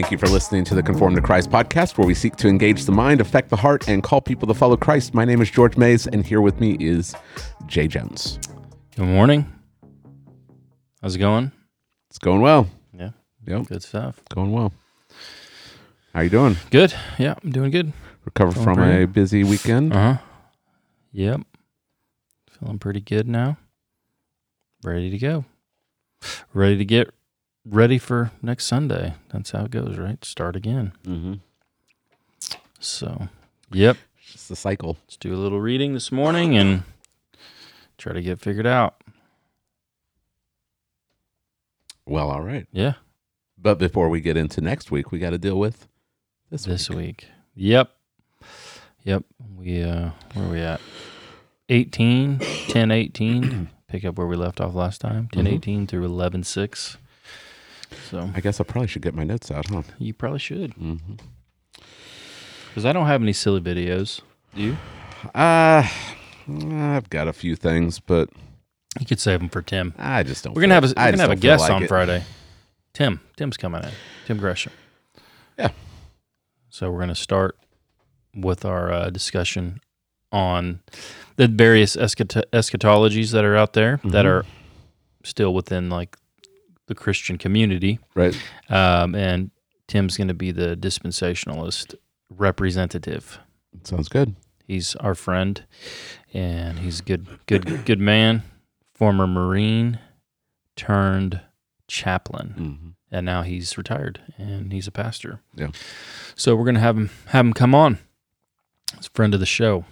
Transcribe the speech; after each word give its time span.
Thank 0.00 0.12
you 0.12 0.16
for 0.16 0.28
listening 0.28 0.64
to 0.64 0.74
the 0.74 0.82
Conformed 0.82 1.16
to 1.16 1.22
Christ 1.22 1.50
podcast, 1.50 1.98
where 1.98 2.06
we 2.06 2.14
seek 2.14 2.34
to 2.36 2.48
engage 2.48 2.86
the 2.86 2.90
mind, 2.92 3.20
affect 3.20 3.50
the 3.50 3.56
heart, 3.56 3.86
and 3.86 4.02
call 4.02 4.22
people 4.22 4.48
to 4.48 4.54
follow 4.54 4.74
Christ. 4.74 5.12
My 5.12 5.26
name 5.26 5.42
is 5.42 5.50
George 5.50 5.76
Mays, 5.76 6.06
and 6.06 6.24
here 6.24 6.40
with 6.40 6.58
me 6.58 6.78
is 6.80 7.14
Jay 7.66 7.86
Jones. 7.86 8.38
Good 8.96 9.04
morning. 9.04 9.44
How's 11.02 11.16
it 11.16 11.18
going? 11.18 11.52
It's 12.08 12.16
going 12.18 12.40
well. 12.40 12.66
Yeah, 12.98 13.10
Yep, 13.46 13.66
good 13.66 13.82
stuff. 13.82 14.22
going 14.34 14.52
well. 14.52 14.72
How 16.14 16.22
you 16.22 16.30
doing? 16.30 16.56
Good. 16.70 16.94
Yeah, 17.18 17.34
I'm 17.44 17.50
doing 17.50 17.70
good. 17.70 17.92
Recovered 18.24 18.54
from 18.54 18.76
pretty. 18.76 19.02
a 19.02 19.06
busy 19.06 19.44
weekend. 19.44 19.92
Uh 19.92 20.14
huh. 20.14 20.22
Yep. 21.12 21.42
Feeling 22.58 22.78
pretty 22.78 23.00
good 23.02 23.28
now. 23.28 23.58
Ready 24.82 25.10
to 25.10 25.18
go. 25.18 25.44
Ready 26.54 26.78
to 26.78 26.86
get 26.86 27.10
ready 27.64 27.98
for 27.98 28.30
next 28.42 28.66
Sunday. 28.66 29.14
That's 29.32 29.50
how 29.50 29.64
it 29.64 29.70
goes, 29.70 29.98
right? 29.98 30.24
Start 30.24 30.56
again. 30.56 30.92
Mm-hmm. 31.04 31.34
So, 32.78 33.28
yep. 33.72 33.96
Just 34.32 34.48
the 34.48 34.56
cycle. 34.56 34.96
Let's 35.04 35.16
do 35.16 35.34
a 35.34 35.36
little 35.36 35.60
reading 35.60 35.92
this 35.94 36.10
morning 36.12 36.56
and 36.56 36.84
try 37.98 38.12
to 38.12 38.22
get 38.22 38.38
figured 38.38 38.66
out. 38.66 39.02
Well, 42.06 42.30
all 42.30 42.42
right. 42.42 42.66
Yeah, 42.72 42.94
But 43.58 43.78
before 43.78 44.08
we 44.08 44.20
get 44.20 44.36
into 44.36 44.60
next 44.60 44.90
week, 44.90 45.12
we 45.12 45.18
got 45.18 45.30
to 45.30 45.38
deal 45.38 45.58
with 45.58 45.86
this, 46.50 46.64
this 46.64 46.88
week. 46.90 46.96
week. 46.96 47.26
Yep. 47.54 47.90
Yep. 49.04 49.24
We 49.56 49.82
uh 49.82 50.10
where 50.34 50.44
are 50.46 50.50
we 50.50 50.60
at? 50.60 50.80
18, 51.68 52.38
10 52.68 52.90
18. 52.90 53.70
Pick 53.88 54.04
up 54.04 54.18
where 54.18 54.26
we 54.26 54.36
left 54.36 54.60
off 54.60 54.74
last 54.74 55.00
time. 55.00 55.28
10 55.32 55.44
Mhm. 55.46 55.52
18 55.54 55.86
through 55.86 56.04
11 56.04 56.42
6. 56.44 56.96
So, 58.10 58.30
I 58.34 58.40
guess 58.40 58.60
I 58.60 58.64
probably 58.64 58.88
should 58.88 59.02
get 59.02 59.14
my 59.14 59.24
notes 59.24 59.50
out, 59.50 59.66
huh? 59.68 59.82
you 59.98 60.12
probably 60.14 60.38
should 60.38 60.74
Mm-hmm. 60.76 61.14
cuz 62.74 62.84
I 62.84 62.92
don't 62.92 63.06
have 63.06 63.22
any 63.22 63.32
silly 63.32 63.60
videos. 63.60 64.20
Do 64.54 64.62
you? 64.62 64.76
Uh, 65.34 65.86
I've 66.48 67.10
got 67.10 67.28
a 67.28 67.32
few 67.32 67.54
things, 67.56 68.00
but 68.00 68.28
You 68.98 69.06
could 69.06 69.20
save 69.20 69.38
them 69.40 69.48
for 69.48 69.62
Tim. 69.62 69.94
I 69.98 70.22
just 70.22 70.42
don't. 70.44 70.54
We're 70.54 70.62
going 70.62 70.70
to 70.70 70.74
have 70.74 70.84
a 70.84 70.88
we're 70.88 71.10
gonna 71.12 71.22
have 71.22 71.30
a 71.30 71.36
guest 71.36 71.70
on. 71.70 71.86
Friday. 71.86 72.24
Tim. 72.92 73.20
Tim's 73.36 73.56
coming 73.56 73.84
in. 73.84 73.90
Tim 74.26 74.38
Gresham. 74.38 74.72
Yeah. 75.58 75.70
So 76.70 76.90
we're 76.90 76.98
going 76.98 77.08
to 77.10 77.14
start 77.14 77.56
with 78.34 78.64
our 78.64 78.90
uh, 78.92 79.10
discussion 79.10 79.80
on 80.32 80.80
the 81.36 81.46
various 81.48 81.94
eschat- 81.96 82.44
eschatologies 82.52 83.30
that 83.32 83.44
are 83.44 83.56
out 83.56 83.74
there 83.74 84.00
that 84.04 84.24
Mhm. 84.24 84.28
are 84.28 84.44
still 85.24 85.52
within 85.54 85.88
like 85.90 86.16
the 86.90 86.94
Christian 86.96 87.38
community. 87.38 88.00
Right. 88.16 88.36
Um, 88.68 89.14
and 89.14 89.52
Tim's 89.86 90.16
going 90.16 90.26
to 90.28 90.34
be 90.34 90.50
the 90.50 90.76
dispensationalist 90.76 91.94
representative. 92.28 93.38
Sounds 93.84 94.08
good. 94.08 94.34
He's 94.66 94.96
our 94.96 95.14
friend, 95.14 95.64
and 96.34 96.80
he's 96.80 96.98
a 97.00 97.02
good, 97.04 97.26
good, 97.46 97.84
good 97.86 98.00
man. 98.00 98.42
Former 98.94 99.26
Marine 99.26 99.98
turned 100.76 101.40
chaplain 101.88 102.54
Mm-hmm. 102.58 102.88
and 103.10 103.26
now 103.26 103.42
he's 103.42 103.76
retired 103.76 104.20
and 104.38 104.72
he's 104.72 104.86
a 104.86 104.92
pastor. 104.92 105.40
Yeah. 105.56 105.68
So 106.36 106.54
we're 106.54 106.64
gonna 106.64 106.78
have 106.80 106.96
him 106.96 107.10
have 107.26 107.44
him 107.46 107.52
come 107.52 107.74
on. 107.74 107.98
He's 108.96 109.06
a 109.06 109.10
friend 109.10 109.34
of 109.34 109.40
the 109.40 109.46
show. 109.46 109.84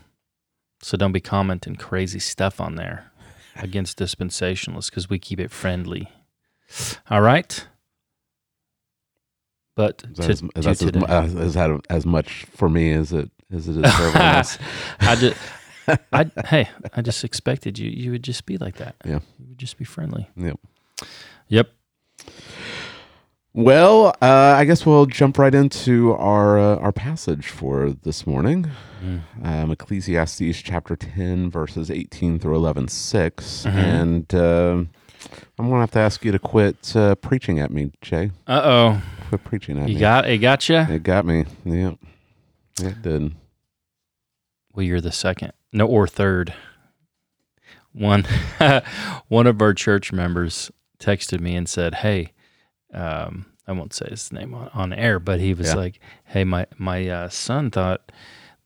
So 0.81 0.97
don't 0.97 1.11
be 1.13 1.21
commenting 1.21 1.75
crazy 1.77 2.21
stuff 2.21 2.61
on 2.61 2.77
there 2.77 3.11
against 3.57 3.99
dispensationalists 3.99 4.91
because 4.91 5.11
we 5.11 5.19
keep 5.19 5.41
it 5.41 5.51
friendly. 5.51 6.09
All 7.11 7.21
right. 7.21 7.67
But 9.77 10.05
Is 10.11 10.19
to, 10.19 10.31
as, 10.31 10.41
to 10.41 10.49
is 10.57 10.65
that 10.65 10.71
as, 10.71 10.79
today- 10.81 10.99
mu- 11.01 11.07
uh, 11.07 11.27
that 11.27 11.81
as 11.89 12.05
much 12.07 12.47
for 12.51 12.69
me 12.69 12.93
as 12.93 13.13
it 13.13 13.31
as 13.53 13.69
it 13.69 13.77
is 13.85 13.95
for 13.95 14.03
everyone 14.03 14.29
else? 14.37 14.59
I 15.01 15.15
just, 15.15 15.37
I 16.13 16.31
hey, 16.47 16.69
I 16.95 17.01
just 17.03 17.23
expected 17.25 17.79
you. 17.79 17.89
You 17.91 18.11
would 18.11 18.25
just 18.25 18.45
be 18.45 18.57
like 18.59 18.77
that. 18.77 18.97
Yeah. 19.05 19.21
you 19.39 19.47
would 19.51 19.59
just 19.59 19.79
be 19.79 19.85
friendly. 19.85 20.29
Yep. 20.37 20.59
Yep. 21.49 21.71
Well, 23.55 24.09
uh, 24.21 24.55
I 24.57 24.65
guess 24.67 24.85
we'll 24.85 25.07
jump 25.07 25.39
right 25.39 25.55
into 25.55 26.13
our 26.15 26.59
uh, 26.59 26.77
our 26.77 26.93
passage 26.93 27.47
for 27.49 27.91
this 27.91 28.27
morning. 28.27 28.71
Mm. 29.03 29.21
Um, 29.45 29.71
Ecclesiastes 29.71 30.61
chapter 30.63 30.97
ten, 30.97 31.51
verses 31.51 31.91
eighteen 31.91 32.39
through 32.39 32.57
eleven, 32.57 32.89
6. 32.89 33.65
Mhm. 33.65 33.73
and 33.73 34.35
um 34.35 34.91
I'm 35.59 35.69
gonna 35.69 35.81
have 35.81 35.91
to 35.93 35.99
ask 35.99 36.25
you 36.25 36.33
to 36.33 36.39
quit 36.39 36.95
uh, 36.97 37.15
preaching 37.17 37.59
at 37.59 37.71
me, 37.71 37.91
Jay. 38.01 38.31
Uh 38.47 38.61
oh, 38.65 39.03
Quit 39.29 39.45
preaching 39.45 39.79
at 39.79 39.89
you 39.89 39.95
me. 39.95 40.01
got 40.01 40.29
it. 40.29 40.39
Got 40.39 40.69
you. 40.69 40.77
it 40.79 41.03
got 41.03 41.25
me. 41.27 41.45
Yep. 41.65 41.99
It 42.83 43.03
did. 43.03 43.35
Well, 44.73 44.85
you're 44.87 45.01
the 45.01 45.13
second, 45.13 45.53
no, 45.73 45.87
or 45.87 46.07
third. 46.07 46.55
One, 47.93 48.25
one 49.29 49.47
of 49.49 49.61
our 49.61 49.75
church 49.75 50.13
members 50.13 50.71
texted 51.01 51.41
me 51.41 51.57
and 51.57 51.69
said, 51.69 51.97
"Hey, 51.97 52.33
um, 52.95 53.47
I 53.67 53.73
won't 53.73 53.93
say 53.93 54.07
his 54.11 54.31
name 54.33 54.55
on, 54.55 54.69
on 54.73 54.93
air, 54.93 55.19
but 55.19 55.41
he 55.41 55.53
was 55.55 55.69
Yeah. 55.69 55.75
like, 55.75 56.01
"Hey, 56.25 56.45
my 56.45 56.67
my 56.77 57.09
uh, 57.09 57.29
son 57.29 57.71
thought 57.71 58.13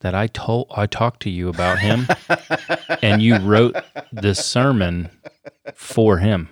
that 0.03 0.13
I 0.13 0.27
told 0.27 0.67
I 0.75 0.85
talked 0.85 1.21
to 1.23 1.29
you 1.29 1.49
about 1.49 1.79
him, 1.79 2.07
and 3.01 3.21
you 3.21 3.37
wrote 3.37 3.75
this 4.11 4.45
sermon 4.45 5.09
for 5.73 6.19
him." 6.19 6.49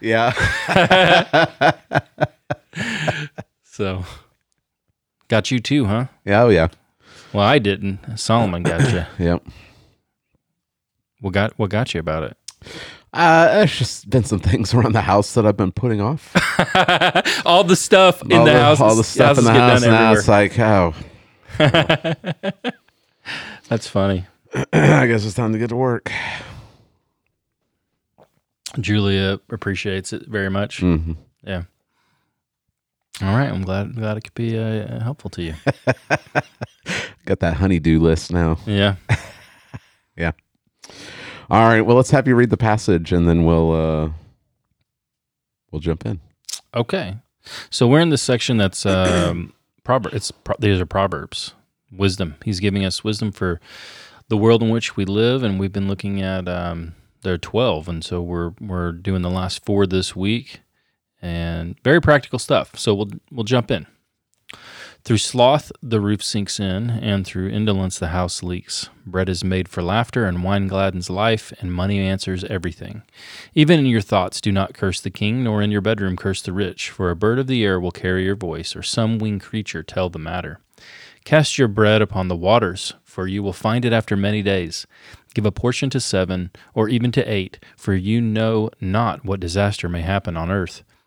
Yeah. 0.00 0.32
So, 3.72 4.04
got 5.28 5.50
you 5.50 5.58
too, 5.58 5.86
huh? 5.86 6.08
yeah. 6.26 6.42
Oh 6.42 6.50
yeah. 6.50 6.68
Well, 7.32 7.42
I 7.42 7.58
didn't. 7.58 8.18
Solomon 8.18 8.62
got 8.62 8.92
you. 8.92 9.06
Yep. 9.18 9.46
What 11.20 11.32
got 11.32 11.58
what 11.58 11.70
got 11.70 11.94
you 11.94 12.00
about 12.00 12.24
it? 12.24 12.36
Uh, 13.14 13.54
there's 13.54 13.78
just 13.78 14.10
been 14.10 14.24
some 14.24 14.40
things 14.40 14.74
around 14.74 14.92
the 14.92 15.00
house 15.00 15.32
that 15.32 15.46
I've 15.46 15.56
been 15.56 15.72
putting 15.72 16.02
off. 16.02 16.34
all 17.46 17.64
the 17.64 17.76
stuff 17.76 18.20
in 18.22 18.32
all 18.34 18.44
the, 18.44 18.52
house, 18.52 18.80
all 18.80 18.94
the 18.94 19.04
stuff 19.04 19.38
in 19.38 19.44
the 19.44 19.52
house. 19.52 19.82
Now 19.82 20.12
it's 20.12 20.28
like, 20.28 20.58
oh, 20.58 20.94
That's 23.68 23.86
funny. 23.88 24.26
I 24.72 25.06
guess 25.06 25.24
it's 25.24 25.34
time 25.34 25.52
to 25.52 25.58
get 25.58 25.68
to 25.70 25.76
work. 25.76 26.10
Julia 28.80 29.38
appreciates 29.50 30.12
it 30.12 30.26
very 30.28 30.50
much. 30.50 30.80
hmm 30.80 31.12
Yeah. 31.44 31.64
All 33.20 33.36
right. 33.36 33.48
I'm 33.50 33.62
glad 33.62 33.94
glad 33.94 34.16
it 34.16 34.24
could 34.24 34.34
be 34.34 34.58
uh, 34.58 35.00
helpful 35.00 35.30
to 35.30 35.42
you. 35.42 35.54
Got 37.26 37.40
that 37.40 37.54
honeydew 37.54 38.00
list 38.00 38.32
now. 38.32 38.58
Yeah. 38.66 38.96
yeah. 40.16 40.32
All 41.50 41.68
right. 41.68 41.82
Well, 41.82 41.96
let's 41.96 42.10
have 42.10 42.26
you 42.26 42.34
read 42.34 42.50
the 42.50 42.56
passage, 42.56 43.12
and 43.12 43.28
then 43.28 43.44
we'll 43.44 43.72
uh, 43.72 44.10
we'll 45.70 45.80
jump 45.80 46.06
in. 46.06 46.20
Okay. 46.74 47.16
So 47.70 47.86
we're 47.86 48.00
in 48.00 48.08
this 48.10 48.22
section 48.22 48.56
that's 48.56 48.86
um, 48.86 49.52
proverb. 49.84 50.14
It's 50.14 50.30
pro- 50.30 50.56
these 50.58 50.80
are 50.80 50.86
proverbs, 50.86 51.54
wisdom. 51.90 52.36
He's 52.44 52.60
giving 52.60 52.84
us 52.84 53.04
wisdom 53.04 53.32
for 53.32 53.60
the 54.28 54.36
world 54.36 54.62
in 54.62 54.70
which 54.70 54.96
we 54.96 55.04
live, 55.04 55.42
and 55.42 55.58
we've 55.58 55.72
been 55.72 55.88
looking 55.88 56.22
at 56.22 56.48
um, 56.48 56.94
there 57.22 57.34
are 57.34 57.38
twelve, 57.38 57.88
and 57.88 58.04
so 58.04 58.20
we're 58.22 58.52
we're 58.60 58.92
doing 58.92 59.22
the 59.22 59.30
last 59.30 59.64
four 59.64 59.86
this 59.86 60.16
week, 60.16 60.60
and 61.20 61.76
very 61.84 62.00
practical 62.00 62.38
stuff. 62.38 62.78
So 62.78 62.94
we'll 62.94 63.10
we'll 63.30 63.44
jump 63.44 63.70
in. 63.70 63.86
Through 65.04 65.18
sloth 65.18 65.72
the 65.82 66.00
roof 66.00 66.22
sinks 66.22 66.60
in, 66.60 66.88
and 66.88 67.26
through 67.26 67.48
indolence 67.48 67.98
the 67.98 68.08
house 68.08 68.40
leaks. 68.40 68.88
Bread 69.04 69.28
is 69.28 69.42
made 69.42 69.68
for 69.68 69.82
laughter, 69.82 70.26
and 70.26 70.44
wine 70.44 70.68
gladdens 70.68 71.10
life, 71.10 71.52
and 71.58 71.72
money 71.72 71.98
answers 71.98 72.44
everything. 72.44 73.02
Even 73.52 73.80
in 73.80 73.86
your 73.86 74.00
thoughts, 74.00 74.40
do 74.40 74.52
not 74.52 74.74
curse 74.74 75.00
the 75.00 75.10
king, 75.10 75.42
nor 75.42 75.60
in 75.60 75.72
your 75.72 75.80
bedroom 75.80 76.16
curse 76.16 76.40
the 76.40 76.52
rich, 76.52 76.88
for 76.90 77.10
a 77.10 77.16
bird 77.16 77.40
of 77.40 77.48
the 77.48 77.64
air 77.64 77.80
will 77.80 77.90
carry 77.90 78.24
your 78.24 78.36
voice, 78.36 78.76
or 78.76 78.82
some 78.84 79.18
winged 79.18 79.42
creature 79.42 79.82
tell 79.82 80.08
the 80.08 80.20
matter. 80.20 80.60
Cast 81.24 81.58
your 81.58 81.68
bread 81.68 82.00
upon 82.00 82.28
the 82.28 82.36
waters, 82.36 82.94
for 83.02 83.26
you 83.26 83.42
will 83.42 83.52
find 83.52 83.84
it 83.84 83.92
after 83.92 84.16
many 84.16 84.40
days. 84.40 84.86
Give 85.34 85.46
a 85.46 85.50
portion 85.50 85.90
to 85.90 86.00
seven, 86.00 86.52
or 86.74 86.88
even 86.88 87.10
to 87.12 87.24
eight, 87.24 87.58
for 87.76 87.94
you 87.94 88.20
know 88.20 88.70
not 88.80 89.24
what 89.24 89.40
disaster 89.40 89.88
may 89.88 90.02
happen 90.02 90.36
on 90.36 90.48
earth. 90.48 90.84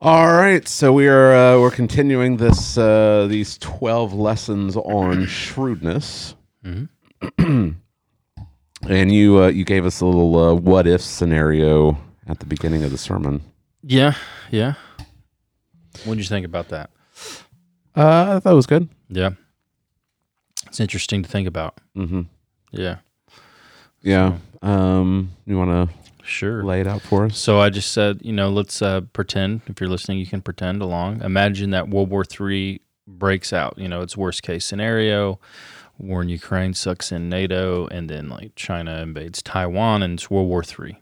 All 0.00 0.32
right, 0.32 0.66
so 0.66 0.92
we 0.92 1.06
are 1.06 1.32
uh, 1.32 1.60
we're 1.60 1.70
continuing 1.70 2.36
this 2.36 2.76
uh, 2.76 3.26
these 3.30 3.56
twelve 3.58 4.12
lessons 4.12 4.76
on 4.76 5.26
shrewdness, 5.26 6.34
Mhm. 6.64 6.88
and 8.88 9.12
you 9.12 9.42
uh, 9.44 9.48
you 9.48 9.64
gave 9.64 9.86
us 9.86 10.00
a 10.00 10.06
little 10.06 10.36
uh, 10.36 10.54
what 10.54 10.86
if 10.88 11.00
scenario 11.00 11.96
at 12.26 12.40
the 12.40 12.46
beginning 12.46 12.82
of 12.82 12.90
the 12.90 12.98
sermon. 12.98 13.42
Yeah, 13.84 14.14
yeah. 14.50 14.74
What 16.04 16.14
did 16.16 16.18
you 16.22 16.28
think 16.28 16.46
about 16.46 16.68
that? 16.70 16.90
Uh, 17.96 18.36
I 18.36 18.40
thought 18.40 18.52
it 18.52 18.56
was 18.56 18.66
good. 18.66 18.88
Yeah, 19.08 19.30
it's 20.66 20.80
interesting 20.80 21.22
to 21.22 21.28
think 21.28 21.46
about. 21.46 21.78
Mm-hmm. 21.96 22.22
Yeah, 22.72 22.96
Yeah. 24.02 24.38
Um, 24.62 25.30
you 25.46 25.58
want 25.58 25.70
to 25.90 26.01
sure. 26.24 26.64
lay 26.64 26.80
it 26.80 26.86
out 26.86 27.02
for 27.02 27.26
us? 27.26 27.38
So 27.38 27.60
I 27.60 27.70
just 27.70 27.92
said, 27.92 28.20
you 28.22 28.32
know, 28.32 28.50
let's 28.50 28.80
uh, 28.82 29.02
pretend. 29.12 29.62
If 29.66 29.80
you're 29.80 29.90
listening, 29.90 30.18
you 30.18 30.26
can 30.26 30.42
pretend 30.42 30.82
along. 30.82 31.22
Imagine 31.22 31.70
that 31.70 31.88
World 31.88 32.10
War 32.10 32.24
III 32.24 32.80
breaks 33.06 33.52
out. 33.52 33.74
You 33.76 33.88
know, 33.88 34.02
it's 34.02 34.16
worst 34.16 34.42
case 34.42 34.64
scenario. 34.64 35.38
War 35.98 36.22
in 36.22 36.28
Ukraine 36.28 36.74
sucks 36.74 37.12
in 37.12 37.28
NATO, 37.28 37.86
and 37.88 38.08
then 38.08 38.28
like 38.28 38.54
China 38.56 39.02
invades 39.02 39.42
Taiwan, 39.42 40.02
and 40.02 40.14
it's 40.14 40.30
World 40.30 40.48
War 40.48 40.62
III. 40.62 40.96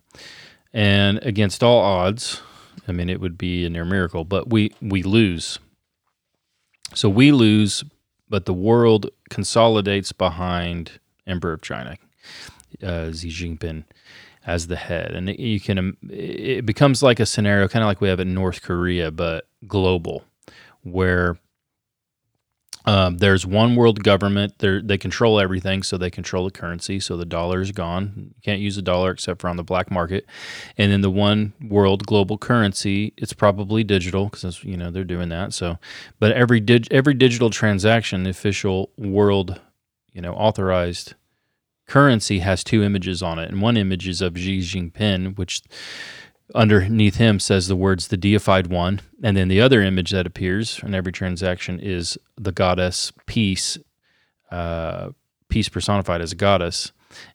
And 0.72 1.18
against 1.24 1.62
all 1.62 1.80
odds, 1.80 2.42
I 2.86 2.92
mean, 2.92 3.08
it 3.08 3.20
would 3.20 3.38
be 3.38 3.64
a 3.64 3.70
near 3.70 3.84
miracle, 3.84 4.24
but 4.24 4.50
we 4.50 4.72
we 4.80 5.02
lose. 5.02 5.58
So 6.94 7.08
we 7.08 7.30
lose, 7.32 7.84
but 8.28 8.46
the 8.46 8.54
world 8.54 9.10
consolidates 9.30 10.12
behind 10.12 10.98
Emperor 11.26 11.52
of 11.52 11.62
China, 11.62 11.96
uh, 12.82 13.12
Xi 13.12 13.28
Jinping 13.28 13.84
as 14.50 14.66
the 14.66 14.76
head, 14.76 15.12
and 15.12 15.30
it, 15.30 15.38
you 15.38 15.60
can 15.60 15.78
um, 15.78 15.96
it 16.08 16.66
becomes 16.66 17.02
like 17.02 17.20
a 17.20 17.26
scenario, 17.26 17.68
kind 17.68 17.84
of 17.84 17.86
like 17.86 18.00
we 18.00 18.08
have 18.08 18.18
in 18.18 18.34
North 18.34 18.62
Korea, 18.62 19.12
but 19.12 19.46
global, 19.68 20.24
where 20.82 21.38
um, 22.84 23.18
there's 23.18 23.46
one 23.46 23.76
world 23.76 24.02
government. 24.02 24.58
They 24.58 24.80
they 24.82 24.98
control 24.98 25.38
everything, 25.38 25.84
so 25.84 25.96
they 25.96 26.10
control 26.10 26.46
the 26.46 26.50
currency. 26.50 26.98
So 26.98 27.16
the 27.16 27.24
dollar 27.24 27.60
is 27.60 27.70
gone. 27.70 28.12
You 28.16 28.42
can't 28.42 28.60
use 28.60 28.74
the 28.74 28.82
dollar 28.82 29.12
except 29.12 29.40
for 29.40 29.48
on 29.48 29.56
the 29.56 29.62
black 29.62 29.88
market. 29.88 30.26
And 30.76 30.90
then 30.90 31.00
the 31.00 31.10
one 31.10 31.52
world 31.68 32.04
global 32.04 32.36
currency, 32.36 33.12
it's 33.16 33.32
probably 33.32 33.84
digital 33.84 34.26
because 34.26 34.64
you 34.64 34.76
know 34.76 34.90
they're 34.90 35.04
doing 35.04 35.28
that. 35.28 35.54
So, 35.54 35.78
but 36.18 36.32
every 36.32 36.58
dig, 36.58 36.88
every 36.90 37.14
digital 37.14 37.50
transaction, 37.50 38.24
the 38.24 38.30
official 38.30 38.90
world, 38.96 39.60
you 40.12 40.20
know, 40.20 40.34
authorized 40.34 41.14
currency 41.90 42.38
has 42.38 42.62
two 42.62 42.84
images 42.84 43.20
on 43.20 43.40
it, 43.40 43.50
and 43.50 43.60
one 43.60 43.76
image 43.76 44.06
is 44.06 44.22
of 44.22 44.38
Xi 44.38 44.60
Jinping, 44.60 45.36
which 45.36 45.60
underneath 46.54 47.16
him 47.16 47.40
says 47.40 47.66
the 47.66 47.74
words 47.74 48.08
"the 48.08 48.16
deified 48.16 48.68
one," 48.68 49.00
and 49.24 49.36
then 49.36 49.48
the 49.48 49.60
other 49.60 49.82
image 49.82 50.12
that 50.12 50.24
appears 50.24 50.80
in 50.84 50.94
every 50.94 51.10
transaction 51.10 51.80
is 51.80 52.16
the 52.36 52.52
goddess 52.52 53.12
Peace, 53.26 53.76
uh, 54.52 55.10
Peace 55.48 55.68
personified 55.68 56.20
as 56.20 56.30
a 56.30 56.36
goddess, 56.36 56.92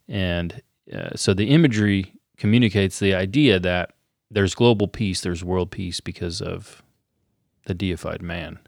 and 0.08 0.62
uh, 0.90 1.10
so 1.14 1.34
the 1.34 1.50
imagery 1.50 2.14
communicates 2.38 2.98
the 2.98 3.14
idea 3.14 3.60
that 3.60 3.92
there's 4.30 4.54
global 4.54 4.88
peace, 4.88 5.20
there's 5.20 5.44
world 5.44 5.70
peace 5.70 6.00
because 6.00 6.40
of 6.40 6.82
the 7.66 7.74
deified 7.74 8.22
man, 8.22 8.58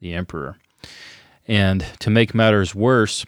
the 0.00 0.14
emperor, 0.14 0.58
and 1.46 1.86
to 2.00 2.10
make 2.10 2.34
matters 2.34 2.74
worse 2.74 3.24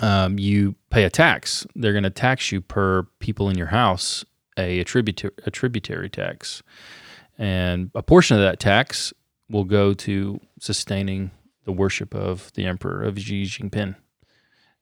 um, 0.00 0.38
you 0.38 0.74
pay 0.90 1.04
a 1.04 1.10
tax. 1.10 1.66
They're 1.74 1.92
going 1.92 2.04
to 2.04 2.10
tax 2.10 2.52
you 2.52 2.60
per 2.60 3.04
people 3.18 3.48
in 3.48 3.56
your 3.56 3.68
house 3.68 4.24
a, 4.56 4.80
a, 4.80 4.84
tributa- 4.84 5.38
a 5.46 5.50
tributary 5.50 6.08
tax. 6.08 6.62
And 7.38 7.90
a 7.94 8.02
portion 8.02 8.36
of 8.36 8.42
that 8.42 8.60
tax 8.60 9.12
will 9.48 9.64
go 9.64 9.94
to 9.94 10.40
sustaining 10.60 11.30
the 11.64 11.72
worship 11.72 12.14
of 12.14 12.52
the 12.54 12.64
emperor 12.66 13.02
of 13.02 13.18
Xi 13.18 13.44
Jinping. 13.44 13.96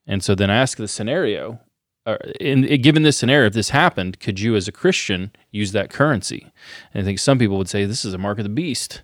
And 0.06 0.22
so 0.22 0.34
then 0.34 0.50
I 0.50 0.56
ask 0.56 0.78
the 0.78 0.88
scenario, 0.88 1.60
uh, 2.04 2.16
in, 2.40 2.62
given 2.82 3.04
this 3.04 3.16
scenario, 3.16 3.46
if 3.46 3.52
this 3.52 3.70
happened, 3.70 4.18
could 4.18 4.40
you 4.40 4.56
as 4.56 4.66
a 4.66 4.72
Christian 4.72 5.30
use 5.50 5.72
that 5.72 5.90
currency? 5.90 6.52
And 6.92 7.02
I 7.02 7.04
think 7.04 7.18
some 7.18 7.38
people 7.38 7.56
would 7.58 7.68
say 7.68 7.84
this 7.84 8.04
is 8.04 8.14
a 8.14 8.18
mark 8.18 8.38
of 8.38 8.44
the 8.44 8.50
beast. 8.50 9.02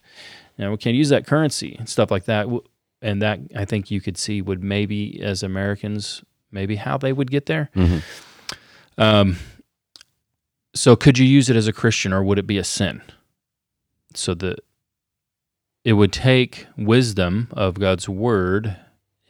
You 0.56 0.64
know, 0.64 0.72
we 0.72 0.76
can't 0.76 0.96
use 0.96 1.08
that 1.10 1.26
currency 1.26 1.76
and 1.78 1.88
stuff 1.88 2.10
like 2.10 2.24
that 2.24 2.48
and 3.02 3.22
that 3.22 3.40
I 3.56 3.64
think 3.64 3.90
you 3.90 4.00
could 4.00 4.16
see 4.16 4.42
would 4.42 4.62
maybe 4.62 5.20
as 5.22 5.42
Americans 5.42 6.22
maybe 6.50 6.76
how 6.76 6.96
they 6.98 7.12
would 7.12 7.30
get 7.30 7.46
there. 7.46 7.70
Mhm. 7.74 8.02
Um, 8.96 9.36
so 10.74 10.96
could 10.96 11.18
you 11.18 11.26
use 11.26 11.48
it 11.50 11.56
as 11.56 11.68
a 11.68 11.72
Christian 11.72 12.12
or 12.12 12.22
would 12.22 12.38
it 12.38 12.46
be 12.46 12.58
a 12.58 12.64
sin? 12.64 13.02
So 14.14 14.34
that 14.34 14.60
it 15.84 15.92
would 15.94 16.12
take 16.12 16.66
wisdom 16.76 17.48
of 17.52 17.74
God's 17.78 18.08
word 18.08 18.76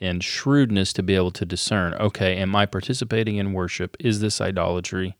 and 0.01 0.23
shrewdness 0.23 0.93
to 0.95 1.03
be 1.03 1.15
able 1.15 1.33
to 1.33 1.45
discern. 1.45 1.95
Okay, 1.95 2.37
am 2.37 2.55
I 2.55 2.67
participating 2.67 3.37
in 3.37 3.53
worship? 3.53 3.97
Is 3.99 4.21
this 4.21 4.41
idolatry? 4.41 5.17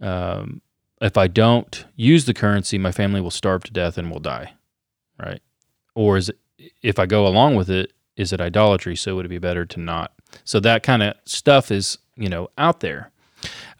Um, 0.00 0.62
if 1.00 1.16
I 1.16 1.26
don't 1.26 1.84
use 1.96 2.24
the 2.24 2.34
currency, 2.34 2.78
my 2.78 2.92
family 2.92 3.20
will 3.20 3.30
starve 3.30 3.64
to 3.64 3.72
death 3.72 3.98
and 3.98 4.10
will 4.10 4.20
die, 4.20 4.54
right? 5.18 5.42
Or 5.94 6.16
is 6.16 6.28
it 6.28 6.38
if 6.82 6.98
I 6.98 7.06
go 7.06 7.26
along 7.26 7.54
with 7.56 7.70
it, 7.70 7.92
is 8.16 8.32
it 8.32 8.40
idolatry? 8.40 8.96
So 8.96 9.16
would 9.16 9.26
it 9.26 9.30
be 9.30 9.38
better 9.38 9.64
to 9.66 9.80
not? 9.80 10.12
So 10.44 10.60
that 10.60 10.82
kind 10.82 11.02
of 11.02 11.14
stuff 11.24 11.70
is, 11.70 11.98
you 12.16 12.28
know, 12.28 12.48
out 12.58 12.80
there. 12.80 13.10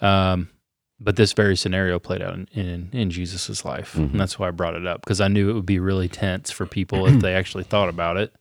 Um, 0.01 0.51
but 0.99 1.17
this 1.17 1.33
very 1.33 1.57
scenario 1.57 1.99
played 1.99 2.23
out 2.23 2.35
in, 2.35 2.49
in, 2.53 2.89
in 2.93 3.11
Jesus' 3.11 3.65
life. 3.65 3.95
Mhm. 3.95 4.13
And 4.13 4.21
that's 4.21 4.39
why 4.39 4.49
I 4.49 4.51
brought 4.51 4.75
it 4.75 4.87
up 4.87 5.03
because 5.03 5.21
I 5.21 5.29
knew 5.29 5.51
it 5.51 5.55
would 5.55 5.67
be 5.67 5.79
really 5.79 6.09
tense 6.09 6.51
for 6.51 6.67
people 6.67 7.07
if 7.07 7.21
they 7.21 7.35
actually 7.35 7.65
thought 7.65 7.89
about 7.89 8.17
it. 8.17 8.33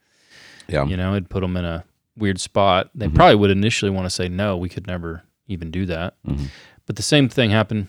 Yeah. 0.68 0.86
You 0.86 0.96
know, 0.98 1.12
it'd 1.14 1.30
put 1.30 1.42
them 1.42 1.58
in 1.58 1.66
a 1.66 1.84
weird 2.18 2.40
spot. 2.40 2.90
They 2.96 3.08
Mhm. 3.08 3.16
probably 3.16 3.36
would 3.36 3.52
initially 3.52 3.92
want 3.92 4.06
to 4.06 4.10
say, 4.10 4.30
no, 4.30 4.56
we 4.58 4.70
could 4.70 4.88
never 4.88 5.24
even 5.48 5.70
do 5.70 5.86
that. 5.88 6.16
Mhm. 6.26 6.48
But 6.86 6.96
the 6.96 7.04
same 7.04 7.28
thing 7.30 7.50
happened, 7.52 7.88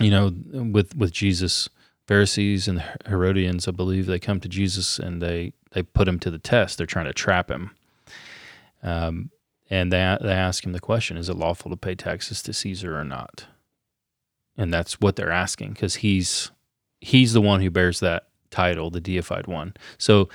you 0.00 0.10
know, 0.10 0.32
with, 0.52 0.96
with 0.96 1.12
Jesus. 1.12 1.68
Pharisees 2.06 2.66
and 2.68 2.78
the 2.78 2.84
Herodians, 3.06 3.68
I 3.68 3.70
believe, 3.72 4.06
they 4.06 4.18
come 4.18 4.40
to 4.40 4.48
Jesus 4.48 4.98
and 4.98 5.20
they 5.22 5.52
they 5.72 5.82
put 5.82 6.08
him 6.08 6.18
to 6.20 6.30
the 6.30 6.38
test. 6.38 6.78
They're 6.78 6.86
trying 6.86 7.06
to 7.06 7.12
trap 7.12 7.50
him. 7.50 7.70
Um, 8.82 9.30
and 9.70 9.92
they 9.92 10.16
they 10.20 10.32
ask 10.32 10.64
him 10.64 10.72
the 10.72 10.80
question: 10.80 11.16
Is 11.16 11.28
it 11.28 11.36
lawful 11.36 11.70
to 11.70 11.76
pay 11.76 11.94
taxes 11.94 12.42
to 12.42 12.52
Caesar 12.52 12.98
or 12.98 13.04
not? 13.04 13.46
And 14.56 14.72
that's 14.72 15.00
what 15.00 15.16
they're 15.16 15.30
asking 15.30 15.72
because 15.74 15.96
he's 15.96 16.50
he's 17.00 17.32
the 17.32 17.40
one 17.40 17.60
who 17.60 17.70
bears 17.70 18.00
that 18.00 18.28
title, 18.50 18.90
the 18.90 19.00
deified 19.00 19.46
one. 19.46 19.74
So 19.98 20.28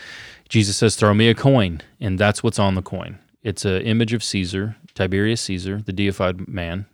Jesus 0.49 0.77
says, 0.77 0.95
"Throw 0.95 1.13
me 1.13 1.29
a 1.29 1.35
coin," 1.35 1.81
and 1.99 2.19
that's 2.19 2.43
what's 2.43 2.59
on 2.59 2.75
the 2.75 2.81
coin. 2.81 3.19
It's 3.41 3.65
an 3.65 3.81
image 3.81 4.13
of 4.13 4.23
Caesar, 4.23 4.77
Tiberius 4.93 5.41
Caesar, 5.41 5.81
the 5.81 5.93
deified 5.93 6.47
man, 6.47 6.85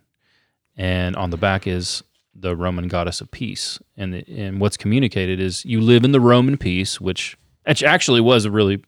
and 0.76 1.14
on 1.14 1.30
the 1.30 1.36
back 1.36 1.66
is 1.66 2.02
the 2.34 2.56
Roman 2.56 2.88
goddess 2.88 3.20
of 3.20 3.30
peace. 3.30 3.78
And 3.96 4.14
and 4.28 4.60
what's 4.60 4.76
communicated 4.76 5.40
is 5.40 5.64
you 5.64 5.80
live 5.80 6.04
in 6.04 6.12
the 6.12 6.20
Roman 6.20 6.56
peace, 6.56 7.00
which 7.00 7.36
which 7.70 7.82
actually 7.84 8.20
was 8.20 8.44
a 8.44 8.50
really, 8.50 8.82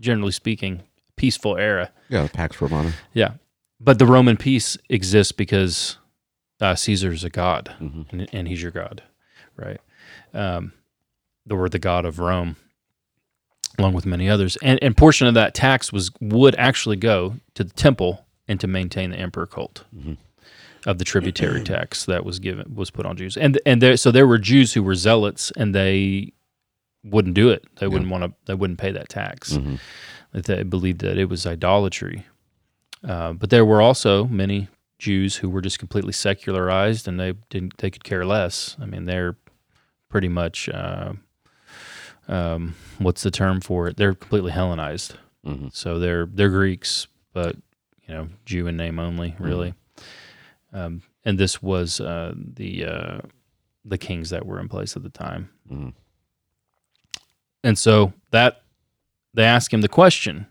generally 0.00 0.32
speaking, 0.32 0.82
peaceful 1.16 1.56
era. 1.56 1.90
Yeah, 2.08 2.24
the 2.24 2.28
Pax 2.28 2.60
Romana. 2.60 2.92
Yeah, 3.14 3.34
but 3.80 3.98
the 4.00 4.06
Roman 4.06 4.36
peace 4.36 4.76
exists 4.88 5.30
because 5.32 5.96
uh, 6.60 6.74
Caesar's 6.74 7.22
a 7.24 7.30
god, 7.30 7.74
Mhm. 7.80 8.06
and, 8.12 8.28
and 8.32 8.48
he's 8.48 8.60
your 8.60 8.72
god, 8.72 9.02
right? 9.56 9.80
Um, 10.34 10.72
the 11.46 11.54
word 11.56 11.70
the 11.72 11.78
god 11.78 12.04
of 12.04 12.18
Rome, 12.18 12.56
along 13.78 13.92
with 13.94 14.06
many 14.06 14.28
others, 14.28 14.56
and 14.62 14.78
and 14.82 14.96
portion 14.96 15.26
of 15.28 15.34
that 15.34 15.54
tax 15.54 15.92
was 15.92 16.10
would 16.20 16.54
actually 16.56 16.96
go 16.96 17.36
to 17.54 17.62
the 17.64 17.72
temple 17.72 18.26
and 18.48 18.58
to 18.60 18.66
maintain 18.66 19.10
the 19.10 19.16
emperor 19.18 19.46
cult 19.46 19.84
Mhm. 19.96 20.16
of 20.84 20.98
the 20.98 21.04
tributary 21.04 21.62
tax 21.62 22.04
that 22.06 22.24
was 22.24 22.40
given 22.40 22.74
was 22.74 22.90
put 22.90 23.06
on 23.06 23.16
Jews, 23.16 23.36
and 23.36 23.58
and 23.64 23.80
there 23.80 23.96
so 23.96 24.10
there 24.10 24.26
were 24.26 24.38
Jews 24.38 24.72
who 24.74 24.82
were 24.82 24.96
zealots 24.96 25.52
and 25.56 25.74
they 25.74 26.32
wouldn't 27.04 27.34
do 27.34 27.48
it. 27.50 27.64
They 27.76 27.88
wouldn't 27.88 28.10
want 28.10 28.24
to. 28.24 28.32
They 28.46 28.54
wouldn't 28.54 28.78
pay 28.78 28.92
that 28.92 29.08
tax. 29.08 29.52
Mhm. 29.54 29.78
They 30.32 30.62
believed 30.62 31.00
that 31.00 31.18
it 31.18 31.28
was 31.28 31.46
idolatry. 31.46 32.26
Uh, 33.02 33.32
but 33.32 33.50
there 33.50 33.64
were 33.64 33.80
also 33.80 34.26
many 34.26 34.68
Jews 34.98 35.36
who 35.36 35.48
were 35.48 35.62
just 35.62 35.78
completely 35.78 36.12
secularized 36.12 37.08
and 37.08 37.18
they 37.18 37.32
didn't. 37.48 37.78
They 37.78 37.90
could 37.90 38.04
care 38.04 38.24
less. 38.26 38.76
I 38.80 38.84
mean, 38.86 39.06
they're 39.06 39.36
pretty 40.08 40.28
much. 40.28 40.68
Uh, 40.68 41.14
um, 42.28 42.76
what's 42.98 43.22
the 43.22 43.30
term 43.30 43.60
for 43.60 43.88
it? 43.88 43.96
They're 43.96 44.14
completely 44.14 44.52
Hellenized. 44.52 45.14
Mhm. 45.46 45.74
So 45.74 45.98
they're 45.98 46.26
they're 46.26 46.50
Greeks, 46.50 47.06
but 47.32 47.56
you 48.06 48.14
know, 48.14 48.28
Jew 48.44 48.66
in 48.66 48.76
name 48.76 48.98
only, 48.98 49.34
really. 49.38 49.74
Um, 50.72 51.02
and 51.24 51.38
this 51.38 51.62
was 51.62 52.00
uh, 52.00 52.34
the 52.36 52.84
uh, 52.84 53.18
the 53.84 53.98
kings 53.98 54.30
that 54.30 54.44
were 54.46 54.60
in 54.60 54.68
place 54.68 54.96
at 54.96 55.02
the 55.02 55.08
time. 55.10 55.48
And 57.62 57.78
so 57.78 58.12
that 58.30 58.62
they 59.34 59.44
ask 59.44 59.72
him 59.72 59.80
the 59.80 59.88
question, 59.88 60.46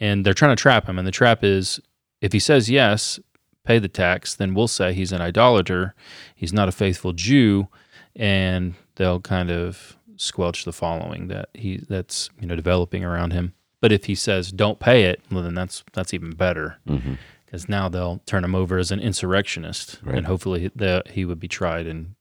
and 0.00 0.24
they're 0.24 0.34
trying 0.34 0.54
to 0.54 0.60
trap 0.60 0.88
him. 0.88 0.98
And 0.98 1.06
the 1.06 1.12
trap 1.12 1.42
is, 1.42 1.80
if 2.20 2.32
he 2.32 2.38
says 2.38 2.70
yes, 2.70 3.18
pay 3.64 3.78
the 3.78 3.88
tax, 3.88 4.34
then 4.34 4.54
we'll 4.54 4.68
say 4.68 4.92
he's 4.92 5.12
an 5.12 5.20
idolater, 5.20 5.94
he's 6.34 6.52
not 6.52 6.68
a 6.68 6.72
faithful 6.72 7.12
Jew, 7.12 7.68
and 8.14 8.74
they'll 8.96 9.20
kind 9.20 9.50
of 9.50 9.96
squelch 10.16 10.64
the 10.64 10.72
following 10.72 11.26
that 11.26 11.48
he 11.54 11.78
that's 11.88 12.30
you 12.40 12.46
know 12.46 12.54
developing 12.54 13.04
around 13.04 13.32
him. 13.32 13.52
But 13.80 13.90
if 13.92 14.04
he 14.04 14.14
says 14.14 14.52
don't 14.52 14.78
pay 14.78 15.04
it, 15.04 15.20
well 15.30 15.42
then 15.42 15.54
that's 15.54 15.82
that's 15.92 16.14
even 16.14 16.30
better 16.30 16.78
mm-hmm. 16.88 17.14
because 17.44 17.68
now 17.68 17.88
they'll 17.88 18.20
turn 18.26 18.44
him 18.44 18.54
over 18.54 18.78
as 18.78 18.92
an 18.92 19.00
insurrectionist, 19.00 19.98
Right. 20.02 20.18
and 20.18 20.26
hopefully 20.26 20.70
the, 20.74 21.02
he 21.10 21.24
would 21.24 21.40
be 21.40 21.48
tried 21.48 21.86
and 21.86 22.14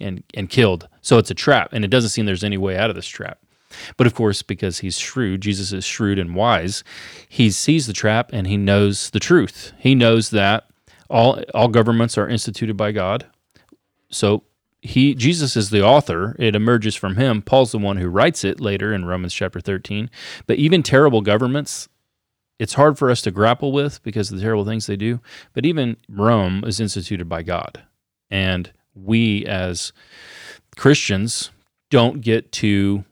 and 0.00 0.22
and 0.34 0.48
killed. 0.48 0.88
So 1.00 1.18
it's 1.18 1.30
a 1.30 1.34
trap, 1.34 1.72
and 1.72 1.84
it 1.84 1.88
doesn't 1.88 2.10
seem 2.10 2.26
there's 2.26 2.44
any 2.44 2.58
way 2.58 2.76
out 2.76 2.90
of 2.90 2.96
this 2.96 3.06
trap. 3.06 3.38
But 3.96 4.06
of 4.06 4.14
course, 4.14 4.42
because 4.42 4.78
he's 4.78 4.98
shrewd, 4.98 5.40
Jesus 5.40 5.72
is 5.72 5.84
shrewd 5.84 6.18
and 6.18 6.34
wise. 6.34 6.84
He 7.28 7.50
sees 7.50 7.86
the 7.86 7.92
trap 7.92 8.30
and 8.32 8.46
he 8.46 8.56
knows 8.56 9.10
the 9.10 9.20
truth. 9.20 9.72
He 9.78 9.94
knows 9.94 10.30
that 10.30 10.68
all 11.10 11.42
all 11.54 11.68
governments 11.68 12.16
are 12.16 12.28
instituted 12.28 12.76
by 12.76 12.92
God. 12.92 13.26
So 14.10 14.44
he 14.80 15.14
Jesus 15.14 15.56
is 15.56 15.70
the 15.70 15.82
author. 15.82 16.36
It 16.38 16.54
emerges 16.54 16.94
from 16.94 17.16
him. 17.16 17.42
Paul's 17.42 17.72
the 17.72 17.78
one 17.78 17.96
who 17.96 18.08
writes 18.08 18.44
it 18.44 18.60
later 18.60 18.92
in 18.92 19.04
Romans 19.04 19.34
chapter 19.34 19.60
13. 19.60 20.08
But 20.46 20.58
even 20.58 20.82
terrible 20.82 21.20
governments 21.20 21.88
it's 22.58 22.74
hard 22.74 22.96
for 22.96 23.10
us 23.10 23.20
to 23.22 23.30
grapple 23.30 23.72
with 23.72 24.02
because 24.02 24.30
of 24.30 24.36
the 24.36 24.42
terrible 24.42 24.64
things 24.64 24.86
they 24.86 24.96
do. 24.96 25.20
But 25.52 25.66
even 25.66 25.96
Rome 26.08 26.62
is 26.64 26.80
instituted 26.80 27.28
by 27.28 27.42
God. 27.42 27.82
And 28.30 28.72
we 28.94 29.44
as 29.46 29.92
Christians 30.76 31.50
don't 31.90 32.20
get 32.20 32.52
to 32.52 33.04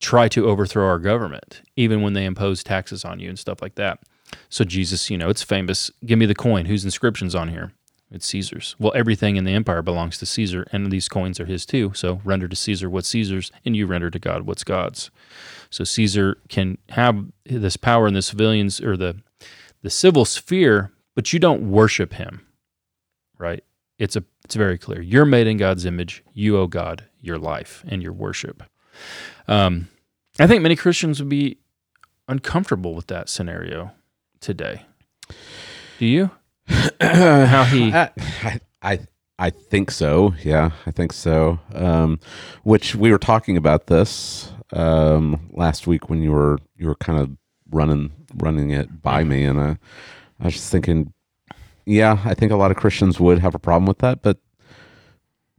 try 0.00 0.28
to 0.28 0.46
overthrow 0.46 0.86
our 0.86 0.98
government, 0.98 1.62
even 1.76 2.02
when 2.02 2.14
they 2.14 2.24
impose 2.24 2.64
taxes 2.64 3.04
on 3.04 3.20
you 3.20 3.28
and 3.28 3.38
stuff 3.38 3.60
like 3.60 3.74
that. 3.74 4.00
So 4.48 4.64
Jesus, 4.64 5.10
you 5.10 5.18
know, 5.18 5.28
it's 5.28 5.42
famous. 5.42 5.90
Give 6.04 6.18
me 6.18 6.26
the 6.26 6.34
coin. 6.34 6.66
Whose 6.66 6.84
inscription's 6.84 7.34
on 7.34 7.48
here? 7.48 7.72
It's 8.10 8.26
Caesar's. 8.26 8.74
Well, 8.78 8.92
everything 8.96 9.36
in 9.36 9.44
the 9.44 9.54
empire 9.54 9.82
belongs 9.82 10.18
to 10.18 10.26
Caesar, 10.26 10.66
and 10.72 10.90
these 10.90 11.08
coins 11.08 11.38
are 11.38 11.46
his 11.46 11.64
too. 11.64 11.92
So 11.94 12.20
render 12.24 12.48
to 12.48 12.56
Caesar 12.56 12.90
what's 12.90 13.08
Caesar's, 13.08 13.52
and 13.64 13.76
you 13.76 13.86
render 13.86 14.10
to 14.10 14.18
God 14.18 14.46
what's 14.46 14.64
God's. 14.64 15.10
So 15.70 15.84
Caesar 15.84 16.38
can 16.48 16.78
have 16.88 17.24
this 17.44 17.76
power 17.76 18.08
in 18.08 18.14
the 18.14 18.22
civilians 18.22 18.80
or 18.80 18.96
the 18.96 19.16
the 19.82 19.90
civil 19.90 20.24
sphere, 20.24 20.92
but 21.14 21.32
you 21.32 21.38
don't 21.38 21.70
worship 21.70 22.14
him, 22.14 22.46
right? 23.38 23.64
It's 24.00 24.16
a 24.16 24.24
it's 24.46 24.54
very 24.54 24.78
clear. 24.78 25.02
You're 25.02 25.26
made 25.26 25.46
in 25.46 25.58
God's 25.58 25.84
image. 25.84 26.24
You 26.32 26.56
owe 26.56 26.66
God 26.66 27.04
your 27.20 27.38
life 27.38 27.84
and 27.86 28.02
your 28.02 28.14
worship. 28.14 28.62
Um, 29.46 29.88
I 30.38 30.46
think 30.46 30.62
many 30.62 30.74
Christians 30.74 31.20
would 31.20 31.28
be 31.28 31.58
uncomfortable 32.26 32.94
with 32.94 33.08
that 33.08 33.28
scenario 33.28 33.92
today. 34.40 34.86
Do 35.98 36.06
you? 36.06 36.30
How 37.00 37.64
he? 37.64 37.92
I, 37.92 38.10
I, 38.82 39.00
I, 39.38 39.50
think 39.50 39.90
so. 39.90 40.34
Yeah, 40.42 40.70
I 40.86 40.92
think 40.92 41.12
so. 41.12 41.60
Um, 41.74 42.20
which 42.62 42.94
we 42.94 43.10
were 43.10 43.18
talking 43.18 43.58
about 43.58 43.88
this 43.88 44.50
um, 44.72 45.50
last 45.52 45.86
week 45.86 46.08
when 46.08 46.22
you 46.22 46.32
were 46.32 46.58
you 46.76 46.86
were 46.86 46.94
kind 46.94 47.20
of 47.20 47.36
running 47.70 48.12
running 48.34 48.70
it 48.70 49.02
by 49.02 49.24
me, 49.24 49.44
and 49.44 49.60
I, 49.60 49.78
I 50.40 50.44
was 50.44 50.54
just 50.54 50.72
thinking, 50.72 51.12
yeah, 51.86 52.18
I 52.24 52.34
think 52.34 52.52
a 52.52 52.56
lot 52.56 52.70
of 52.70 52.76
Christians 52.76 53.18
would 53.20 53.38
have 53.40 53.54
a 53.54 53.58
problem 53.58 53.86
with 53.86 53.98
that, 53.98 54.22
but 54.22 54.38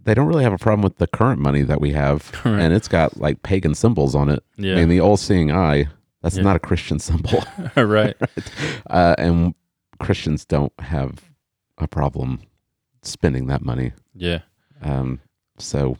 they 0.04 0.14
don't 0.14 0.28
really 0.28 0.44
have 0.44 0.54
a 0.54 0.58
problem 0.58 0.82
with 0.82 0.98
the 0.98 1.08
current 1.08 1.40
money 1.40 1.62
that 1.64 1.80
we 1.80 1.92
have, 1.92 2.32
Right. 2.46 2.60
and 2.60 2.74
it's 2.74 2.88
got 2.88 3.18
like 3.18 3.44
pagan 3.44 3.76
symbols 3.76 4.16
on 4.16 4.30
it. 4.30 4.44
Yeah. 4.58 4.74
I 4.74 4.76
mean, 4.78 4.90
the 4.90 5.00
all-seeing 5.02 5.52
eye. 5.52 5.88
That's 6.24 6.38
Yeah. 6.38 6.44
not 6.44 6.56
a 6.56 6.60
Christian 6.60 7.00
symbol, 7.00 7.44
right. 7.76 8.16
uh, 8.90 9.16
and 9.18 9.56
Christians 10.00 10.46
don't 10.46 10.74
have 10.80 11.20
a 11.80 11.88
problem 11.88 12.42
spending 13.04 13.48
that 13.48 13.64
money. 13.64 13.94
Yeah. 14.14 14.40
Um, 14.84 15.20
so, 15.58 15.98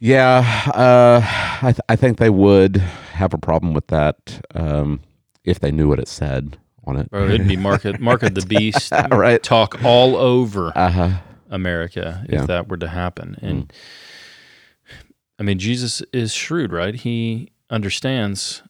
yeah, 0.00 0.70
uh, 0.74 1.20
I, 1.66 1.72
th- 1.72 1.80
I 1.88 1.96
think 1.96 2.18
they 2.18 2.30
would 2.30 2.76
have 2.76 3.34
a 3.34 3.38
problem 3.38 3.74
with 3.74 3.88
that 3.88 4.40
um, 4.54 5.00
if 5.44 5.60
they 5.60 5.70
knew 5.70 5.88
what 5.88 5.98
it 5.98 6.08
said 6.08 6.56
on 6.84 6.96
it. 6.96 7.10
Bro, 7.10 7.28
it'd 7.30 7.46
be 7.48 7.56
mark 7.56 7.84
of, 7.84 8.00
mark 8.00 8.22
of 8.22 8.34
the 8.34 8.44
beast. 8.46 8.92
right. 9.10 9.42
Talk 9.42 9.82
all 9.84 10.16
over 10.16 10.72
Uh 10.76 10.90
huh. 10.90 11.10
America 11.50 12.24
if 12.28 12.32
Yeah. 12.40 12.46
that 12.46 12.68
were 12.68 12.76
to 12.78 12.88
happen. 12.88 13.36
And 13.42 13.72
I 15.38 15.42
mean, 15.42 15.58
Jesus 15.58 16.02
is 16.12 16.32
shrewd, 16.32 16.72
right? 16.72 16.94
He 16.94 17.50
understands 17.70 18.62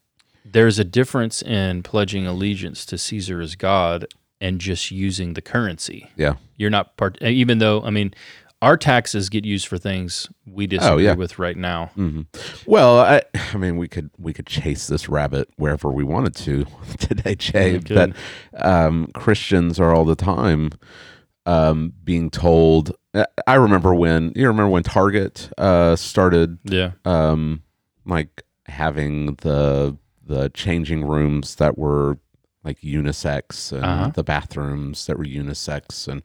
there's 0.45 0.79
a 0.79 0.85
difference 0.85 1.43
in 1.43 1.83
pledging 1.83 2.26
allegiance 2.26 2.85
to 2.87 2.99
Caesar 2.99 3.40
as 3.40 3.55
God 3.57 4.07
and 4.40 4.61
just 4.61 4.90
using 4.90 5.35
the 5.35 5.43
currency. 5.43 6.11
Yeah. 6.17 6.35
You're 6.57 6.71
not 6.71 6.97
part, 6.97 7.21
even 7.23 7.59
though, 7.59 7.83
I 7.83 7.90
mean, 7.90 8.14
our 8.62 8.76
taxes 8.76 9.29
get 9.31 9.45
used 9.45 9.67
for 9.67 9.79
things 9.79 10.29
we 10.47 10.67
disagree 10.67 10.95
Oh, 10.95 10.97
yeah. 10.99 11.14
with 11.14 11.38
right 11.38 11.57
now. 11.57 11.87
hmm 11.95 12.23
Well, 12.67 12.99
I, 13.00 13.23
I 13.52 13.57
mean, 13.57 13.76
we 13.79 13.88
could 13.88 14.11
we 14.19 14.33
could 14.33 14.47
chase 14.47 14.87
this 14.87 15.09
rabbit 15.09 15.49
wherever 15.57 15.90
we 15.90 16.05
wanted 16.05 16.35
to 16.37 16.67
today, 16.99 17.35
Jay. 17.37 17.79
That 17.79 18.14
um, 18.55 19.09
Christians 19.14 19.81
are 19.81 19.95
all 19.95 20.05
the 20.05 20.17
time 20.17 20.71
um, 21.47 21.93
being 22.05 22.31
told. 22.31 22.93
I- 23.14 23.26
I 23.47 23.55
remember 23.55 23.95
when 23.95 24.33
you 24.37 24.47
remember 24.47 24.69
when 24.71 24.83
Target 24.85 25.50
uh, 25.59 25.97
started 25.97 26.59
Yeah. 26.64 26.93
um 27.05 27.62
like 28.05 28.43
having 28.67 29.35
the 29.37 29.97
the 30.25 30.49
changing 30.50 31.05
rooms 31.05 31.57
that 31.57 31.76
were 31.76 32.19
like 32.62 32.79
unisex 32.83 33.73
and 33.73 33.85
Uh-huh. 33.85 34.11
the 34.14 34.23
bathrooms 34.23 35.07
that 35.07 35.19
were 35.19 35.25
unisex 35.25 36.07
and 36.07 36.23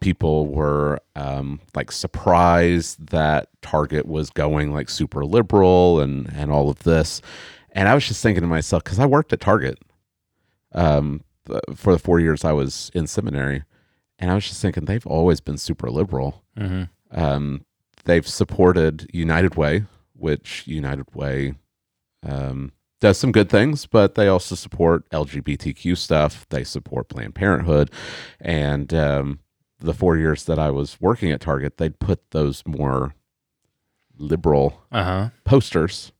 people 0.00 0.46
were 0.46 1.00
um 1.16 1.60
like 1.74 1.90
surprised 1.92 3.08
that 3.08 3.48
target 3.62 4.06
was 4.06 4.30
going 4.30 4.72
like 4.72 4.88
super 4.88 5.24
liberal 5.24 6.00
and 6.00 6.30
and 6.34 6.50
all 6.50 6.68
of 6.70 6.80
this. 6.80 7.20
And 7.72 7.88
i 7.88 7.94
was 7.94 8.06
just 8.06 8.22
thinking 8.22 8.42
to 8.42 8.48
myself 8.48 8.82
because 8.84 8.98
i 8.98 9.06
worked 9.06 9.32
at 9.32 9.40
target 9.40 9.78
um 10.72 11.22
for 11.74 11.92
the 11.92 11.98
four 11.98 12.20
years 12.20 12.44
i 12.44 12.52
was 12.52 12.90
in 12.94 13.06
seminary. 13.06 13.64
And 14.18 14.30
i 14.30 14.34
was 14.34 14.48
just 14.48 14.60
thinking 14.60 14.84
they've 14.84 15.06
always 15.06 15.40
been 15.40 15.58
super 15.58 15.90
liberal. 15.90 16.42
Hmm 16.56 16.84
um, 17.10 17.64
they've 18.04 18.26
supported 18.26 19.08
United 19.12 19.54
Way, 19.54 19.84
which 20.14 20.64
United 20.66 21.14
Way 21.14 21.54
um, 22.22 22.72
does 23.00 23.18
some 23.18 23.32
good 23.32 23.48
things, 23.48 23.86
but 23.86 24.14
they 24.14 24.28
also 24.28 24.54
support 24.54 25.08
LGBTQ 25.10 25.96
stuff. 25.96 26.46
They 26.50 26.64
support 26.64 27.08
Planned 27.08 27.34
Parenthood, 27.34 27.90
and 28.40 28.92
um, 28.92 29.38
the 29.80 29.94
four 29.94 30.16
years 30.16 30.44
that 30.44 30.58
I 30.58 30.70
was 30.70 31.00
working 31.00 31.30
at 31.30 31.40
Target, 31.40 31.76
they'd 31.78 31.98
put 31.98 32.30
those 32.30 32.62
more 32.66 33.14
liberal 34.18 34.82
Uh 34.90 35.04
huh. 35.04 35.28
posters 35.44 36.12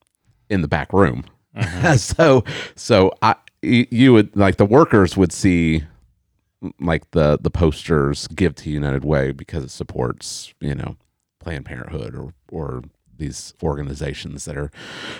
in 0.48 0.62
the 0.62 0.68
back 0.68 0.92
room. 0.92 1.24
so, 1.96 2.44
so 2.76 3.12
I, 3.22 3.34
you 3.62 4.12
would 4.12 4.34
like 4.36 4.56
the 4.56 4.64
workers 4.66 5.16
would 5.16 5.32
see 5.32 5.82
like 6.80 7.10
the 7.12 7.38
the 7.40 7.50
posters 7.50 8.26
give 8.28 8.54
to 8.56 8.70
United 8.70 9.04
Way 9.04 9.32
because 9.32 9.64
it 9.64 9.70
supports 9.70 10.52
you 10.60 10.74
know 10.74 10.96
Planned 11.40 11.64
Parenthood 11.66 12.14
or 12.14 12.32
or 12.50 12.82
these 13.16 13.54
organizations 13.62 14.44
that 14.44 14.56
are 14.56 14.70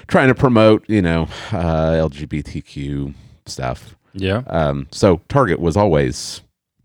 trying 0.07 0.29
to 0.29 0.35
promote 0.35 0.85
you 0.89 1.03
know 1.03 1.23
uh, 1.53 1.93
LGBTQ 2.09 3.15
stuff. 3.47 3.97
Yeah. 4.15 4.43
Um, 4.47 4.87
so 4.93 5.21
Target 5.29 5.59
was 5.61 5.77
always 5.77 6.41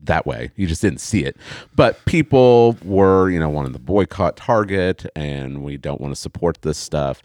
that 0.05 0.25
way. 0.25 0.51
You 0.55 0.67
just 0.67 0.81
didn't 0.81 0.99
see 1.01 1.23
it. 1.23 1.37
But 1.75 2.03
people 2.05 2.77
were, 2.83 3.29
you 3.29 3.39
know, 3.39 3.49
wanting 3.49 3.73
to 3.73 3.79
boycott 3.79 4.35
Target 4.37 5.05
and 5.15 5.63
we 5.63 5.77
don't 5.77 6.01
want 6.01 6.13
to 6.13 6.19
support 6.19 6.61
this 6.61 6.77
stuff. 6.77 7.21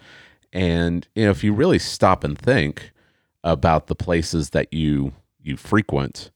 And, 0.52 1.06
you 1.14 1.24
know, 1.24 1.30
if 1.30 1.42
you 1.44 1.52
really 1.52 1.78
stop 1.78 2.24
and 2.24 2.38
think 2.38 2.92
about 3.44 3.86
the 3.86 3.94
places 3.94 4.50
that 4.50 4.72
you 4.72 5.12
you 5.40 5.56
frequent, 5.56 6.30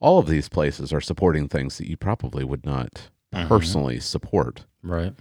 all 0.00 0.18
of 0.18 0.26
these 0.26 0.48
places 0.48 0.92
are 0.92 1.00
supporting 1.00 1.48
things 1.48 1.78
that 1.78 1.88
you 1.88 1.96
probably 1.96 2.44
would 2.44 2.64
not 2.64 3.10
Mhm. 3.34 3.48
personally 3.48 4.00
support. 4.00 4.64
Right. 4.82 5.14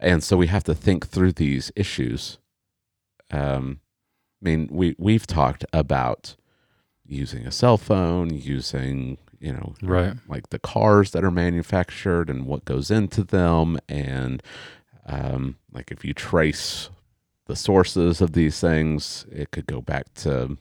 And 0.00 0.22
so 0.22 0.36
we 0.36 0.46
have 0.48 0.64
to 0.64 0.74
think 0.74 1.06
through 1.08 1.32
these 1.32 1.72
issues. 1.76 2.38
Um, 3.30 3.80
I 4.42 4.44
mean, 4.44 4.68
we 4.70 4.94
we've 4.98 5.26
talked 5.26 5.64
about 5.72 6.36
using 7.06 7.46
a 7.46 7.50
cell 7.50 7.76
phone, 7.78 8.34
using 8.34 9.18
you 9.40 9.52
know, 9.52 9.74
Right. 9.82 10.14
like 10.28 10.50
the 10.50 10.58
cars 10.58 11.10
that 11.12 11.24
are 11.24 11.30
manufactured 11.30 12.28
and 12.30 12.46
what 12.46 12.64
goes 12.64 12.90
into 12.90 13.22
them, 13.24 13.78
and 13.88 14.42
um, 15.06 15.56
like 15.72 15.90
if 15.90 16.04
you 16.04 16.14
trace 16.14 16.90
the 17.46 17.56
sources 17.56 18.20
of 18.20 18.32
these 18.32 18.58
things, 18.60 19.26
it 19.30 19.50
could 19.50 19.66
go 19.66 19.80
back 19.82 20.12
to 20.14 20.56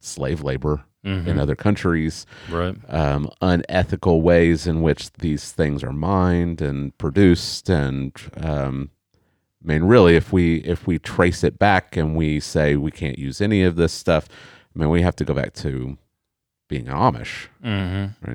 slave 0.00 0.42
labor 0.42 0.84
Mhm. 1.04 1.26
in 1.26 1.38
other 1.38 1.54
countries 1.56 2.26
Right. 2.50 2.76
um, 2.88 3.30
unethical 3.40 4.22
ways 4.22 4.66
in 4.66 4.82
which 4.82 5.12
these 5.14 5.50
things 5.52 5.82
are 5.82 5.92
mined 5.92 6.60
and 6.62 6.96
produced 6.98 7.68
and 7.70 8.12
um, 8.36 8.90
I 9.62 9.66
mean 9.66 9.84
really 9.84 10.16
if 10.16 10.32
we 10.32 10.56
if 10.58 10.86
we 10.86 10.98
trace 10.98 11.42
it 11.44 11.58
back 11.58 11.96
and 11.96 12.16
we 12.16 12.40
say 12.40 12.76
we 12.76 12.90
can't 12.90 13.18
use 13.18 13.40
any 13.40 13.62
of 13.62 13.76
this 13.76 13.92
stuff 13.92 14.28
I 14.74 14.78
mean 14.78 14.88
we 14.90 15.02
have 15.02 15.16
to 15.16 15.24
go 15.24 15.34
back 15.34 15.52
to 15.54 15.96
being 16.70 16.86
Amish 16.86 17.48
Mm-hmm. 17.62 18.34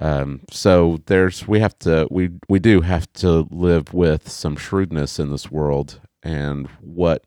Um, 0.00 0.40
so 0.50 1.00
there's 1.06 1.46
we 1.46 1.60
have 1.60 1.78
to 1.80 2.06
we 2.10 2.30
we 2.48 2.58
do 2.58 2.80
have 2.80 3.12
to 3.14 3.48
live 3.50 3.92
with 3.92 4.28
some 4.28 4.56
shrewdness 4.56 5.18
in 5.18 5.30
this 5.30 5.50
world, 5.50 6.00
and 6.22 6.68
what 6.80 7.24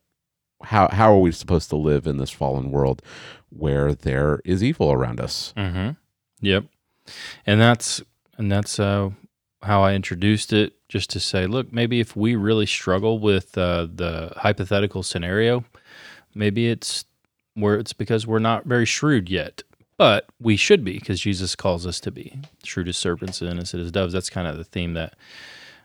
how 0.64 0.88
how 0.90 1.14
are 1.14 1.20
we 1.20 1.32
supposed 1.32 1.70
to 1.70 1.76
live 1.76 2.08
in 2.08 2.18
this 2.18 2.32
fallen 2.32 2.72
world 2.72 3.02
where 3.50 3.94
there 3.94 4.40
is 4.46 4.64
evil 4.64 4.92
around 4.92 5.20
us? 5.20 5.54
Mm-hmm. 5.58 5.92
Yep. 6.42 6.66
And 7.46 7.60
that's 7.60 8.02
and 8.38 8.50
that's 8.50 8.80
uh, 8.80 9.10
how 9.64 9.84
I 9.84 9.94
introduced 9.94 10.54
it, 10.54 10.74
just 10.88 11.10
to 11.12 11.20
say, 11.20 11.48
look, 11.48 11.74
maybe 11.74 12.00
if 12.00 12.16
we 12.16 12.36
really 12.36 12.66
struggle 12.66 13.20
with 13.20 13.58
uh, 13.58 13.88
the 13.94 14.34
hypothetical 14.38 15.04
scenario, 15.04 15.66
maybe 16.34 16.70
it's 16.70 17.04
where 17.54 17.78
it's 17.78 17.94
because 17.94 18.26
we're 18.26 18.40
not 18.40 18.66
very 18.66 18.86
shrewd 18.86 19.30
yet. 19.30 19.64
But 20.02 20.26
we 20.40 20.56
should 20.56 20.84
be 20.84 20.94
because 20.94 21.20
Jesus 21.20 21.56
calls 21.56 21.86
us 21.86 22.00
to 22.00 22.10
be 22.10 22.40
shrewd 22.64 22.88
as 22.88 22.98
serpents 22.98 23.40
and 23.40 23.52
innocent 23.52 23.84
as 23.84 23.92
doves. 23.92 24.14
That's 24.14 24.32
kind 24.32 24.48
of 24.48 24.58
the 24.58 24.64
theme 24.64 24.96
that 24.96 25.14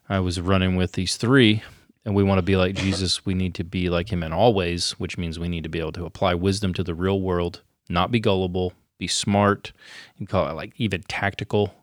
I 0.08 0.20
was 0.20 0.40
running 0.40 0.74
with 0.74 0.92
these 0.92 1.18
three. 1.18 1.62
And 2.02 2.14
we 2.14 2.22
want 2.22 2.38
to 2.38 2.42
be 2.42 2.56
like 2.56 2.76
Jesus. 2.76 3.26
We 3.26 3.34
need 3.34 3.54
to 3.56 3.62
be 3.62 3.90
like 3.90 4.10
him 4.10 4.22
in 4.22 4.32
all 4.32 4.54
ways, 4.54 4.92
which 4.92 5.18
means 5.18 5.38
we 5.38 5.50
need 5.50 5.64
to 5.64 5.68
be 5.68 5.80
able 5.80 5.92
to 5.92 6.06
apply 6.06 6.32
wisdom 6.32 6.72
to 6.72 6.82
the 6.82 6.94
real 6.94 7.20
world, 7.20 7.60
not 7.90 8.10
be 8.10 8.18
gullible, 8.18 8.72
be 8.96 9.06
smart. 9.06 9.72
Can 10.16 10.26
call 10.26 10.48
it 10.48 10.54
like 10.54 10.72
even 10.78 11.02
tactical, 11.02 11.74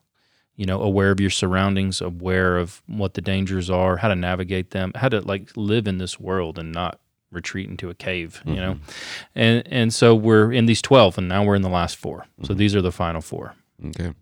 you 0.56 0.66
know, 0.66 0.82
aware 0.82 1.12
of 1.12 1.20
your 1.20 1.30
surroundings, 1.30 2.02
aware 2.02 2.58
of 2.58 2.82
what 2.88 3.14
the 3.14 3.22
dangers 3.22 3.70
are, 3.70 3.98
how 3.98 4.08
to 4.08 4.16
navigate 4.16 4.72
them, 4.72 4.92
how 4.96 5.10
to 5.10 5.22
like 5.22 5.52
live 5.56 5.88
in 5.88 6.00
this 6.00 6.20
world 6.20 6.58
and 6.58 6.72
not 6.72 7.00
retreat 7.34 7.70
into 7.70 7.90
a 7.90 7.94
cave, 7.94 8.42
you 8.46 8.56
know. 8.56 8.80
And 9.36 9.64
and 9.68 9.94
so 9.94 10.16
we're 10.16 10.52
in 10.52 10.66
these 10.66 10.82
12 10.82 11.18
and 11.18 11.28
now 11.28 11.44
we're 11.44 11.56
in 11.56 11.62
the 11.62 11.70
last 11.70 11.98
4. 11.98 12.26
So 12.44 12.54
these 12.54 12.76
are 12.76 12.82
the 12.82 12.92
final 12.92 13.22
4. 13.22 13.56
Okay. 13.88 14.14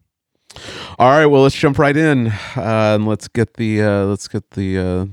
All 0.99 1.09
right. 1.09 1.25
Well, 1.25 1.43
let's 1.43 1.55
jump 1.55 1.77
right 1.79 1.95
in 1.95 2.27
uh, 2.27 2.95
and 2.95 3.07
let's 3.07 3.27
get 3.27 3.55
the 3.55 3.81
uh, 3.81 4.03
let's 4.05 4.27
get 4.27 4.51
the 4.51 4.77
uh, 4.77 5.05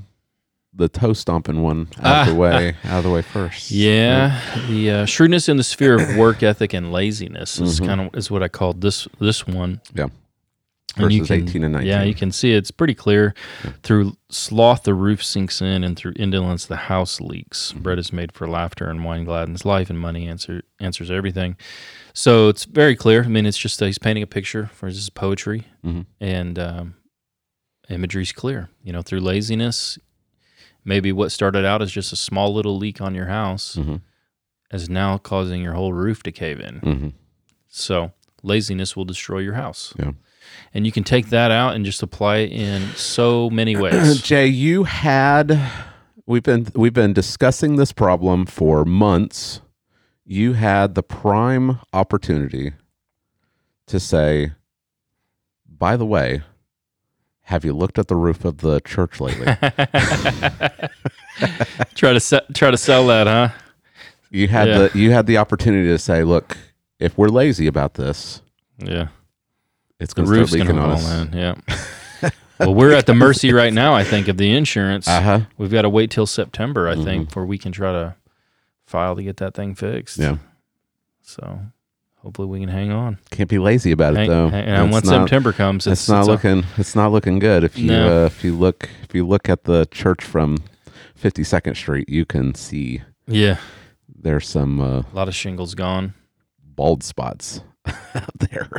the 0.75 0.89
toe 0.89 1.13
stomping 1.13 1.63
one 1.63 1.89
out 2.01 2.29
of 2.29 2.35
the 2.35 2.41
way 2.41 2.77
out 2.85 2.99
of 2.99 3.05
the 3.05 3.11
way 3.11 3.23
first. 3.23 3.71
Yeah, 3.71 4.41
the 4.69 4.91
uh, 4.91 5.05
shrewdness 5.07 5.49
in 5.49 5.57
the 5.57 5.65
sphere 5.65 6.01
of 6.01 6.17
work 6.17 6.43
ethic 6.43 6.73
and 6.73 6.93
laziness 6.93 7.61
is 7.61 7.81
kind 7.81 8.01
of 8.01 8.15
is 8.15 8.31
what 8.31 8.43
I 8.43 8.49
called 8.49 8.81
this 8.81 9.07
this 9.21 9.47
one. 9.47 9.81
Yeah. 9.95 10.09
Verses 11.05 11.27
can- 11.29 11.43
18 11.49 11.65
and 11.65 11.73
19. 11.75 11.89
Yeah, 11.89 12.03
you 12.03 12.15
can 12.15 12.31
see 12.33 12.53
it's 12.53 12.71
pretty 12.71 12.95
clear. 12.95 13.35
Through 13.83 14.17
sloth, 14.31 14.83
the 14.85 14.95
roof 14.95 15.23
sinks 15.25 15.61
in, 15.63 15.85
and 15.85 15.97
through 15.97 16.13
indolence, 16.17 16.67
the 16.67 16.77
house 16.77 17.21
leaks. 17.21 17.73
Mm-hmm. 17.73 17.83
Bread 17.83 17.99
is 17.99 18.13
made 18.13 18.33
for 18.33 18.47
laughter, 18.49 18.89
and 18.91 19.05
wine 19.05 19.25
gladdens 19.25 19.65
life, 19.65 19.91
and 19.91 19.99
money 19.99 20.27
answer, 20.29 20.63
answers 20.81 21.11
everything. 21.11 21.57
So 22.13 22.49
it's 22.49 22.65
very 22.65 22.97
clear. 22.97 23.25
I 23.25 23.29
mean, 23.29 23.47
it's 23.47 23.59
just 23.59 23.81
uh, 23.83 23.87
he's 23.87 23.99
painting 23.99 24.23
a 24.23 24.27
picture 24.27 24.67
for 24.75 24.87
his 24.87 25.09
poetry, 25.11 25.65
Mhm. 25.85 26.07
and 26.21 26.59
um, 26.59 26.95
imagery's 27.89 28.33
clear. 28.33 28.69
You 28.83 28.93
know, 28.93 29.03
through 29.03 29.21
laziness, 29.21 29.99
maybe 30.85 31.13
what 31.13 31.31
started 31.33 31.65
out 31.65 31.83
as 31.83 31.91
just 31.93 32.13
a 32.13 32.17
small 32.17 32.53
little 32.53 32.77
leak 32.77 33.01
on 33.01 33.15
your 33.15 33.27
house 33.27 33.77
Mhm. 33.77 34.01
is 34.73 34.89
now 34.89 35.19
causing 35.19 35.63
your 35.63 35.75
whole 35.75 35.93
roof 35.93 36.23
to 36.25 36.33
cave 36.33 36.61
in. 36.61 36.81
Mhm. 36.81 37.13
So 37.69 38.13
laziness 38.43 38.97
will 38.97 39.05
destroy 39.05 39.39
your 39.41 39.55
house. 39.55 39.93
Yeah. 39.99 40.13
And 40.75 40.85
you 40.87 40.93
can 40.93 41.03
take 41.05 41.31
that 41.31 41.51
out 41.51 41.75
and 41.75 41.85
just 41.85 42.03
apply 42.03 42.39
it 42.39 42.53
in 42.53 42.89
so 42.95 43.49
many 43.51 43.75
ways. 43.81 44.21
Jay, 44.23 44.47
you 44.47 44.85
had 44.85 45.59
we've 46.27 46.43
been 46.43 46.67
we've 46.75 46.93
been 46.93 47.13
discussing 47.13 47.77
this 47.77 47.93
problem 47.93 48.45
for 48.47 48.85
months. 48.85 49.61
You 50.25 50.53
had 50.53 50.95
the 50.95 51.03
prime 51.03 51.79
opportunity 51.95 52.73
to 53.87 53.99
say, 53.99 54.53
by 55.67 55.97
the 55.97 56.05
way, 56.05 56.43
have 57.45 57.65
you 57.65 57.73
looked 57.73 57.99
at 57.99 58.09
the 58.09 58.17
roof 58.17 58.45
of 58.45 58.59
the 58.59 58.81
church 58.81 59.21
lately? 59.21 59.47
try 61.95 62.13
to 62.13 62.21
se- 62.21 62.47
try 62.55 62.71
to 62.71 62.77
sell 62.77 63.07
that, 63.07 63.27
huh? 63.27 63.49
you 64.31 64.49
had 64.49 64.69
Yeah. 64.69 64.79
the 64.89 64.99
you 64.99 65.13
had 65.13 65.27
the 65.27 65.39
opportunity 65.39 65.89
to 65.89 65.99
say, 65.99 66.25
look, 66.25 66.57
if 66.99 67.17
we're 67.17 67.29
lazy 67.29 67.67
about 67.67 67.95
this, 67.95 68.43
Yeah. 68.79 69.09
It's 70.01 70.15
going 70.15 70.27
to 70.27 70.33
roof's 70.33 70.53
start 70.53 70.67
going 70.69 70.77
leaking 70.77 70.91
to 70.91 70.95
on 70.95 70.99
fall 70.99 71.11
us. 71.11 71.29
in. 71.29 71.33
Yeah. 72.23 72.31
well, 72.61 72.75
we're 72.75 72.93
at 72.93 73.07
the 73.07 73.15
mercy 73.15 73.53
right 73.53 73.73
now, 73.73 73.95
I 73.95 74.05
think, 74.05 74.29
of 74.29 74.37
the 74.37 74.55
insurance. 74.55 75.07
Uh 75.09 75.21
huh. 75.21 75.41
We've 75.57 75.71
got 75.71 75.83
to 75.83 75.91
wait 75.91 76.11
till 76.11 76.27
September, 76.27 76.89
I 76.89 76.95
think, 76.97 77.29
before 77.29 77.47
we 77.47 77.59
can 77.59 77.73
try 77.73 77.93
to 77.93 78.15
file 78.87 79.17
to 79.17 79.23
get 79.23 79.37
that 79.39 79.55
thing 79.55 79.75
fixed. 79.75 80.19
Yeah. 80.19 80.39
So 81.23 81.61
hopefully 82.23 82.49
we 82.49 82.61
can 82.61 82.69
hang 82.69 82.91
on. 82.91 83.19
Can't 83.31 83.51
be 83.51 83.59
lazy 83.59 83.93
about 83.93 84.17
it 84.17 84.29
though. 84.29 84.49
hang- 84.49 84.65
and 84.65 84.91
once 84.91 85.07
not- 85.07 85.23
September 85.23 85.53
comes, 85.53 85.87
it's, 85.87 86.03
it's 86.03 86.09
not 86.09 86.21
it's 86.21 86.29
a- 86.29 86.31
looking 86.33 86.65
it's 86.77 86.97
not 86.97 87.13
looking 87.13 87.39
good 87.39 87.65
if 87.65 87.79
you 87.79 87.89
No. 87.89 88.23
uh, 88.23 88.27
if 88.27 88.43
you 88.43 88.57
look 88.57 88.89
if 89.03 89.15
you 89.15 89.27
look 89.27 89.49
at 89.49 89.65
the 89.65 89.87
church 89.91 90.25
from 90.25 90.59
52nd 91.21 91.77
Street 91.77 92.09
you 92.09 92.25
can 92.25 92.55
see 92.55 93.03
yeah, 93.27 93.59
there's 94.09 94.49
some 94.49 94.81
uh, 94.81 95.01
a 95.01 95.07
lot 95.15 95.29
of 95.29 95.35
shingles 95.35 95.75
gone. 95.75 96.15
bald 96.65 97.03
spots 97.03 97.61
out 98.15 98.39
there 98.39 98.71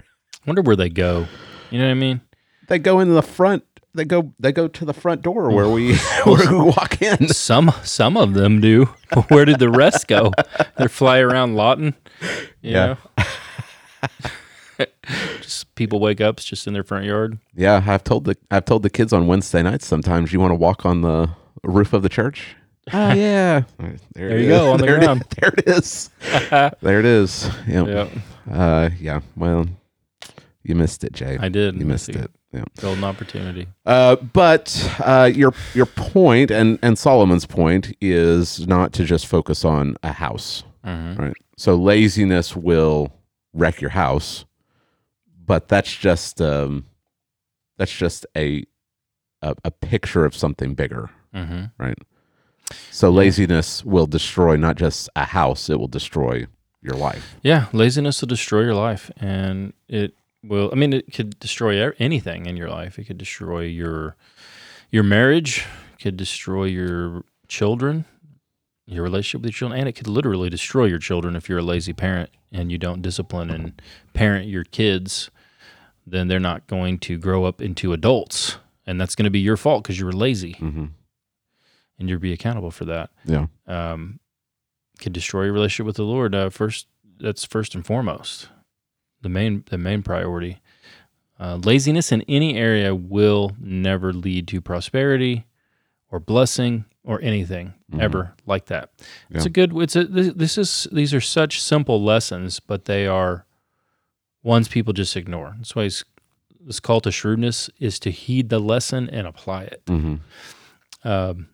Wonder 0.50 0.62
where 0.64 0.76
they 0.76 0.90
go. 0.90 1.28
You 1.70 1.78
know 1.80 1.86
what 1.86 1.92
I 1.92 1.96
mean? 1.96 2.22
they 2.68 2.78
go 2.80 3.00
in 3.00 3.14
the 3.14 3.22
front 3.24 3.64
they 3.96 4.06
go 4.06 4.32
they 4.40 4.52
go 4.52 4.68
to 4.68 4.86
the 4.86 4.94
front 4.94 5.22
door 5.24 5.50
where 5.50 5.68
we 5.70 5.96
where 6.24 6.52
we 6.52 6.58
walk 6.60 7.02
in 7.02 7.28
Some 7.30 7.72
some 7.84 8.18
of 8.18 8.34
them 8.34 8.60
do. 8.62 8.90
But 9.12 9.30
where 9.32 9.46
did 9.46 9.60
the 9.60 9.70
rest 9.70 10.08
go? 10.08 10.32
They 10.78 10.88
fly 10.88 11.20
around 11.20 11.56
Lawton. 11.56 11.96
You 12.62 12.72
Yeah. 12.72 12.96
know? 14.80 14.88
just 15.42 15.74
people 15.76 16.00
wake 16.00 16.22
up, 16.22 16.38
it's 16.38 16.46
just 16.46 16.66
in 16.68 16.74
their 16.74 16.84
front 16.84 17.06
yard. 17.06 17.38
yeah 17.56 17.84
I've 17.86 18.04
told 18.04 18.26
the 18.26 18.38
I've 18.52 18.66
told 18.66 18.84
the 18.84 18.90
kids 18.90 19.12
on 19.14 19.28
Wednesday 19.28 19.62
nights 19.62 19.86
sometimes 19.86 20.32
you 20.34 20.40
want 20.40 20.52
to 20.52 20.56
walk 20.56 20.86
on 20.86 21.02
the 21.02 21.30
roof 21.64 21.92
of 21.94 22.02
the 22.04 22.10
church 22.10 22.56
oh 22.94 23.14
yeah 23.14 23.64
there, 23.78 23.96
There 24.14 24.30
it 24.38 24.42
you 24.44 24.48
go, 24.48 24.72
on 24.72 24.80
the 24.80 24.86
there 24.86 25.00
ground. 25.00 25.22
is. 25.22 25.28
there 25.38 25.54
it 25.58 25.68
is 25.68 26.10
there 26.82 27.00
it 27.00 27.06
is 27.06 27.50
yeah 27.68 27.86
Yeah, 27.86 28.10
uh 28.56 28.90
yeah 29.00 29.20
well 29.36 29.66
you 30.70 30.76
missed 30.76 31.04
it 31.04 31.12
Jay 31.14 31.38
I 31.42 31.50
did. 31.50 31.76
you 31.80 31.86
missed 31.86 32.10
it 32.10 32.32
yeah 32.54 32.64
Golden 32.82 33.04
opportunity. 33.04 33.68
Uh, 33.86 34.16
but 34.16 34.68
uh, 35.04 35.30
your 35.42 35.54
your 35.74 35.86
point 35.86 36.50
and 36.52 36.80
and 36.82 36.98
Solomon's 36.98 37.46
point 37.46 37.94
is 38.02 38.68
not 38.68 38.94
to 38.94 39.04
just 39.04 39.28
focus 39.28 39.66
on 39.66 39.96
a 40.04 40.14
house, 40.14 40.64
Mhm. 40.86 41.18
right? 41.20 41.38
So 41.58 41.76
laziness 41.76 42.56
will 42.56 43.12
wreck 43.54 43.82
your 43.82 43.92
house, 43.92 44.46
but 45.46 45.68
that's 45.68 45.94
just 45.96 46.42
um, 46.42 46.86
that's 47.78 47.96
just 47.96 48.26
a, 48.36 48.64
a 49.42 49.56
a 49.64 49.72
picture 49.72 50.26
of 50.26 50.34
something 50.36 50.74
bigger, 50.76 51.10
hmm 51.34 51.66
right? 51.78 51.98
So 52.92 53.10
laziness 53.10 53.84
will 53.86 54.08
destroy 54.08 54.56
not 54.56 54.76
just 54.76 55.10
a 55.16 55.26
house; 55.26 55.70
it 55.70 55.80
will 55.80 55.88
destroy 56.00 56.46
your 56.82 56.96
life. 56.96 57.36
Yeah, 57.44 57.66
laziness 57.74 58.22
will 58.22 58.28
destroy 58.28 58.62
your 58.62 58.76
life, 58.76 59.12
and 59.18 59.74
it 59.88 60.14
will. 60.44 60.70
I 60.72 60.76
mean, 60.76 60.94
it 60.94 61.14
could 61.14 61.40
destroy 61.40 61.92
anything 62.00 62.46
in 62.46 62.58
your 62.58 62.70
life. 62.70 62.98
It 63.00 63.06
could 63.06 63.18
destroy 63.18 63.62
your 63.62 64.16
your 64.92 65.04
marriage. 65.04 65.66
It 65.94 66.02
could 66.04 66.18
destroy 66.18 66.66
your 66.66 67.24
children, 67.48 68.06
your 68.86 69.04
relationship 69.04 69.42
with 69.42 69.50
your 69.50 69.58
children, 69.58 69.80
and 69.80 69.90
it 69.90 69.94
could 69.94 70.08
literally 70.08 70.50
destroy 70.50 70.86
your 70.86 71.00
children 71.00 71.36
if 71.36 71.50
you're 71.50 71.60
a 71.60 71.64
lazy 71.64 71.94
parent 71.94 72.30
and 72.52 72.72
you 72.72 72.78
don't 72.78 73.02
discipline 73.02 73.50
and 73.50 73.82
parent 74.14 74.48
your 74.48 74.64
kids. 74.64 75.30
Then 76.08 76.28
they're 76.28 76.40
not 76.40 76.66
going 76.68 76.98
to 77.00 77.18
grow 77.20 77.46
up 77.46 77.62
into 77.62 77.94
adults, 77.94 78.58
and 78.88 79.00
that's 79.00 79.14
going 79.16 79.26
to 79.26 79.30
be 79.30 79.40
your 79.40 79.58
fault 79.58 79.84
because 79.84 80.00
you 80.00 80.06
were 80.06 80.14
lazy, 80.14 80.54
hmm 80.54 80.86
and 82.00 82.08
you'll 82.08 82.18
be 82.18 82.32
accountable 82.32 82.72
for 82.72 82.86
that. 82.86 83.10
Yeah, 83.26 83.48
um, 83.68 84.22
could 85.00 85.12
destroy 85.12 85.44
your 85.44 85.54
relationship 85.54 85.86
with 85.86 85.98
the 85.98 86.04
Lord. 86.04 86.34
Uh, 86.34 86.50
first, 86.50 86.88
that's 87.20 87.44
first 87.44 87.76
and 87.76 87.86
foremost 87.86 88.48
the 89.22 89.30
main 89.30 89.64
the 89.70 89.78
main 89.78 90.04
priority. 90.04 90.62
Uh, 91.40 91.56
laziness 91.64 92.12
in 92.12 92.22
any 92.28 92.58
area 92.58 92.94
will 92.94 93.56
never 93.60 94.12
lead 94.12 94.46
to 94.50 94.60
prosperity 94.60 95.46
or 96.12 96.20
blessing 96.20 96.84
or 97.06 97.22
anything 97.22 97.74
ever 97.98 98.34
like 98.46 98.66
that. 98.66 98.92
It's 99.30 99.46
a 99.46 99.50
good. 99.50 99.76
It's 99.78 99.96
a 99.96 100.04
this, 100.04 100.58
is 100.58 100.88
these 100.92 101.14
are 101.14 101.22
such 101.22 101.62
simple 101.62 102.04
lessons, 102.04 102.60
but 102.60 102.86
they 102.86 103.08
are 103.08 103.46
ones 104.44 104.68
people 104.68 104.92
just 104.94 105.16
ignore. 105.16 105.56
That's 105.58 105.76
why 105.76 105.90
this 106.62 106.80
call 106.82 107.00
to 107.02 107.12
shrewdness 107.12 107.70
is 107.80 108.00
to 108.00 108.12
heed 108.12 108.50
the 108.50 108.60
lesson 108.60 109.10
and 109.10 109.26
apply 109.26 109.64
it. 109.64 109.82
hmm 109.88 110.16
Um, 111.04 111.48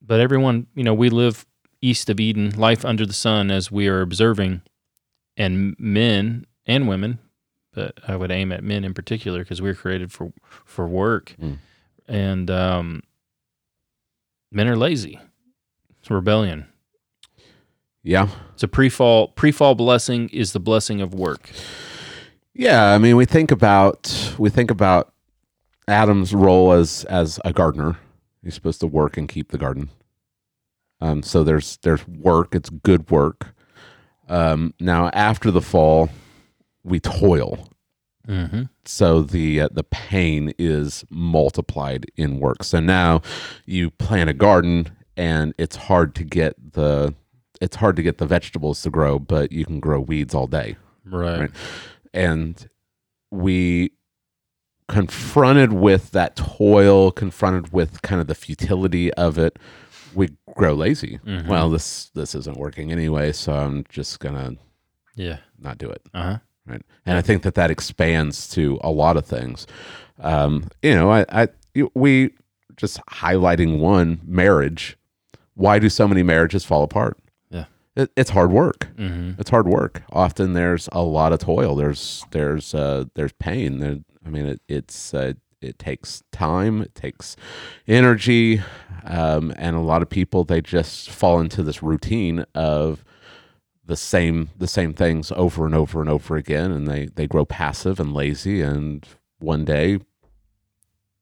but 0.00 0.20
everyone, 0.20 0.66
you 0.74 0.82
know, 0.84 0.94
we 0.94 1.10
live 1.10 1.44
east 1.82 2.08
of 2.08 2.18
Eden, 2.18 2.50
life 2.58 2.84
under 2.84 3.04
the 3.04 3.12
sun, 3.12 3.50
as 3.50 3.70
we 3.70 3.88
are 3.88 4.00
observing, 4.00 4.62
and 5.36 5.76
men 5.78 6.46
and 6.66 6.88
women, 6.88 7.18
but 7.72 7.98
I 8.06 8.16
would 8.16 8.30
aim 8.30 8.52
at 8.52 8.62
men 8.64 8.84
in 8.84 8.94
particular 8.94 9.40
because 9.40 9.60
we're 9.62 9.74
created 9.74 10.12
for 10.12 10.32
for 10.44 10.86
work, 10.86 11.34
Mm. 11.40 11.58
and 12.08 12.50
um, 12.50 13.02
men 14.52 14.68
are 14.68 14.76
lazy. 14.76 15.18
It's 16.00 16.10
rebellion. 16.10 16.66
yeah. 18.02 18.28
It's 18.54 18.62
a 18.62 18.68
pre-fall 18.68 19.28
pre-fall 19.28 19.74
blessing 19.74 20.28
is 20.30 20.52
the 20.52 20.60
blessing 20.60 21.00
of 21.00 21.14
work. 21.14 21.50
Yeah, 22.54 22.92
I 22.92 22.98
mean, 22.98 23.16
we 23.16 23.24
think 23.26 23.50
about 23.50 24.34
we 24.38 24.50
think 24.50 24.70
about 24.70 25.12
Adam's 25.88 26.34
role 26.34 26.72
as 26.72 27.04
as 27.04 27.38
a 27.44 27.52
gardener. 27.52 27.96
He's 28.42 28.54
supposed 28.54 28.80
to 28.80 28.86
work 28.86 29.16
and 29.16 29.28
keep 29.28 29.50
the 29.50 29.58
garden. 29.58 29.90
Um, 31.02 31.22
so 31.22 31.44
there's 31.44 31.78
there's 31.82 32.06
work. 32.08 32.54
It's 32.54 32.70
good 32.70 33.10
work. 33.10 33.54
Um, 34.28 34.74
now 34.80 35.08
after 35.12 35.50
the 35.50 35.60
fall, 35.62 36.08
we 36.90 37.00
toil. 37.00 37.68
Mm-hmm. 38.28 38.64
So 38.84 39.22
the 39.22 39.62
uh, 39.62 39.68
the 39.72 39.84
pain 39.84 40.52
is 40.58 41.04
multiplied 41.08 42.06
in 42.16 42.38
work. 42.38 42.62
So 42.64 42.78
now 42.80 43.22
you 43.64 43.90
plant 43.90 44.28
a 44.28 44.34
garden, 44.34 44.90
and 45.16 45.54
it's 45.56 45.76
hard 45.76 46.14
to 46.16 46.24
get 46.24 46.54
the 46.74 47.14
it's 47.60 47.76
hard 47.76 47.96
to 47.96 48.02
get 48.02 48.18
the 48.18 48.26
vegetables 48.26 48.82
to 48.82 48.90
grow, 48.90 49.18
but 49.18 49.52
you 49.52 49.64
can 49.64 49.80
grow 49.80 50.00
weeds 50.00 50.34
all 50.34 50.46
day 50.46 50.76
Right. 51.04 51.40
Right. 51.40 51.50
and 52.14 52.68
we 53.30 53.92
confronted 54.88 55.72
with 55.72 56.10
that 56.10 56.34
toil 56.36 57.12
confronted 57.12 57.72
with 57.72 58.02
kind 58.02 58.20
of 58.20 58.26
the 58.26 58.34
futility 58.34 59.12
of 59.14 59.38
it 59.38 59.56
we 60.14 60.28
grow 60.56 60.74
lazy 60.74 61.20
Mhm. 61.24 61.46
well 61.46 61.70
this 61.70 62.10
this 62.14 62.34
isn't 62.34 62.56
working 62.56 62.90
anyway 62.90 63.30
so 63.30 63.52
i'm 63.54 63.84
just 63.88 64.18
gonna 64.18 64.56
Yeah. 65.14 65.38
not 65.60 65.78
do 65.78 65.88
it 65.90 66.02
Uh 66.12 66.22
huh. 66.22 66.38
Right 66.66 66.82
and 67.06 67.16
i 67.18 67.20
think 67.22 67.42
that 67.42 67.54
that 67.54 67.70
expands 67.70 68.48
to 68.48 68.78
a 68.82 68.90
lot 68.90 69.16
of 69.16 69.24
things 69.26 69.66
um 70.20 70.68
you 70.82 70.94
know 70.94 71.10
i 71.10 71.24
i 71.30 71.48
we 71.94 72.30
just 72.76 72.98
highlighting 73.06 73.78
one 73.78 74.20
marriage 74.24 74.96
why 75.54 75.78
do 75.78 75.88
so 75.88 76.06
many 76.08 76.22
marriages 76.22 76.64
fall 76.64 76.82
apart 76.82 77.18
Yeah. 77.50 77.64
it, 77.96 78.10
it's 78.16 78.30
hard 78.30 78.50
work 78.52 78.88
Mm-hmm. 78.96 79.40
it's 79.40 79.50
hard 79.50 79.66
work. 79.66 80.02
Often 80.12 80.52
there's 80.52 80.88
a 80.92 81.02
lot 81.02 81.32
of 81.32 81.38
toil. 81.40 81.74
There's 81.74 82.24
there's 82.32 82.74
uh, 82.74 83.04
there's 83.14 83.32
pain. 83.32 83.78
There, 83.78 83.96
I 84.26 84.28
mean, 84.28 84.44
it, 84.46 84.60
it's 84.68 85.14
uh, 85.14 85.32
it 85.62 85.78
takes 85.78 86.22
time. 86.32 86.82
It 86.82 86.94
takes 86.94 87.34
energy, 87.88 88.60
um, 89.04 89.52
and 89.56 89.74
a 89.76 89.80
lot 89.80 90.02
of 90.02 90.08
people 90.10 90.44
they 90.44 90.60
just 90.60 91.08
fall 91.10 91.40
into 91.40 91.62
this 91.62 91.82
routine 91.82 92.44
of 92.54 93.02
the 93.90 93.96
same 93.96 94.48
the 94.56 94.68
same 94.68 94.92
things 94.94 95.32
over 95.32 95.66
and 95.66 95.74
over 95.74 96.00
and 96.00 96.08
over 96.08 96.36
again, 96.36 96.70
and 96.70 96.86
they 96.86 97.06
they 97.06 97.26
grow 97.26 97.44
passive 97.44 97.98
and 97.98 98.14
lazy. 98.14 98.62
And 98.62 99.04
one 99.40 99.64
day 99.64 99.98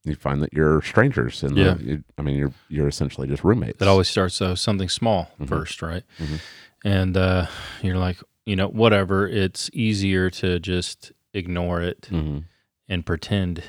you 0.05 0.15
find 0.15 0.43
that 0.43 0.53
you're 0.53 0.83
strangers, 0.83 1.43
and 1.43 1.57
Yeah. 1.57 1.75
the, 1.75 2.05
I 2.19 2.23
mean, 2.23 2.37
you're 2.37 2.53
you're 2.69 2.89
essentially 2.89 3.27
just 3.27 3.43
roommates. 3.43 3.81
It 3.81 3.89
always 3.89 4.09
starts 4.09 4.41
uh, 4.43 4.55
something 4.55 4.89
small 4.91 5.31
Mhm. 5.41 5.49
first, 5.49 5.81
right? 5.83 6.05
Mhm. 6.19 6.41
And 6.85 7.17
uh, 7.17 7.47
you're 7.83 7.97
like, 7.97 8.19
you 8.45 8.55
know, 8.55 8.69
whatever. 8.69 9.27
It's 9.27 9.71
easier 9.73 10.31
to 10.31 10.61
just 10.61 11.13
ignore 11.33 11.81
it 11.83 12.03
Mhm. 12.11 12.45
and 12.89 13.05
pretend 13.07 13.63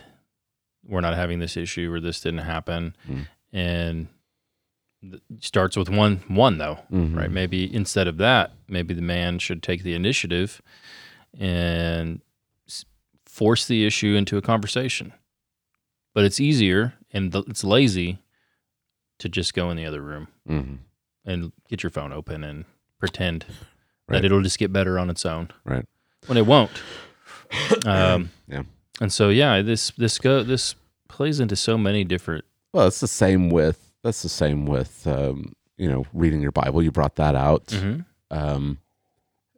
we're 0.84 1.02
not 1.02 1.16
having 1.16 1.40
this 1.40 1.56
issue 1.56 1.92
or 1.94 2.00
this 2.02 2.20
didn't 2.22 2.40
happen. 2.46 2.96
Mm. 3.08 3.28
And 3.54 4.08
starts 5.40 5.78
with 5.78 5.90
one 5.90 6.18
one 6.28 6.58
though, 6.58 6.80
Mhm. 6.92 7.16
right? 7.16 7.32
Maybe 7.32 7.74
instead 7.74 8.08
of 8.08 8.18
that, 8.18 8.52
maybe 8.68 8.94
the 8.94 9.02
man 9.02 9.40
should 9.40 9.64
take 9.64 9.84
the 9.84 9.94
initiative 9.94 10.62
and 11.40 12.22
force 13.26 13.66
the 13.68 13.86
issue 13.86 14.16
into 14.16 14.38
a 14.38 14.42
conversation. 14.42 15.14
But 16.14 16.26
it's 16.26 16.40
easier 16.40 16.96
and 17.12 17.32
th- 17.32 17.46
it's 17.48 17.64
lazy 17.64 18.20
to 19.20 19.30
just 19.30 19.54
go 19.54 19.70
in 19.70 19.78
the 19.78 19.86
other 19.86 20.02
room 20.02 20.28
Mhm. 20.48 20.80
and 21.26 21.52
get 21.70 21.84
your 21.84 21.92
phone 21.92 22.12
open 22.12 22.44
and 22.44 22.66
pretend 23.00 23.46
Right. 24.08 24.18
that 24.22 24.26
it'll 24.26 24.42
just 24.42 24.60
get 24.60 24.74
better 24.74 24.98
on 25.00 25.10
its 25.10 25.26
own. 25.26 25.50
Right. 25.64 25.86
When 26.26 26.38
it 26.38 26.46
won't. 26.46 26.72
Um, 27.86 28.30
Yeah. 28.48 28.64
And 29.02 29.12
so 29.14 29.30
yeah, 29.30 29.62
this 29.62 29.92
this 29.92 30.20
go 30.20 30.44
this 30.44 30.76
plays 31.08 31.40
into 31.40 31.56
so 31.56 31.78
many 31.78 32.04
different. 32.04 32.44
Well, 32.74 32.88
it's 32.88 33.00
the 33.00 33.08
same 33.08 33.50
with 33.50 33.89
that's 34.04 34.22
the 34.22 34.30
same 34.30 34.66
with 34.66 35.06
um, 35.08 35.54
you 35.78 35.90
know 35.90 36.06
reading 36.14 36.42
your 36.42 36.52
Bible. 36.52 36.82
You 36.82 36.92
brought 36.92 37.16
that 37.16 37.36
out, 37.36 37.68
Mhm. 37.68 38.06
um, 38.32 38.80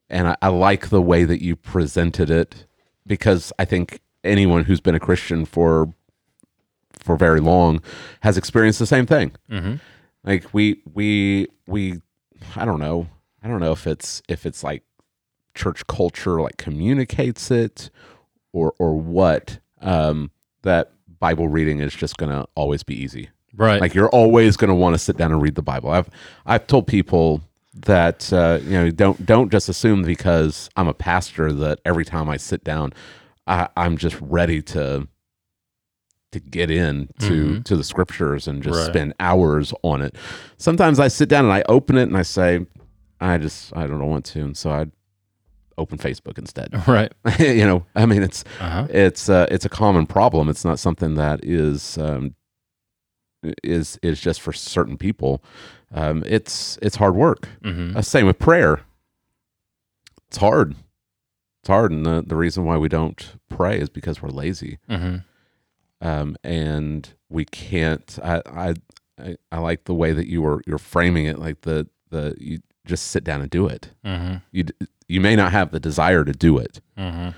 and 0.09 0.27
I, 0.29 0.37
I 0.41 0.47
like 0.49 0.89
the 0.89 1.01
way 1.01 1.23
that 1.25 1.41
you 1.43 1.55
presented 1.55 2.29
it 2.29 2.65
because 3.05 3.51
I 3.59 3.65
think 3.65 4.01
anyone 4.23 4.65
who's 4.65 4.81
been 4.81 4.95
a 4.95 4.99
Christian 4.99 5.45
for 5.45 5.93
for 6.99 7.17
very 7.17 7.39
long 7.39 7.81
has 8.21 8.37
experienced 8.37 8.79
the 8.79 8.85
same 8.85 9.05
thing. 9.05 9.31
Mhm. 9.49 9.79
Like 10.23 10.53
we 10.53 10.81
we 10.93 11.47
we 11.67 12.01
I 12.55 12.65
don't 12.65 12.79
know 12.79 13.07
I 13.41 13.47
don't 13.47 13.59
know 13.59 13.71
if 13.71 13.87
it's 13.87 14.21
if 14.27 14.45
it's 14.45 14.63
like 14.63 14.83
church 15.55 15.85
culture 15.87 16.39
like 16.41 16.57
communicates 16.57 17.49
it 17.51 17.89
or 18.53 18.73
or 18.79 18.95
what 18.99 19.59
um, 19.81 20.29
that 20.61 20.91
Bible 21.19 21.47
reading 21.47 21.79
is 21.79 21.93
just 21.95 22.17
gonna 22.17 22.45
always 22.55 22.83
be 22.83 22.95
easy. 22.95 23.29
Right. 23.55 23.81
Like 23.81 23.93
you're 23.93 24.09
always 24.09 24.57
going 24.57 24.69
to 24.69 24.75
want 24.75 24.93
to 24.93 24.99
sit 24.99 25.17
down 25.17 25.31
and 25.31 25.41
read 25.41 25.55
the 25.55 25.61
Bible. 25.61 25.89
I've 25.91 26.09
I've 26.45 26.67
told 26.67 26.87
people 26.87 27.41
that 27.73 28.31
uh, 28.33 28.59
you 28.63 28.71
know 28.71 28.91
don't 28.91 29.25
don't 29.25 29.51
just 29.51 29.69
assume 29.69 30.03
because 30.03 30.69
I'm 30.75 30.87
a 30.87 30.93
pastor 30.93 31.51
that 31.53 31.79
every 31.85 32.05
time 32.05 32.29
I 32.29 32.37
sit 32.37 32.63
down, 32.63 32.93
I, 33.47 33.67
I'm 33.77 33.97
just 33.97 34.17
ready 34.21 34.61
to 34.63 35.07
to 36.31 36.39
get 36.39 36.71
in 36.71 37.09
to 37.19 37.31
Mhm. 37.59 37.63
to 37.65 37.75
the 37.75 37.83
scriptures 37.83 38.47
and 38.47 38.63
just 38.63 38.77
Right. 38.77 38.87
spend 38.87 39.13
hours 39.19 39.73
on 39.83 40.01
it. 40.01 40.15
Sometimes 40.57 40.99
I 40.99 41.09
sit 41.09 41.27
down 41.27 41.43
and 41.45 41.53
I 41.53 41.63
open 41.67 41.97
it 41.97 42.03
and 42.03 42.17
I 42.17 42.21
say, 42.21 42.65
I 43.19 43.37
just 43.37 43.75
I 43.75 43.85
don't 43.87 44.05
want 44.09 44.25
to, 44.25 44.41
and 44.41 44.55
so 44.57 44.71
I 44.71 44.85
open 45.77 45.97
Facebook 45.97 46.37
instead. 46.37 46.69
right. 46.87 47.11
you 47.39 47.65
know, 47.65 47.85
I 47.95 48.05
mean 48.05 48.23
it's 48.23 48.43
Uh 48.61 48.69
huh. 48.69 48.87
it's 48.89 49.27
uh, 49.29 49.47
it's 49.51 49.65
a 49.65 49.69
common 49.69 50.05
problem. 50.05 50.47
It's 50.49 50.63
not 50.63 50.79
something 50.79 51.15
that 51.15 51.43
is 51.43 51.97
um, 51.97 52.35
is 53.63 53.97
is 54.01 54.19
just 54.21 54.41
for 54.41 54.53
certain 54.53 54.97
people. 54.97 55.43
Um, 55.93 56.23
it's 56.25 56.77
it's 56.81 56.95
hard 56.97 57.15
work. 57.15 57.47
hmm 57.63 57.95
Uh, 57.97 58.01
same 58.01 58.25
with 58.25 58.39
prayer. 58.39 58.81
It's 60.27 60.37
hard. 60.37 60.75
It's 61.61 61.67
hard, 61.67 61.91
and 61.91 62.05
the 62.05 62.23
the 62.25 62.35
reason 62.35 62.65
why 62.65 62.77
we 62.77 62.89
don't 62.89 63.35
pray 63.49 63.79
is 63.79 63.89
because 63.89 64.21
we're 64.21 64.29
lazy, 64.29 64.79
hmm 64.89 65.17
um, 66.01 66.35
and 66.43 67.13
we 67.29 67.45
can't. 67.45 68.17
I, 68.23 68.41
I 68.47 68.73
I 69.19 69.35
I 69.51 69.59
like 69.59 69.83
the 69.83 69.93
way 69.93 70.13
that 70.13 70.27
you 70.27 70.41
were 70.41 70.61
you're 70.65 70.77
framing 70.79 71.25
it, 71.25 71.37
like 71.37 71.61
the 71.61 71.87
the 72.09 72.35
you 72.39 72.59
just 72.85 73.07
sit 73.07 73.23
down 73.23 73.41
and 73.41 73.49
do 73.49 73.67
it. 73.67 73.91
hmm 74.03 74.35
You 74.51 74.65
you 75.07 75.21
may 75.21 75.35
not 75.35 75.51
have 75.51 75.71
the 75.71 75.79
desire 75.79 76.23
to 76.23 76.31
do 76.33 76.57
it. 76.57 76.81
hmm 76.97 77.29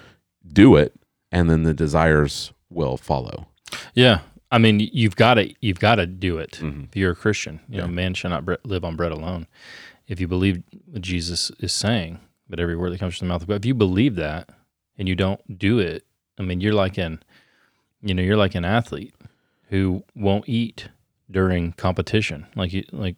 Do 0.48 0.76
it, 0.78 0.94
and 1.32 1.50
then 1.50 1.64
the 1.64 1.74
desires 1.74 2.54
will 2.70 2.96
follow. 2.98 3.48
Yeah. 3.94 4.20
I 4.54 4.60
mean, 4.60 4.80
you've 4.80 5.16
got 5.16 5.34
to 5.36 5.54
you've 5.62 5.80
got 5.80 5.96
to 5.96 6.06
do 6.06 6.38
it. 6.38 6.60
Mhm. 6.62 6.86
If 6.90 6.96
you're 6.96 7.12
a 7.12 7.16
Christian, 7.16 7.60
you 7.68 7.80
know, 7.80 7.88
man 7.88 8.14
shall 8.14 8.30
not 8.30 8.46
bre- 8.46 8.62
live 8.64 8.86
on 8.86 8.96
bread 8.96 9.12
alone. 9.12 9.48
If 10.08 10.20
you 10.22 10.28
believe 10.28 10.62
what 10.86 11.02
Jesus 11.02 11.52
is 11.60 11.74
saying, 11.74 12.20
but 12.48 12.60
every 12.60 12.76
word 12.76 12.92
that 12.94 13.00
comes 13.00 13.18
from 13.18 13.28
the 13.28 13.34
mouth 13.34 13.42
of 13.42 13.48
God, 13.48 13.56
if 13.56 13.66
you 13.66 13.74
believe 13.74 14.16
that 14.16 14.50
and 14.98 15.10
you 15.10 15.16
don't 15.16 15.58
do 15.58 15.80
it, 15.80 16.06
I 16.38 16.44
mean, 16.44 16.62
you're 16.62 16.74
like 16.74 16.98
an, 17.00 17.24
you 18.04 18.14
know, 18.14 18.22
you're 18.22 18.38
like 18.38 18.54
an 18.54 18.66
athlete 18.66 19.16
who 19.70 20.04
won't 20.16 20.48
eat 20.48 20.90
during 21.32 21.72
competition. 21.74 22.46
Like 22.56 22.74
you, 22.74 22.84
like 22.92 23.16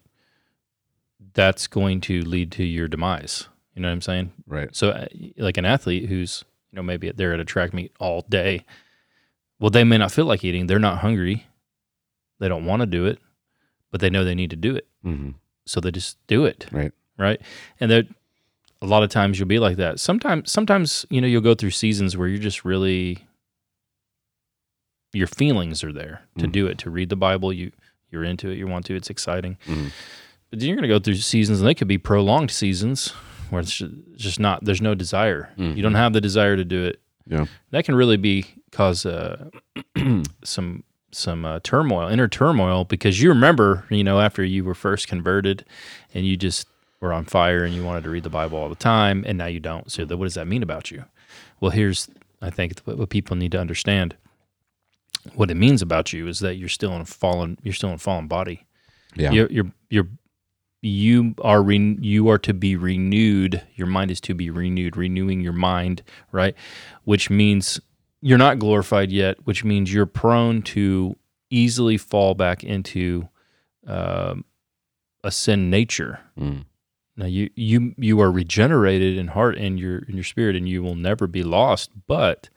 that's 1.34 1.66
going 1.66 2.00
to 2.02 2.22
lead 2.22 2.50
to 2.52 2.64
your 2.64 2.88
demise. 2.88 3.48
You 3.74 3.82
know 3.82 3.88
what 3.88 3.92
I'm 3.92 4.00
saying? 4.00 4.32
Right. 4.46 4.74
So, 4.74 4.90
uh, 4.90 5.06
like 5.36 5.58
an 5.58 5.66
athlete 5.66 6.08
who's, 6.08 6.44
you 6.70 6.76
know, 6.76 6.82
maybe 6.82 7.10
they're 7.10 7.34
at 7.34 7.40
a 7.40 7.44
track 7.44 7.74
meet 7.74 7.92
all 8.00 8.22
day. 8.30 8.64
Well, 9.58 9.70
they 9.70 9.84
may 9.84 9.98
not 9.98 10.12
feel 10.12 10.26
like 10.26 10.44
eating. 10.44 10.66
They're 10.66 10.78
not 10.78 10.98
hungry. 10.98 11.46
They 12.40 12.48
don't 12.48 12.66
want 12.66 12.80
to 12.80 12.86
do 12.86 13.06
it, 13.06 13.18
but 13.90 14.00
they 14.00 14.10
know 14.10 14.24
they 14.24 14.34
need 14.34 14.50
to 14.50 14.56
do 14.56 14.74
it. 14.76 14.86
hmm 15.02 15.30
So 15.64 15.80
they 15.80 15.90
just 15.90 16.18
do 16.26 16.44
it. 16.44 16.66
Right. 16.70 16.92
Right. 17.18 17.40
And 17.80 17.90
that 17.90 18.06
a 18.82 18.86
lot 18.86 19.02
of 19.02 19.08
times 19.10 19.38
you'll 19.38 19.48
be 19.48 19.58
like 19.58 19.78
that. 19.78 19.98
Sometimes, 19.98 20.52
sometimes, 20.52 21.06
you 21.08 21.20
know, 21.22 21.26
you'll 21.26 21.40
go 21.40 21.54
through 21.54 21.70
seasons 21.70 22.16
where 22.16 22.28
you're 22.28 22.38
just 22.38 22.64
really, 22.64 23.26
your 25.12 25.26
feelings 25.26 25.82
are 25.82 25.92
there 25.92 26.22
to 26.38 26.46
Mhm. 26.46 26.52
do 26.52 26.66
it, 26.66 26.78
to 26.78 26.90
read 26.90 27.08
the 27.08 27.16
Bible. 27.16 27.52
You, 27.52 27.72
you're 28.10 28.24
into 28.24 28.50
it. 28.50 28.58
You 28.58 28.66
want 28.66 28.84
to. 28.86 28.94
It's 28.94 29.08
exciting. 29.10 29.56
Mhm. 29.66 29.90
But 30.50 30.60
then 30.60 30.68
you're 30.68 30.76
going 30.76 30.88
to 30.88 30.94
go 30.94 30.98
through 30.98 31.14
seasons, 31.16 31.60
and 31.60 31.66
they 31.66 31.74
could 31.74 31.88
be 31.88 31.98
prolonged 31.98 32.50
seasons 32.50 33.08
where 33.50 33.60
it's 33.62 33.82
just 34.16 34.38
not. 34.38 34.64
There's 34.64 34.82
no 34.82 34.94
desire. 34.94 35.50
You 35.56 35.82
don't 35.82 35.94
have 35.94 36.12
the 36.12 36.20
desire 36.20 36.56
to 36.56 36.64
do 36.64 36.84
it. 36.84 37.00
Yeah. 37.26 37.46
That 37.70 37.84
can 37.84 37.94
really 37.94 38.16
be 38.18 38.44
cause 38.76 39.06
uh, 39.06 39.48
some 40.44 40.84
some 41.12 41.44
uh, 41.46 41.60
turmoil, 41.62 42.08
inner 42.08 42.28
turmoil, 42.28 42.84
because 42.84 43.22
you 43.22 43.30
remember, 43.30 43.84
you 43.88 44.04
know, 44.04 44.20
after 44.20 44.44
you 44.44 44.64
were 44.64 44.74
first 44.74 45.08
converted, 45.08 45.64
and 46.12 46.26
you 46.26 46.36
just 46.36 46.68
were 47.00 47.12
on 47.12 47.24
fire, 47.24 47.64
and 47.64 47.74
you 47.74 47.82
wanted 47.84 48.04
to 48.04 48.10
read 48.10 48.22
the 48.24 48.28
Bible 48.30 48.58
all 48.58 48.68
the 48.68 48.74
time, 48.74 49.24
and 49.26 49.38
now 49.38 49.46
you 49.46 49.60
don't. 49.60 49.90
So, 49.90 50.04
what 50.04 50.24
does 50.26 50.34
that 50.34 50.46
mean 50.46 50.62
about 50.62 50.90
you? 50.90 51.04
Well, 51.60 51.70
here's 51.70 52.08
I 52.42 52.50
think 52.50 52.78
what 52.84 52.98
what 52.98 53.08
people 53.08 53.36
need 53.36 53.52
to 53.52 53.60
understand. 53.60 54.14
What 55.34 55.50
it 55.50 55.56
means 55.56 55.82
about 55.82 56.12
you 56.12 56.28
is 56.28 56.38
that 56.40 56.54
you're 56.56 56.68
still 56.68 56.94
in 56.94 57.00
a 57.00 57.04
fallen, 57.06 57.58
you're 57.62 57.74
still 57.74 57.88
in 57.88 57.96
a 57.96 57.98
fallen 57.98 58.28
body 58.28 58.64
Yeah. 59.16 59.32
you're 59.32 59.50
you're 59.50 59.72
you're 59.90 60.08
you 60.82 61.34
are 61.42 61.62
re- 61.62 61.98
you 62.00 62.28
are 62.28 62.38
to 62.38 62.54
be 62.54 62.76
renewed. 62.76 63.62
Your 63.74 63.88
mind 63.88 64.10
is 64.12 64.20
to 64.20 64.34
be 64.34 64.50
renewed, 64.50 64.96
renewing 64.96 65.40
your 65.40 65.52
mind, 65.54 66.02
right? 66.30 66.54
Which 67.04 67.28
means 67.30 67.80
you're 68.22 68.38
not 68.38 68.58
glorified 68.58 69.10
yet, 69.12 69.36
which 69.44 69.64
means 69.64 69.92
you're 69.92 70.06
prone 70.06 70.62
to 70.62 71.16
easily 71.50 71.96
fall 71.96 72.34
back 72.34 72.64
into 72.64 73.28
um 73.86 74.44
a 75.24 75.30
sin 75.30 75.70
nature. 75.70 76.20
Mm. 76.38 76.64
Now 77.16 77.26
you 77.26 77.50
you 77.56 77.94
you 77.98 78.20
are 78.20 78.30
regenerated 78.30 79.16
in 79.16 79.28
heart 79.28 79.56
and 79.56 79.78
your 79.78 79.98
in 80.00 80.14
your 80.14 80.24
spirit, 80.24 80.56
and 80.56 80.68
you 80.68 80.82
will 80.82 80.94
never 80.96 81.26
be 81.26 81.42
lost. 81.42 81.90
But 82.06 82.48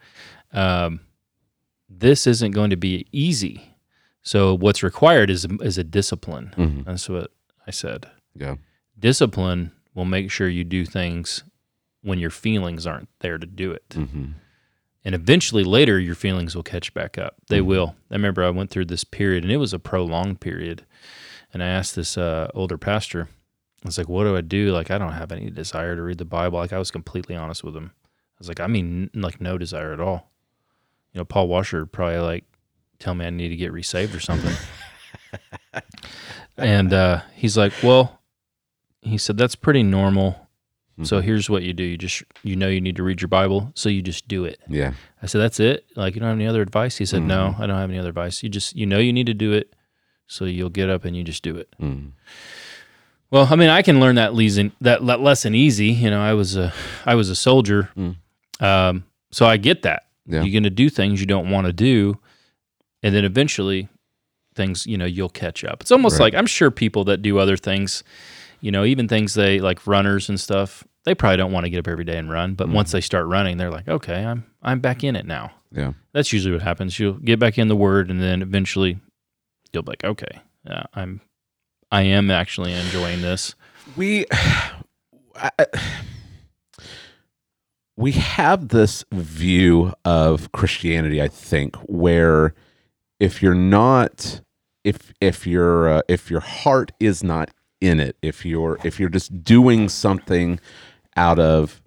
um, 0.51 1.01
this 1.89 2.27
isn't 2.27 2.51
going 2.51 2.69
to 2.71 2.77
be 2.77 3.05
easy. 3.11 3.75
So 4.21 4.55
what's 4.55 4.83
required 4.83 5.29
is 5.29 5.45
is 5.61 5.77
a 5.77 5.83
discipline. 5.83 6.53
Mhm. 6.57 6.85
That's 6.85 7.07
what 7.09 7.31
I 7.65 7.71
said. 7.71 8.07
Yeah. 8.35 8.55
Discipline 8.97 9.71
will 9.95 10.05
make 10.05 10.29
sure 10.29 10.49
you 10.49 10.63
do 10.63 10.85
things 10.85 11.43
when 12.01 12.19
your 12.19 12.29
feelings 12.29 12.85
aren't 12.85 13.09
there 13.19 13.37
to 13.37 13.45
do 13.47 13.71
it. 13.71 13.83
hmm 13.93 14.31
And 15.09 15.15
eventually 15.15 15.63
later 15.63 15.99
your 15.99 16.13
feelings 16.13 16.55
will 16.55 16.61
catch 16.61 16.93
back 16.93 17.17
up. 17.17 17.33
They 17.47 17.61
Mhm. 17.61 17.65
will. 17.65 17.95
I 18.11 18.13
remember 18.13 18.43
I 18.43 18.51
went 18.51 18.69
through 18.69 18.85
this 18.85 19.03
period 19.03 19.41
and 19.43 19.51
it 19.51 19.57
was 19.57 19.73
a 19.73 19.79
prolonged 19.79 20.39
period. 20.39 20.85
And 21.51 21.63
I 21.63 21.65
asked 21.65 21.95
this 21.95 22.15
uh, 22.15 22.51
older 22.53 22.77
pastor, 22.77 23.27
I 23.83 23.87
was 23.87 23.97
like, 23.97 24.07
what 24.07 24.25
do 24.25 24.37
I 24.37 24.41
do? 24.41 24.71
Like, 24.71 24.91
I 24.91 24.99
don't 24.99 25.13
have 25.13 25.31
any 25.31 25.49
desire 25.49 25.95
to 25.95 26.03
read 26.03 26.19
the 26.19 26.25
Bible. 26.25 26.59
Like, 26.59 26.73
I 26.73 26.77
was 26.77 26.91
completely 26.91 27.35
honest 27.35 27.63
with 27.63 27.75
him. 27.75 27.91
I 27.95 28.37
was 28.37 28.47
like, 28.49 28.59
I 28.59 28.67
mean, 28.67 29.09
n- 29.15 29.21
like, 29.23 29.41
no 29.41 29.57
desire 29.57 29.93
at 29.93 29.99
all. 29.99 30.29
You 31.11 31.21
know, 31.21 31.25
Paul 31.25 31.47
Washer 31.47 31.87
probably 31.87 32.19
like 32.19 32.43
tell 32.99 33.15
me 33.15 33.25
I 33.25 33.31
need 33.31 33.49
to 33.49 33.55
get 33.55 33.71
resaved 33.73 34.13
or 34.13 34.19
something. 34.19 34.53
and 36.57 36.93
uh, 36.93 37.21
he's 37.33 37.57
like, 37.57 37.73
well, 37.81 38.21
he 39.01 39.17
said, 39.17 39.37
that's 39.37 39.55
pretty 39.55 39.81
normal. 39.81 40.48
So 41.03 41.19
Mhm. 41.19 41.23
here's 41.23 41.49
what 41.49 41.63
you 41.63 41.73
do. 41.73 41.83
You 41.83 41.97
just, 41.97 42.23
you 42.43 42.55
know, 42.55 42.67
you 42.67 42.81
need 42.81 42.95
to 42.97 43.03
read 43.03 43.21
your 43.21 43.27
Bible. 43.29 43.71
So 43.75 43.87
you 43.89 44.01
just 44.01 44.27
do 44.27 44.43
it. 44.45 44.59
Yeah. 44.67 44.93
I 45.21 45.27
said, 45.27 45.39
"That's 45.39 45.59
it. 45.59 45.85
Like, 45.95 46.13
you 46.15 46.19
don't 46.19 46.29
have 46.29 46.37
any 46.37 46.47
other 46.47 46.61
advice?" 46.61 46.97
He 46.97 47.05
said, 47.05 47.21
"No, 47.23 47.55
I 47.57 47.67
don't 47.67 47.77
have 47.77 47.89
any 47.89 47.99
other 47.99 48.09
advice. 48.09 48.43
You 48.43 48.49
just, 48.49 48.75
you 48.75 48.85
know, 48.85 48.99
you 48.99 49.13
need 49.13 49.27
to 49.27 49.33
do 49.33 49.53
it, 49.53 49.73
so 50.27 50.45
you'll 50.45 50.69
get 50.69 50.89
up 50.89 51.05
and 51.05 51.15
you 51.15 51.23
just 51.23 51.41
do 51.43 51.55
it." 51.55 51.69
Mm. 51.81 52.11
Well, 53.31 53.47
I 53.49 53.55
mean, 53.55 53.69
I 53.69 53.81
can 53.81 53.99
learn 53.99 54.15
that 54.15 54.33
lesson, 54.33 54.71
that 54.81 55.03
le- 55.03 55.17
lesson 55.17 55.53
easy. 55.53 55.87
You 55.91 56.09
know, 56.09 56.19
I 56.21 56.33
was 56.33 56.55
a, 56.57 56.73
I 57.05 57.15
was 57.15 57.29
a 57.29 57.35
soldier, 57.35 57.89
Mm. 57.97 58.15
um, 58.59 59.03
so 59.31 59.45
I 59.45 59.57
get 59.57 59.83
that. 59.83 60.03
Yeah. 60.25 60.41
You're 60.43 60.51
going 60.51 60.63
to 60.63 60.69
do 60.69 60.89
things 60.89 61.19
you 61.19 61.27
don't 61.27 61.49
want 61.49 61.67
to 61.67 61.73
do, 61.73 62.17
and 63.03 63.13
then 63.15 63.23
eventually, 63.25 63.87
things, 64.55 64.85
you 64.87 64.97
know, 64.97 65.05
you'll 65.05 65.29
catch 65.29 65.63
up. 65.63 65.81
It's 65.81 65.91
almost 65.91 66.13
Right. 66.19 66.25
like 66.25 66.35
I'm 66.35 66.45
sure 66.47 66.69
people 66.71 67.03
that 67.05 67.21
do 67.21 67.37
other 67.37 67.55
things, 67.55 68.03
you 68.61 68.71
know, 68.71 68.83
even 68.85 69.07
things 69.07 69.33
they 69.33 69.59
like 69.59 69.85
runners 69.87 70.29
and 70.29 70.39
stuff. 70.39 70.83
They 71.05 71.15
probably 71.15 71.37
don't 71.37 71.51
want 71.51 71.65
to 71.65 71.69
get 71.69 71.79
up 71.79 71.87
every 71.87 72.03
day 72.03 72.17
and 72.17 72.29
run, 72.29 72.53
but 72.55 72.67
Mm. 72.67 72.73
once 72.73 72.91
they 72.91 73.01
start 73.01 73.25
running, 73.27 73.57
they're 73.57 73.71
like, 73.71 73.87
"Okay, 73.87 74.25
I'm, 74.25 74.45
I'm 74.61 74.79
back 74.79 75.03
in 75.03 75.15
it 75.15 75.25
now." 75.25 75.51
Yeah. 75.71 75.93
that's 76.13 76.33
usually 76.33 76.51
what 76.53 76.61
happens. 76.63 76.99
You'll 76.99 77.13
get 77.13 77.39
back 77.39 77.57
in 77.57 77.67
the 77.67 77.75
word, 77.75 78.09
and 78.09 78.21
then 78.21 78.41
eventually 78.41 78.99
you'll 79.71 79.83
be 79.83 79.91
like, 79.91 80.03
okay, 80.03 80.39
yeah, 80.65 80.83
I'm, 80.95 81.21
I 81.91 82.01
am 82.01 82.31
actually 82.31 82.73
enjoying 82.73 83.21
this. 83.21 83.53
we 83.95 84.25
I, 85.35 85.51
we 87.95 88.13
have 88.13 88.69
this 88.69 89.03
view 89.11 89.93
of 90.05 90.51
Christianity, 90.51 91.21
I 91.21 91.27
think, 91.27 91.75
where 91.87 92.53
if 93.19 93.41
you're 93.41 93.53
not 93.55 94.41
if 94.83 95.13
if 95.19 95.45
your 95.45 95.89
uh, 95.89 96.01
if 96.07 96.31
your 96.31 96.39
heart 96.39 96.91
is 96.99 97.23
not 97.23 97.51
in 97.81 97.99
it, 97.99 98.17
if 98.21 98.45
you're 98.45 98.77
if 98.83 98.99
you're 98.99 99.09
just 99.09 99.43
doing 99.43 99.89
something 99.89 100.59
out 101.15 101.39
of 101.39 101.81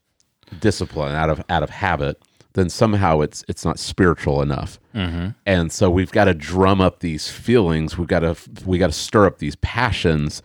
discipline, 0.60 1.14
out 1.14 1.30
of 1.30 1.42
out 1.48 1.62
of 1.62 1.70
habit, 1.70 2.20
then 2.54 2.68
somehow 2.68 3.20
it's 3.20 3.44
it's 3.48 3.64
not 3.64 3.78
spiritual 3.78 4.42
enough. 4.42 4.78
Mm-hmm. 4.94 5.28
and 5.46 5.72
so 5.72 5.88
we've 5.88 6.12
got 6.12 6.26
to 6.26 6.34
drum 6.34 6.80
up 6.82 7.00
these 7.00 7.28
feelings. 7.28 7.96
We've 7.96 8.08
got 8.08 8.20
to 8.20 8.36
we 8.66 8.78
got 8.78 8.88
to 8.88 8.92
stir 8.92 9.26
up 9.26 9.38
these 9.38 9.56
passions 9.56 10.42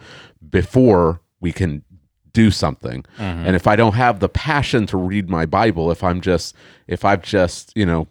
before 0.50 1.20
we 1.42 1.52
can 1.52 1.84
do 2.32 2.52
something. 2.52 3.04
And 3.18 3.56
if 3.56 3.66
i 3.68 3.76
don't 3.76 3.96
have 3.96 4.20
the 4.20 4.30
passion 4.30 4.86
to 4.88 4.98
read 4.98 5.28
my 5.30 5.46
bible 5.48 5.90
if 5.92 6.04
i'm 6.04 6.22
just 6.22 6.56
if 6.88 7.04
i've 7.04 7.24
just 7.24 7.74
you 7.76 7.86
know 7.86 8.08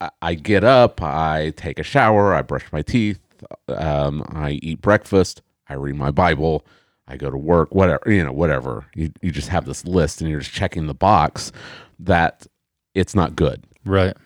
I, 0.00 0.10
I 0.22 0.34
get 0.34 0.64
up 0.64 1.02
i 1.02 1.52
take 1.54 1.78
a 1.78 1.82
shower 1.82 2.32
i 2.34 2.40
brush 2.40 2.64
my 2.72 2.80
teeth 2.80 3.20
um, 3.68 4.24
i 4.30 4.52
eat 4.62 4.80
breakfast 4.80 5.42
i 5.72 5.76
read 5.76 5.96
my 5.96 6.10
bible 6.10 6.64
i 7.08 7.16
go 7.16 7.30
to 7.30 7.36
work 7.36 7.74
whatever 7.74 8.02
you 8.12 8.22
know 8.22 8.32
whatever 8.32 8.84
you, 8.94 9.10
you 9.22 9.30
just 9.30 9.48
have 9.48 9.64
this 9.64 9.84
list 9.84 10.20
and 10.20 10.30
you're 10.30 10.40
just 10.40 10.52
checking 10.52 10.86
the 10.86 10.94
box 10.94 11.50
that 11.98 12.46
it's 12.94 13.14
not 13.14 13.34
good 13.34 13.64
Right. 13.84 14.16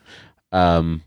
um, 0.52 1.02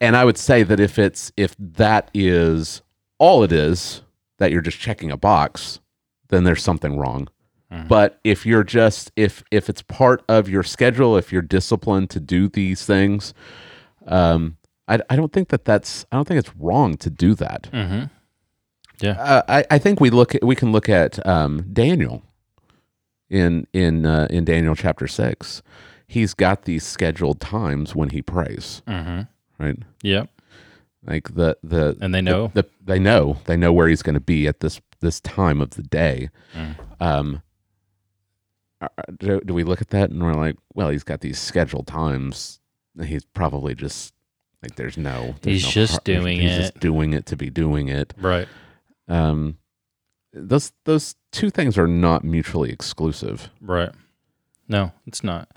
and 0.00 0.14
I 0.16 0.24
would 0.26 0.36
say 0.36 0.62
that 0.62 0.78
if 0.80 0.98
it's 0.98 1.32
if 1.38 1.54
that 1.58 2.10
is 2.12 2.82
all 3.18 3.42
it 3.44 3.52
is 3.52 4.02
that 4.38 4.50
you're 4.52 4.60
just 4.60 4.78
checking 4.78 5.10
a 5.10 5.16
box, 5.16 5.80
then 6.28 6.44
there's 6.44 6.62
something 6.62 6.98
wrong. 6.98 7.28
Mhm. 7.72 7.88
But 7.88 8.20
if 8.22 8.44
you're 8.44 8.62
just 8.64 9.10
if 9.16 9.42
if 9.50 9.70
it's 9.70 9.80
part 9.82 10.22
of 10.28 10.48
your 10.50 10.62
schedule, 10.62 11.16
if 11.16 11.32
you're 11.32 11.40
disciplined 11.40 12.10
to 12.10 12.20
do 12.20 12.48
these 12.48 12.84
things, 12.84 13.32
um, 14.06 14.58
I, 14.88 14.98
I 15.08 15.16
don't 15.16 15.32
think 15.32 15.48
that 15.48 15.64
that's 15.64 16.04
I 16.12 16.16
don't 16.16 16.28
think 16.28 16.40
it's 16.40 16.54
wrong 16.56 16.96
to 16.98 17.08
do 17.08 17.34
that. 17.36 17.68
Mm-hmm. 17.72 18.04
Uh, 19.04 19.42
I 19.48 19.64
I 19.70 19.78
think 19.78 20.00
we 20.00 20.10
look 20.10 20.34
at, 20.34 20.42
we 20.44 20.54
can 20.56 20.72
look 20.72 20.88
at 20.88 21.24
um, 21.26 21.66
Daniel 21.72 22.22
in 23.28 23.66
in 23.72 24.06
uh, 24.06 24.26
in 24.30 24.44
Daniel 24.44 24.74
chapter 24.74 25.06
six. 25.06 25.62
He's 26.08 26.34
got 26.34 26.64
these 26.64 26.84
scheduled 26.84 27.40
times 27.40 27.94
when 27.96 28.10
he 28.10 28.22
prays, 28.22 28.82
Mm-hmm. 28.86 29.22
right? 29.62 29.76
Yep. 30.02 30.30
like 31.04 31.34
the 31.34 31.56
the 31.64 31.96
And 32.00 32.14
they 32.14 32.22
know. 32.22 32.50
the, 32.54 32.64
they 32.84 32.98
know 33.00 33.38
they 33.46 33.56
know 33.56 33.72
where 33.72 33.88
he's 33.88 34.02
going 34.02 34.14
to 34.14 34.20
be 34.20 34.46
at 34.46 34.60
this 34.60 34.80
this 35.00 35.20
time 35.20 35.60
of 35.60 35.70
the 35.70 35.82
day 35.82 36.30
Mm. 36.54 36.74
um 37.00 37.42
do, 39.18 39.40
do 39.44 39.54
we 39.54 39.64
look 39.64 39.80
at 39.80 39.88
that 39.90 40.10
and 40.10 40.22
we're 40.22 40.34
like 40.34 40.56
well 40.74 40.90
he's 40.90 41.02
got 41.04 41.20
these 41.20 41.38
scheduled 41.38 41.86
times 41.86 42.60
he's 43.04 43.24
probably 43.24 43.74
just 43.74 44.12
like 44.62 44.76
there's 44.76 44.96
no 44.98 45.34
there's 45.42 45.56
He's 45.56 45.64
no 45.64 45.70
just 45.70 45.92
har- 45.94 46.00
doing 46.04 46.40
he's 46.40 46.52
it. 46.52 46.60
just 46.60 46.80
doing 46.80 47.12
it 47.12 47.26
to 47.26 47.36
be 47.36 47.50
doing 47.50 47.88
it 47.88 48.14
Right. 48.18 48.48
Um 49.08 49.56
those 50.32 50.72
those 50.84 51.14
two 51.32 51.50
things 51.50 51.78
are 51.78 51.86
not 51.86 52.24
mutually 52.24 52.70
exclusive 52.70 53.50
Right. 53.60 53.90
No, 54.68 54.92
it's 55.06 55.22
not. 55.22 55.48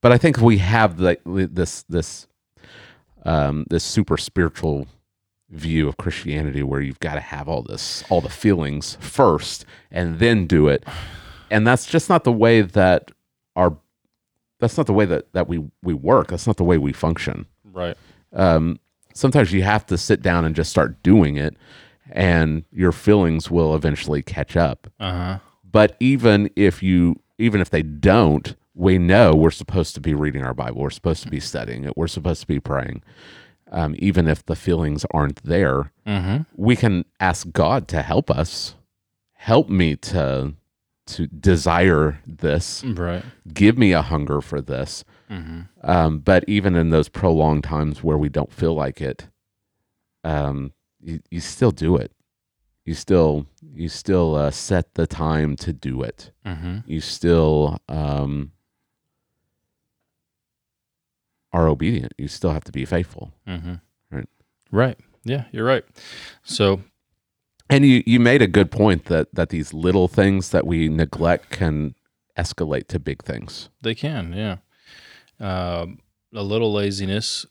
but 0.00 0.12
I 0.12 0.18
think 0.18 0.38
we 0.38 0.58
have 0.58 1.00
like 1.00 1.20
this 1.26 1.82
this 1.88 2.26
um, 3.24 3.66
this 3.68 3.82
super 3.84 4.16
spiritual 4.16 4.86
view 5.50 5.88
of 5.88 5.96
Christianity 5.96 6.62
where 6.62 6.80
you've 6.80 7.00
got 7.00 7.14
to 7.14 7.20
have 7.20 7.48
all 7.48 7.62
this 7.62 8.04
all 8.08 8.20
the 8.20 8.28
feelings 8.28 8.96
first 9.00 9.64
and 9.90 10.18
then 10.20 10.46
do 10.46 10.68
it, 10.68 10.84
and 11.50 11.66
that's 11.66 11.84
just 11.86 12.08
not 12.08 12.22
the 12.24 12.32
way 12.32 12.60
that 12.62 13.10
our 13.56 13.76
that's 14.60 14.76
not 14.76 14.86
the 14.86 14.92
way 14.94 15.04
that 15.04 15.32
that 15.32 15.48
we 15.48 15.64
we 15.82 15.94
work. 15.94 16.28
That's 16.28 16.46
not 16.46 16.56
the 16.58 16.64
way 16.64 16.78
we 16.78 16.92
function. 16.92 17.46
Right. 17.64 17.96
Um, 18.32 18.78
sometimes 19.14 19.52
you 19.52 19.62
have 19.62 19.84
to 19.86 19.98
sit 19.98 20.22
down 20.22 20.44
and 20.44 20.54
just 20.54 20.70
start 20.70 21.02
doing 21.02 21.36
it, 21.36 21.56
and 22.12 22.64
your 22.72 22.92
feelings 22.92 23.50
will 23.50 23.74
eventually 23.74 24.22
catch 24.22 24.56
up 24.56 24.86
Uh 25.00 25.12
huh. 25.12 25.38
but 25.70 25.96
even 26.00 26.50
if 26.56 26.82
you 26.82 27.20
even 27.38 27.60
if 27.60 27.70
they 27.70 27.82
don't 27.82 28.56
we 28.74 28.98
know 28.98 29.34
we're 29.34 29.50
supposed 29.50 29.94
to 29.94 30.00
be 30.00 30.14
reading 30.14 30.42
our 30.44 30.54
bible 30.54 30.80
we're 30.82 30.90
supposed 30.90 31.22
to 31.22 31.28
be 31.30 31.40
studying 31.40 31.84
it 31.84 31.96
we're 31.96 32.06
supposed 32.08 32.40
to 32.40 32.46
be 32.46 32.60
praying 32.60 33.02
um, 33.70 33.94
even 33.98 34.26
if 34.28 34.44
the 34.46 34.56
feelings 34.56 35.04
aren't 35.12 35.42
there 35.44 35.92
Mm-hmm. 36.06 36.42
we 36.56 36.74
can 36.76 37.04
ask 37.20 37.50
god 37.52 37.86
to 37.88 38.00
help 38.02 38.30
us 38.30 38.74
help 39.32 39.68
me 39.68 39.94
to 39.96 40.54
to 41.06 41.26
desire 41.26 42.18
this 42.26 42.82
Right. 42.84 43.22
give 43.52 43.76
me 43.78 43.92
a 43.92 44.02
hunger 44.02 44.40
for 44.40 44.60
this 44.60 45.04
Mm-hmm. 45.30 45.60
um, 45.82 46.20
but 46.20 46.44
even 46.48 46.74
in 46.76 46.88
those 46.90 47.08
prolonged 47.10 47.64
times 47.64 48.02
where 48.02 48.16
we 48.16 48.28
don't 48.30 48.52
feel 48.52 48.74
like 48.74 49.00
it 49.02 49.28
um, 50.24 50.72
you, 51.00 51.20
you 51.30 51.40
still 51.40 51.70
do 51.70 51.96
it 51.96 52.12
you 52.84 52.94
still 52.94 53.46
you 53.74 53.88
still 53.88 54.34
uh, 54.34 54.50
set 54.50 54.94
the 54.94 55.06
time 55.06 55.56
to 55.56 55.72
do 55.72 56.02
it 56.02 56.32
Mm-hmm. 56.46 56.78
you 56.86 57.00
still 57.00 57.78
um, 57.88 58.52
are 61.52 61.68
obedient. 61.68 62.12
You 62.18 62.28
still 62.28 62.50
have 62.52 62.64
to 62.64 62.72
be 62.72 62.84
faithful. 62.84 63.32
Mm-hmm. 63.46 63.74
Right. 64.10 64.28
Right. 64.70 64.98
Yeah, 65.24 65.44
you're 65.52 65.64
right. 65.64 65.84
So 66.42 66.82
And 67.70 67.84
you, 67.84 68.02
you 68.06 68.20
made 68.20 68.42
a 68.42 68.46
good 68.46 68.70
point 68.70 69.06
that 69.06 69.34
that 69.34 69.48
these 69.50 69.72
little 69.74 70.08
things 70.08 70.50
that 70.50 70.66
we 70.66 70.88
neglect 70.88 71.50
can 71.50 71.94
escalate 72.38 72.88
to 72.88 72.98
big 72.98 73.22
things. 73.24 73.68
They 73.82 73.94
can, 73.94 74.32
yeah. 74.32 74.56
Um, 75.40 75.98
a 76.34 76.42
little 76.42 76.72
laziness, 76.72 77.46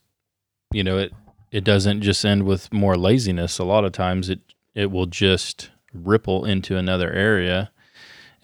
you 0.71 0.83
know, 0.83 0.97
it 0.97 1.13
it 1.51 1.63
doesn't 1.63 2.01
just 2.01 2.23
end 2.25 2.43
with 2.43 2.71
more 2.73 2.95
laziness. 2.97 3.59
A 3.59 3.63
lot 3.63 3.85
of 3.85 3.91
times, 3.91 4.29
it 4.29 4.39
it 4.75 4.91
will 4.91 5.05
just 5.07 5.69
ripple 5.93 6.45
into 6.45 6.77
another 6.77 7.11
area 7.11 7.71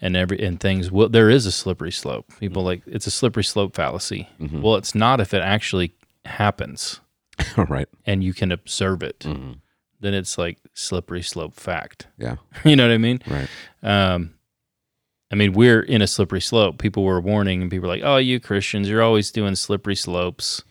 and 0.00 0.16
every 0.16 0.44
and 0.44 0.58
things 0.58 0.90
will 0.90 1.08
there 1.08 1.30
is 1.30 1.46
a 1.46 1.52
slippery 1.52 1.92
slope 1.92 2.26
people 2.40 2.64
like 2.64 2.82
it's 2.86 3.06
a 3.06 3.10
slippery 3.12 3.44
slope 3.44 3.76
fallacy 3.76 4.28
well 4.40 4.74
it's 4.74 4.94
not 4.96 5.20
if 5.20 5.32
it 5.32 5.40
actually 5.40 5.94
happens 6.24 6.98
right. 7.68 7.86
and 8.04 8.24
you 8.24 8.34
can 8.34 8.50
observe 8.50 9.04
it 9.04 9.20
Mm-hmm. 9.20 9.52
then 10.00 10.14
it's 10.14 10.36
like 10.36 10.58
slippery 10.72 11.22
slope 11.22 11.54
fact 11.54 12.08
Yeah. 12.18 12.36
you 12.64 12.74
know 12.74 12.88
what 12.88 12.94
i 12.94 12.98
mean 12.98 13.20
Right. 13.28 13.48
um, 13.84 14.34
I 15.30 15.36
mean, 15.36 15.52
we're 15.52 15.80
in 15.80 16.02
a 16.02 16.06
slippery 16.06 16.40
slope. 16.40 16.78
People 16.78 17.02
were 17.04 17.20
warning, 17.20 17.62
and 17.62 17.70
people 17.70 17.88
were 17.88 17.94
like, 17.94 18.04
"Oh, 18.04 18.18
you 18.18 18.38
Christians, 18.38 18.88
you're 18.88 19.02
always 19.02 19.30
doing 19.32 19.56
slippery 19.56 19.96
slopes," 19.96 20.62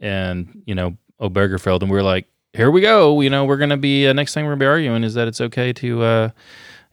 and 0.00 0.62
you 0.66 0.74
know, 0.74 0.96
Obergefell, 1.20 1.80
and 1.82 1.90
we're 1.90 2.02
like, 2.02 2.26
"Here 2.52 2.70
we 2.70 2.80
go." 2.80 3.20
You 3.20 3.30
know, 3.30 3.44
we're 3.44 3.56
gonna 3.56 3.76
be 3.76 4.06
uh, 4.06 4.12
next 4.12 4.34
thing 4.34 4.44
we're 4.44 4.52
gonna 4.52 4.60
be 4.60 4.66
arguing 4.66 5.04
is 5.04 5.14
that 5.14 5.28
it's 5.28 5.40
okay 5.40 5.72
to, 5.74 6.02
uh, 6.02 6.28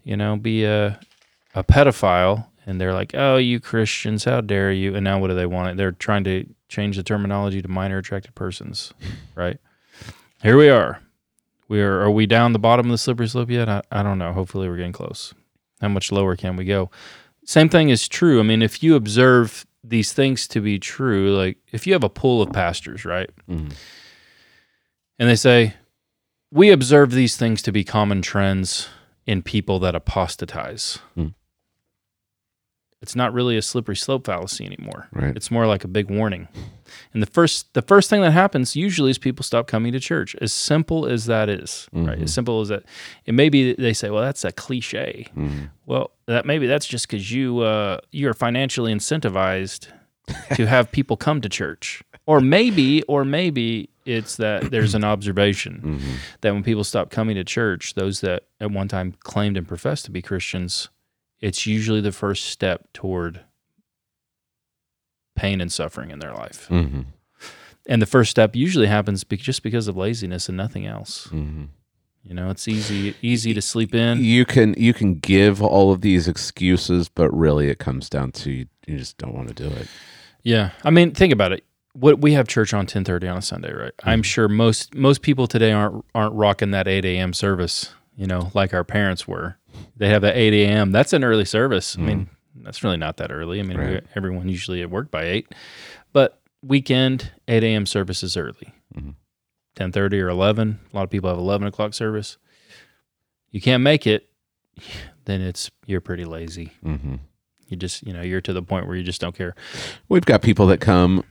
you 0.04 0.16
know, 0.18 0.36
be 0.38 0.64
a 0.66 1.00
a 1.56 1.64
pedophile, 1.64 2.48
and 2.66 2.80
they're 2.80 2.94
like, 2.94 3.12
"Oh, 3.14 3.38
you 3.38 3.60
Christians, 3.60 4.24
how 4.26 4.42
dare 4.42 4.72
you?" 4.72 4.96
And 4.96 5.04
now 5.04 5.20
what 5.20 5.28
do 5.28 5.36
they 5.36 5.46
want? 5.46 5.78
They're 5.78 5.92
trying 5.92 6.24
to 6.26 6.46
change 6.70 6.96
the 6.98 7.04
terminology 7.04 7.62
to 7.62 7.68
minor 7.68 7.98
attracted 8.00 8.34
persons, 8.36 8.94
right? 9.36 9.58
Here 10.42 10.58
we 10.58 10.70
are. 10.70 11.00
We 11.68 11.82
are. 11.82 12.02
Are 12.02 12.12
we 12.12 12.26
down 12.26 12.54
the 12.54 12.60
bottom 12.60 12.88
of 12.88 12.92
the 12.92 12.98
slippery 12.98 13.28
slope 13.28 13.50
yet? 13.50 13.70
I, 13.70 13.82
I 13.92 14.04
don't 14.04 14.18
know. 14.18 14.34
Hopefully, 14.34 14.68
we're 14.68 14.78
getting 14.78 14.92
close. 14.92 15.34
How 15.82 15.88
much 15.90 16.12
lower 16.12 16.36
can 16.36 16.56
we 16.56 16.66
go? 16.66 16.90
Same 17.46 17.68
thing 17.70 17.90
is 17.90 18.08
true. 18.08 18.40
I 18.40 18.44
mean, 18.44 18.62
if 18.62 18.82
you 18.84 18.96
observe 18.96 19.66
these 19.84 20.14
things 20.14 20.48
to 20.48 20.62
be 20.62 20.80
true, 20.80 21.36
like 21.36 21.58
if 21.74 21.86
you 21.86 21.92
have 21.94 22.04
a 22.06 22.10
pool 22.10 22.42
of 22.42 22.52
pastors, 22.54 23.04
right? 23.06 23.30
Mhm. 23.50 23.74
And 25.20 25.30
they 25.30 25.36
say, 25.36 25.76
we 26.52 26.72
observe 26.72 27.12
these 27.12 27.38
things 27.38 27.62
to 27.64 27.72
be 27.72 27.84
common 27.84 28.22
trends 28.22 28.90
in 29.26 29.42
people 29.42 29.80
that 29.80 29.96
apostatize. 29.96 31.00
Hmm. 31.16 31.28
It's 33.02 33.16
not 33.18 33.34
really 33.34 33.58
a 33.58 33.62
slippery 33.62 33.98
slope 33.98 34.26
fallacy 34.26 34.66
anymore. 34.66 35.10
Right. 35.12 35.36
It's 35.36 35.52
more 35.52 35.68
like 35.68 35.84
a 35.84 35.90
big 35.90 36.10
warning. 36.10 36.48
And 37.14 37.22
the 37.22 37.28
first 37.28 37.74
the 37.74 37.82
first 37.82 38.10
thing 38.10 38.22
that 38.22 38.32
happens 38.32 38.78
usually 38.78 39.12
is 39.12 39.18
people 39.18 39.44
stop 39.44 39.68
coming 39.68 39.92
to 39.92 40.00
church. 40.00 40.38
As 40.40 40.54
simple 40.54 41.06
as 41.06 41.26
that 41.26 41.50
is, 41.50 41.90
right? 41.92 42.18
Mhm. 42.18 42.24
As 42.24 42.34
simple 42.34 42.62
as 42.62 42.70
that. 42.70 42.84
And 43.28 43.36
maybe 43.36 43.74
they 43.74 43.92
say, 43.92 44.10
well, 44.10 44.22
that's 44.24 44.46
a 44.46 44.54
cliche. 44.54 45.28
Mhm. 45.36 45.70
Well, 45.86 46.12
that 46.28 46.46
maybe 46.46 46.66
that's 46.66 46.86
just 46.88 47.08
because 47.10 47.30
you 47.30 47.60
uh, 47.60 47.98
you 48.12 48.30
are 48.30 48.34
financially 48.34 48.94
incentivized 48.94 49.88
to 50.56 50.66
have 50.66 50.90
people 50.90 51.18
come 51.18 51.42
to 51.42 51.50
church, 51.50 52.04
or 52.26 52.40
maybe, 52.40 53.02
or 53.04 53.26
maybe 53.26 53.90
it's 54.06 54.36
that 54.38 54.70
there's 54.72 54.96
an 54.96 55.04
observation 55.04 55.82
Mhm. 56.02 56.16
that 56.42 56.54
when 56.54 56.64
people 56.64 56.84
stop 56.84 57.10
coming 57.10 57.36
to 57.36 57.44
church, 57.44 57.94
those 57.94 58.22
that 58.22 58.44
at 58.60 58.72
one 58.72 58.88
time 58.88 59.14
claimed 59.22 59.58
and 59.58 59.68
professed 59.68 60.06
to 60.06 60.12
be 60.12 60.22
Christians, 60.22 60.90
it's 61.40 61.66
usually 61.68 62.02
the 62.02 62.12
first 62.12 62.46
step 62.46 62.92
toward 62.94 63.42
pain 65.36 65.60
and 65.62 65.72
suffering 65.72 66.12
in 66.12 66.20
their 66.20 66.34
life, 66.34 66.68
Mhm. 66.70 67.06
and 67.88 68.02
the 68.02 68.06
first 68.06 68.30
step 68.32 68.56
usually 68.56 68.88
happens 68.88 69.24
be- 69.24 69.36
just 69.38 69.64
because 69.64 69.88
of 69.88 69.98
laziness 69.98 70.48
and 70.48 70.56
nothing 70.58 70.86
else. 70.86 71.28
Mhm. 71.32 71.70
You 72.24 72.34
know, 72.34 72.50
it's 72.50 72.68
easy 72.68 73.16
easy 73.22 73.54
to 73.54 73.62
sleep 73.62 73.94
in. 73.94 74.24
You 74.24 74.46
can 74.46 74.76
you 74.78 74.94
can 74.94 75.16
give 75.20 75.62
all 75.62 75.92
of 75.92 76.02
these 76.02 76.28
excuses, 76.28 77.10
but 77.10 77.30
really 77.32 77.68
it 77.70 77.80
comes 77.80 78.10
down 78.10 78.32
to 78.34 78.52
you, 78.52 78.66
you 78.88 78.98
just 78.98 79.18
don't 79.18 79.34
want 79.36 79.50
to 79.50 79.54
do 79.54 79.68
it. 79.76 79.88
Yeah, 80.44 80.72
I 80.84 80.90
mean, 80.90 81.12
think 81.12 81.34
about 81.34 81.52
it. 81.52 81.66
What 81.94 82.20
we 82.22 82.34
have 82.34 82.48
church 82.48 82.74
on 82.74 82.86
ten 82.88 83.04
thirty 83.04 83.28
on 83.28 83.38
a 83.38 83.42
Sunday, 83.42 83.72
right? 83.72 83.92
I'm 84.04 84.24
sure 84.24 84.48
most 84.48 84.96
most 84.96 85.22
people 85.22 85.46
today 85.48 85.72
aren't 85.72 86.04
aren't 86.16 86.34
rocking 86.34 86.72
that 86.72 86.88
eight 86.88 87.06
a.m. 87.06 87.34
service. 87.34 87.94
You 88.16 88.26
know, 88.28 88.52
like 88.54 88.74
our 88.74 88.84
parents 88.84 89.28
were. 89.28 89.58
They 89.98 90.10
have 90.10 90.22
that 90.24 90.36
eight 90.36 90.54
a.m. 90.54 90.92
That's 90.92 91.14
an 91.14 91.24
early 91.24 91.46
service. 91.46 91.96
I 91.98 92.02
mean, 92.02 92.30
that's 92.56 92.84
really 92.84 92.98
not 92.98 93.18
that 93.18 93.32
early. 93.32 93.60
I 93.60 93.64
mean, 93.64 93.78
Right. 93.78 94.04
everyone 94.16 94.50
usually 94.50 94.82
at 94.82 94.90
work 94.90 95.10
by 95.12 95.24
eight, 95.26 95.54
but 96.14 96.40
weekend 96.64 97.32
eight 97.48 97.64
a.m. 97.64 97.86
service 97.86 98.24
is 98.24 98.36
early. 98.38 98.74
Mhm. 98.96 99.16
Ten 99.76 99.92
thirty 99.92 100.20
or 100.20 100.30
eleven. 100.30 100.80
A 100.92 100.96
lot 100.96 101.04
of 101.04 101.10
people 101.12 101.30
have 101.30 101.38
eleven 101.40 101.68
o'clock 101.68 101.94
service. 101.94 102.38
You 103.52 103.62
can't 103.62 103.84
make 103.84 104.08
it, 104.08 104.30
then 105.26 105.42
it's 105.42 105.70
you're 105.86 106.02
pretty 106.02 106.26
lazy. 106.26 106.72
hmm 106.82 107.16
You 107.68 107.78
just 107.78 108.06
you 108.06 108.14
know 108.14 108.22
you're 108.22 108.42
to 108.42 108.54
the 108.54 108.64
point 108.64 108.88
where 108.88 108.96
you 108.96 109.04
just 109.04 109.22
don't 109.22 109.36
care, 109.36 109.54
We've 110.10 110.26
got 110.26 110.42
people 110.42 110.66
that 110.68 110.80
come 110.82 111.24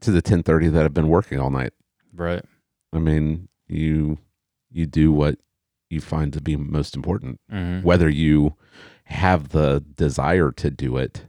to 0.00 0.10
the 0.10 0.22
ten 0.22 0.42
thirty 0.42 0.68
that 0.68 0.82
have 0.82 0.94
been 0.94 1.08
working 1.08 1.38
all 1.40 1.50
night. 1.50 1.72
right? 2.14 2.44
I 2.92 2.98
mean, 2.98 3.48
you 3.66 4.18
you 4.70 4.86
do 4.86 5.12
what 5.12 5.38
you 5.90 6.00
find 6.00 6.32
to 6.34 6.40
be 6.40 6.56
most 6.56 6.94
important, 6.96 7.40
Mm-hmm. 7.52 7.82
whether 7.86 8.08
you 8.08 8.54
have 9.04 9.50
the 9.50 9.82
desire 9.96 10.50
to 10.52 10.70
do 10.70 10.96
it 10.98 11.24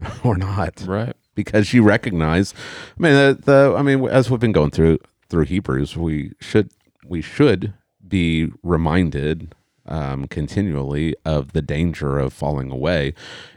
or 0.24 0.36
not, 0.36 0.82
Right. 0.86 1.14
because 1.34 1.72
you 1.74 1.82
recognize. 1.82 2.54
I 2.98 3.02
mean, 3.02 3.12
the, 3.12 3.38
the 3.44 3.74
I 3.76 3.82
mean, 3.82 4.08
as 4.08 4.30
we've 4.30 4.40
been 4.40 4.52
going 4.52 4.70
through 4.70 4.98
through 5.28 5.44
Hebrews, 5.44 5.96
we 5.96 6.32
should 6.40 6.70
we 7.04 7.20
should 7.22 7.74
be 8.06 8.50
reminded 8.62 9.54
um, 9.86 10.26
continually 10.26 11.14
of 11.24 11.52
the 11.52 11.62
danger 11.62 12.18
of 12.18 12.32
falling 12.32 12.70
away, 12.70 13.14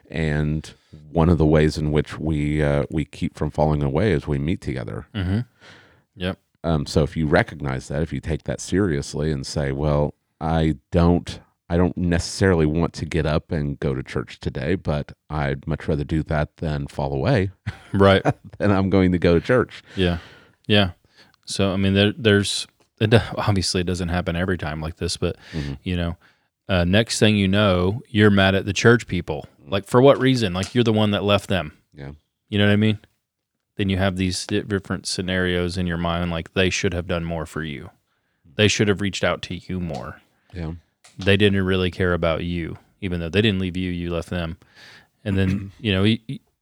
and 0.10 0.74
one 1.12 1.30
of 1.30 1.38
the 1.38 1.46
ways 1.46 1.78
in 1.78 1.92
which 1.92 2.20
we 2.20 2.62
uh, 2.64 2.84
we 2.90 3.06
keep 3.06 3.36
from 3.38 3.50
falling 3.52 3.84
away 3.84 4.12
is 4.12 4.28
we 4.28 4.38
meet 4.40 4.62
together. 4.62 5.08
Mm-hmm. 5.14 5.40
Yep. 6.16 6.38
Um, 6.64 6.86
so 6.86 7.04
if 7.04 7.18
you 7.18 7.28
recognize 7.28 7.88
that, 7.90 8.02
if 8.02 8.14
you 8.14 8.20
take 8.20 8.44
that 8.44 8.62
seriously 8.62 9.32
and 9.32 9.46
say, 9.46 9.72
well, 9.72 10.14
I 10.40 10.76
don't, 10.92 11.40
I 11.70 11.76
don't 11.78 11.98
necessarily 11.98 12.66
want 12.66 12.94
to 12.94 13.06
get 13.06 13.26
up 13.26 13.52
and 13.52 13.80
go 13.80 13.94
to 13.94 14.02
church 14.04 14.40
today, 14.40 14.76
but 14.76 15.12
I'd 15.30 15.68
much 15.68 15.88
rather 15.88 16.04
do 16.06 16.24
that 16.24 16.58
than 16.58 16.88
fall 16.88 17.12
away, 17.14 17.52
Right. 17.94 18.22
then 18.60 18.72
I'm 18.72 18.90
going 18.90 19.12
to 19.12 19.20
go 19.20 19.34
to 19.34 19.42
church. 19.46 19.84
yeah. 19.96 20.20
Yeah. 20.68 20.92
So 21.46 21.74
I 21.74 21.76
mean, 21.78 21.94
there, 21.94 22.14
there's 22.18 22.66
it 23.02 23.14
obviously 23.38 23.82
it 23.82 23.88
doesn't 23.88 24.08
happen 24.10 24.36
every 24.38 24.58
time 24.58 24.80
like 24.80 24.96
this, 24.98 25.18
but 25.18 25.36
Mhm. 25.52 25.78
you 25.84 25.98
know, 25.98 26.16
uh, 26.70 26.86
next 26.86 27.20
thing 27.20 27.36
you 27.36 27.48
know, 27.48 28.02
you're 28.08 28.30
mad 28.30 28.56
at 28.56 28.66
the 28.66 28.74
church 28.74 29.08
people. 29.08 29.48
Like 29.68 29.86
for 29.86 30.02
what 30.02 30.20
reason? 30.20 30.54
Like 30.54 30.74
you're 30.74 30.84
the 30.84 30.94
one 30.94 31.12
that 31.12 31.24
left 31.24 31.50
them. 31.50 31.74
Yeah. 31.94 32.12
You 32.50 32.58
know 32.58 32.66
what 32.66 32.74
I 32.74 32.78
mean? 32.78 33.00
Then 33.76 33.90
you 33.90 33.98
have 33.98 34.18
these 34.18 34.46
different 34.46 35.08
scenarios 35.08 35.78
in 35.78 35.88
your 35.88 35.98
mind. 35.98 36.32
Like 36.32 36.54
they 36.54 36.70
should 36.70 36.94
have 36.94 37.08
done 37.08 37.26
more 37.26 37.46
for 37.46 37.64
you. 37.64 37.90
They 38.56 38.68
should 38.68 38.88
have 38.88 39.02
reached 39.02 39.24
out 39.24 39.42
to 39.44 39.56
you 39.56 39.80
more. 39.80 40.22
Yeah. 40.54 40.74
they 41.18 41.38
didn't 41.38 41.64
really 41.64 41.90
care 41.90 42.14
about 42.14 42.44
you, 42.44 42.78
even 43.02 43.20
though 43.20 43.30
they 43.30 43.42
didn't 43.42 43.60
leave 43.60 43.76
you, 43.76 43.90
you 43.90 44.12
left 44.12 44.30
them. 44.30 44.58
And 45.26 45.38
then, 45.38 45.72
you 45.80 45.92
know, 45.92 46.16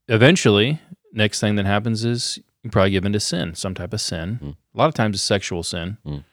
eventually, 0.07 0.79
next 1.11 1.41
thing 1.41 1.55
that 1.55 1.65
happens 1.65 2.05
is 2.05 2.39
you 2.63 2.69
probably 2.69 2.91
give 2.91 3.05
into 3.05 3.19
sin, 3.19 3.55
some 3.55 3.73
type 3.73 3.93
of 3.93 3.99
sin. 3.99 4.39
Mm. 4.41 4.55
A 4.73 4.77
lot 4.77 4.87
of 4.87 4.93
times 4.93 5.15
it's 5.15 5.23
sexual 5.23 5.63
sin. 5.63 5.97
Mm. 6.05 6.23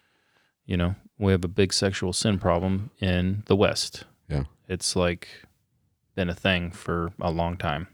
You 0.67 0.77
know, 0.77 0.95
we 1.19 1.33
have 1.33 1.45
a 1.45 1.49
big 1.49 1.73
sexual 1.73 2.13
sin 2.13 2.39
problem 2.39 2.91
in 3.01 3.43
the 3.47 3.57
West. 3.57 4.05
Yeah. 4.29 4.45
It's 4.69 4.95
like 4.95 5.29
been 6.15 6.29
a 6.29 6.35
thing 6.35 6.71
for 6.71 7.13
a 7.21 7.31
long 7.31 7.57
time. 7.57 7.89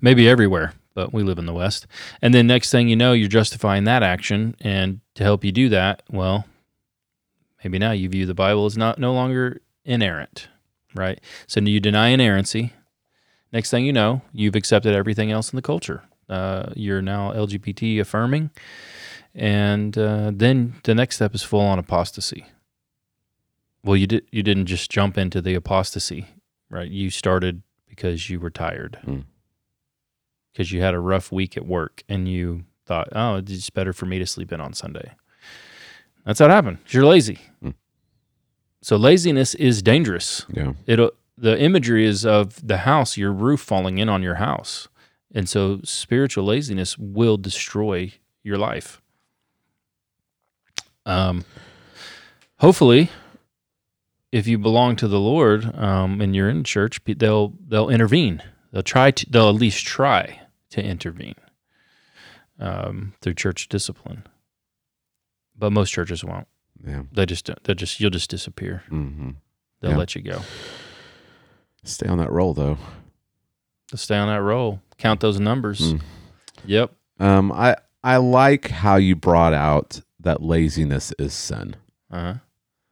Maybe 0.00 0.28
everywhere, 0.28 0.74
but 0.94 1.12
we 1.12 1.22
live 1.22 1.38
in 1.38 1.46
the 1.46 1.52
West. 1.52 1.86
And 2.20 2.34
then 2.34 2.46
next 2.46 2.70
thing 2.70 2.88
you 2.88 2.96
know, 2.96 3.12
you're 3.12 3.28
justifying 3.28 3.84
that 3.84 4.02
action. 4.02 4.56
And 4.60 5.00
to 5.14 5.22
help 5.22 5.44
you 5.44 5.52
do 5.52 5.68
that, 5.68 6.02
well, 6.10 6.46
maybe 7.62 7.78
now 7.78 7.92
you 7.92 8.08
view 8.08 8.26
the 8.26 8.34
Bible 8.34 8.66
as 8.66 8.76
not 8.76 8.98
no 8.98 9.12
longer 9.12 9.60
inerrant, 9.84 10.48
right? 10.94 11.20
So 11.46 11.60
you 11.60 11.80
deny 11.80 12.08
inerrancy. 12.08 12.72
Next 13.52 13.70
thing 13.70 13.84
you 13.84 13.92
know, 13.92 14.22
you've 14.32 14.56
accepted 14.56 14.94
everything 14.94 15.30
else 15.30 15.52
in 15.52 15.56
the 15.56 15.62
culture. 15.62 16.02
Uh, 16.28 16.70
you're 16.74 17.02
now 17.02 17.32
LGBT 17.32 18.00
affirming, 18.00 18.50
and 19.34 19.96
uh, 19.96 20.30
then 20.34 20.74
the 20.84 20.94
next 20.94 21.16
step 21.16 21.34
is 21.34 21.42
full 21.42 21.60
on 21.60 21.78
apostasy. 21.78 22.46
Well, 23.84 23.96
you 23.96 24.06
did 24.06 24.26
you 24.30 24.42
didn't 24.42 24.66
just 24.66 24.90
jump 24.90 25.18
into 25.18 25.40
the 25.40 25.54
apostasy, 25.54 26.26
right? 26.70 26.88
You 26.90 27.10
started 27.10 27.62
because 27.88 28.30
you 28.30 28.38
were 28.40 28.50
tired, 28.50 28.98
Mm. 29.04 29.24
because 30.52 30.72
you 30.72 30.80
had 30.80 30.94
a 30.94 31.00
rough 31.00 31.30
week 31.32 31.56
at 31.56 31.66
work, 31.66 32.02
and 32.08 32.28
you 32.28 32.64
thought, 32.86 33.08
oh, 33.12 33.36
it's 33.36 33.50
just 33.50 33.74
better 33.74 33.92
for 33.92 34.06
me 34.06 34.18
to 34.18 34.26
sleep 34.26 34.52
in 34.52 34.60
on 34.60 34.72
Sunday. 34.72 35.12
That's 36.24 36.38
how 36.38 36.46
it 36.46 36.50
happened. 36.50 36.78
You're 36.88 37.04
lazy. 37.04 37.38
Mm. 37.62 37.74
So 38.82 38.96
laziness 38.96 39.54
is 39.56 39.82
dangerous. 39.82 40.46
Yeah. 40.52 40.72
It'll 40.86 41.10
the 41.36 41.58
imagery 41.60 42.06
is 42.06 42.24
of 42.24 42.64
the 42.66 42.78
house, 42.78 43.16
your 43.16 43.32
roof 43.32 43.60
falling 43.60 43.98
in 43.98 44.08
on 44.08 44.22
your 44.22 44.36
house. 44.36 44.86
And 45.34 45.48
so 45.48 45.80
spiritual 45.82 46.44
laziness 46.44 46.96
will 46.98 47.36
destroy 47.36 48.12
your 48.44 48.58
life. 48.58 49.01
Um 51.06 51.44
hopefully 52.58 53.10
if 54.30 54.46
you 54.46 54.56
belong 54.58 54.96
to 54.96 55.08
the 55.08 55.20
Lord 55.20 55.74
um, 55.76 56.20
and 56.22 56.34
you're 56.34 56.48
in 56.48 56.64
church, 56.64 57.00
they'll 57.04 57.52
they'll 57.68 57.90
intervene. 57.90 58.42
They'll 58.72 58.82
try 58.82 59.10
to. 59.10 59.26
They'll 59.28 59.50
at 59.50 59.56
least 59.56 59.84
try 59.84 60.40
to 60.70 60.82
intervene 60.82 61.34
um, 62.58 63.12
through 63.20 63.34
church 63.34 63.68
discipline. 63.68 64.24
But 65.54 65.70
most 65.72 65.90
churches 65.90 66.24
won't. 66.24 66.48
Yeah. 66.82 67.02
They 67.12 67.26
just 67.26 67.50
they 67.64 67.74
just 67.74 68.00
you'll 68.00 68.10
just 68.10 68.30
disappear. 68.30 68.82
Mm-hmm. 68.90 69.30
They'll 69.80 69.90
Yeah. 69.90 69.96
let 69.98 70.14
you 70.14 70.22
go. 70.22 70.40
Stay 71.84 72.06
on 72.08 72.16
that 72.18 72.32
roll 72.32 72.54
though. 72.54 72.78
Stay 73.94 74.16
on 74.16 74.28
that 74.28 74.40
roll, 74.40 74.80
count 74.96 75.20
those 75.20 75.38
numbers. 75.38 75.92
Mm. 75.92 76.00
Yep. 76.64 76.92
Um, 77.20 77.52
I 77.52 77.76
I 78.02 78.16
like 78.16 78.68
how 78.70 78.96
you 78.96 79.14
brought 79.14 79.52
out 79.52 80.00
that 80.22 80.42
laziness 80.42 81.12
is 81.18 81.32
sin 81.34 81.76
Uh 82.10 82.20
huh. 82.20 82.34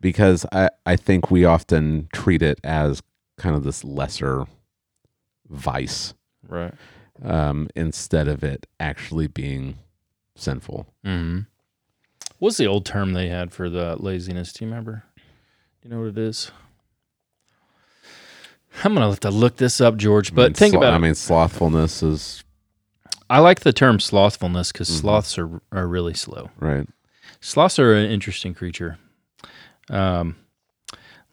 because 0.01 0.45
I 0.53 0.71
I 0.87 0.97
think 0.97 1.31
we 1.31 1.45
often 1.45 2.09
treat 2.13 2.43
it 2.43 2.59
as 2.65 3.03
kind 3.39 3.55
of 3.57 3.65
this 3.65 3.85
lesser 3.85 4.45
vice 5.49 6.15
Right. 6.49 6.75
um, 7.23 7.69
instead 7.77 8.29
of 8.29 8.43
it 8.45 8.67
actually 8.79 9.27
being 9.29 9.77
sinful. 10.37 10.87
Mm-hmm. 11.05 11.41
What's 12.39 12.57
the 12.57 12.67
old 12.67 12.85
term 12.87 13.13
they 13.13 13.29
had 13.29 13.53
for 13.53 13.69
the 13.69 13.97
laziness? 13.99 14.53
Do 14.53 14.65
you 14.65 14.71
remember? 14.71 15.05
Do 15.17 15.89
you 15.89 15.95
know 15.95 16.01
what 16.01 16.09
it 16.09 16.19
is? 16.19 16.51
I'm 18.85 18.95
gonna 18.95 19.09
have 19.09 19.21
to 19.21 19.31
look 19.31 19.57
this 19.57 19.81
up, 19.81 19.97
George. 19.97 20.33
I 20.33 20.35
But 20.35 20.43
mean, 20.51 20.55
think 20.55 20.73
slo- 20.73 20.81
about 20.83 20.93
I 20.95 20.97
it. 20.97 21.01
mean, 21.01 21.15
slothfulness 21.15 22.03
is 22.03 22.45
I 23.29 23.39
like 23.41 23.61
the 23.61 23.73
term 23.73 23.99
slothfulness 23.99 24.73
because 24.73 24.89
Mhm. 24.91 25.01
sloths 25.01 25.39
are 25.39 25.61
are 25.73 25.87
really 25.87 26.15
slow. 26.15 26.51
right. 26.59 26.89
Sloths 27.41 27.79
are 27.79 27.95
an 27.95 28.11
interesting 28.11 28.55
creature. 28.55 28.99
Um, 29.89 30.37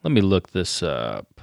let 0.02 0.10
me 0.12 0.20
look 0.20 0.50
this 0.50 0.82
up. 0.82 1.40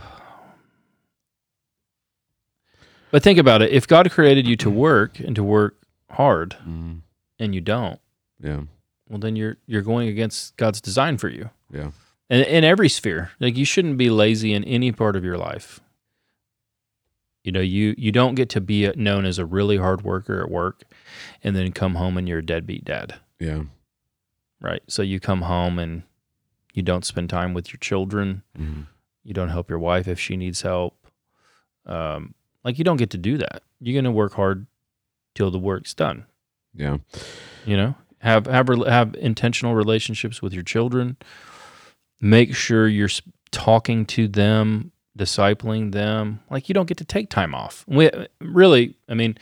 But 3.11 3.23
think 3.23 3.39
about 3.39 3.61
it. 3.61 3.71
If 3.71 3.87
God 3.87 4.09
created 4.11 4.47
you 4.47 4.55
to 4.57 4.69
work 4.69 5.19
and 5.19 5.35
to 5.35 5.43
work 5.43 5.77
hard, 6.09 6.57
Mm, 6.67 7.01
and 7.39 7.53
you 7.55 7.61
don't, 7.61 7.99
yeah. 8.41 8.61
well, 9.07 9.19
then 9.19 9.35
you're 9.35 9.57
you're 9.67 9.81
going 9.81 10.07
against 10.09 10.57
God's 10.57 10.81
design 10.81 11.17
for 11.17 11.29
you. 11.29 11.49
Yeah. 11.71 11.91
in, 12.29 12.41
in 12.41 12.63
every 12.63 12.89
sphere. 12.89 13.31
Like 13.39 13.57
you 13.57 13.65
shouldn't 13.65 13.97
be 13.97 14.09
lazy 14.09 14.53
in 14.53 14.63
any 14.63 14.91
part 14.91 15.15
of 15.15 15.23
your 15.23 15.37
life. 15.37 15.79
You 17.43 17.51
know, 17.51 17.61
you 17.61 17.93
you 17.97 18.11
don't 18.11 18.35
get 18.35 18.49
to 18.49 18.61
be 18.61 18.89
known 18.95 19.25
as 19.25 19.37
a 19.37 19.45
really 19.45 19.77
hard 19.77 20.01
worker 20.03 20.41
at 20.41 20.49
work, 20.49 20.83
and 21.43 21.55
then 21.55 21.71
come 21.71 21.95
home 21.95 22.17
and 22.17 22.27
you're 22.27 22.39
a 22.39 22.45
deadbeat 22.45 22.83
dad, 22.85 23.15
Yeah. 23.39 23.63
Right? 24.61 24.81
So 24.87 25.01
you 25.01 25.19
come 25.19 25.43
home 25.43 25.79
and 25.79 26.03
you 26.73 26.81
don't 26.81 27.05
spend 27.05 27.29
time 27.29 27.53
with 27.53 27.71
your 27.71 27.79
children. 27.79 28.43
Mhm. 28.57 28.87
You 29.23 29.33
don't 29.33 29.49
help 29.49 29.69
your 29.69 29.79
wife 29.79 30.07
if 30.07 30.19
she 30.19 30.35
needs 30.37 30.61
help. 30.61 31.07
Um, 31.85 32.33
like 32.63 32.77
you 32.77 32.83
don't 32.83 32.97
get 32.97 33.11
to 33.11 33.17
do 33.17 33.37
that. 33.37 33.63
You're 33.79 33.99
gonna 33.99 34.11
work 34.11 34.33
hard 34.33 34.67
till 35.33 35.51
the 35.51 35.59
work's 35.59 35.93
done. 35.93 36.25
Yeah. 36.73 36.97
You 37.65 37.77
know, 37.77 37.95
have 38.19 38.45
have 38.47 38.67
have 38.87 39.15
intentional 39.15 39.75
relationships 39.75 40.41
with 40.41 40.53
your 40.53 40.63
children. 40.63 41.17
Make 42.21 42.55
sure 42.55 42.87
you're 42.87 43.09
talking 43.51 44.05
to 44.07 44.27
them, 44.27 44.91
discipling 45.17 45.91
them. 45.91 46.41
Like 46.49 46.67
you 46.69 46.73
don't 46.73 46.87
get 46.87 46.97
to 46.97 47.05
take 47.05 47.29
time 47.29 47.53
off. 47.55 47.85
We 47.87 48.09
really, 48.41 48.95
I 49.07 49.13
mean, 49.13 49.37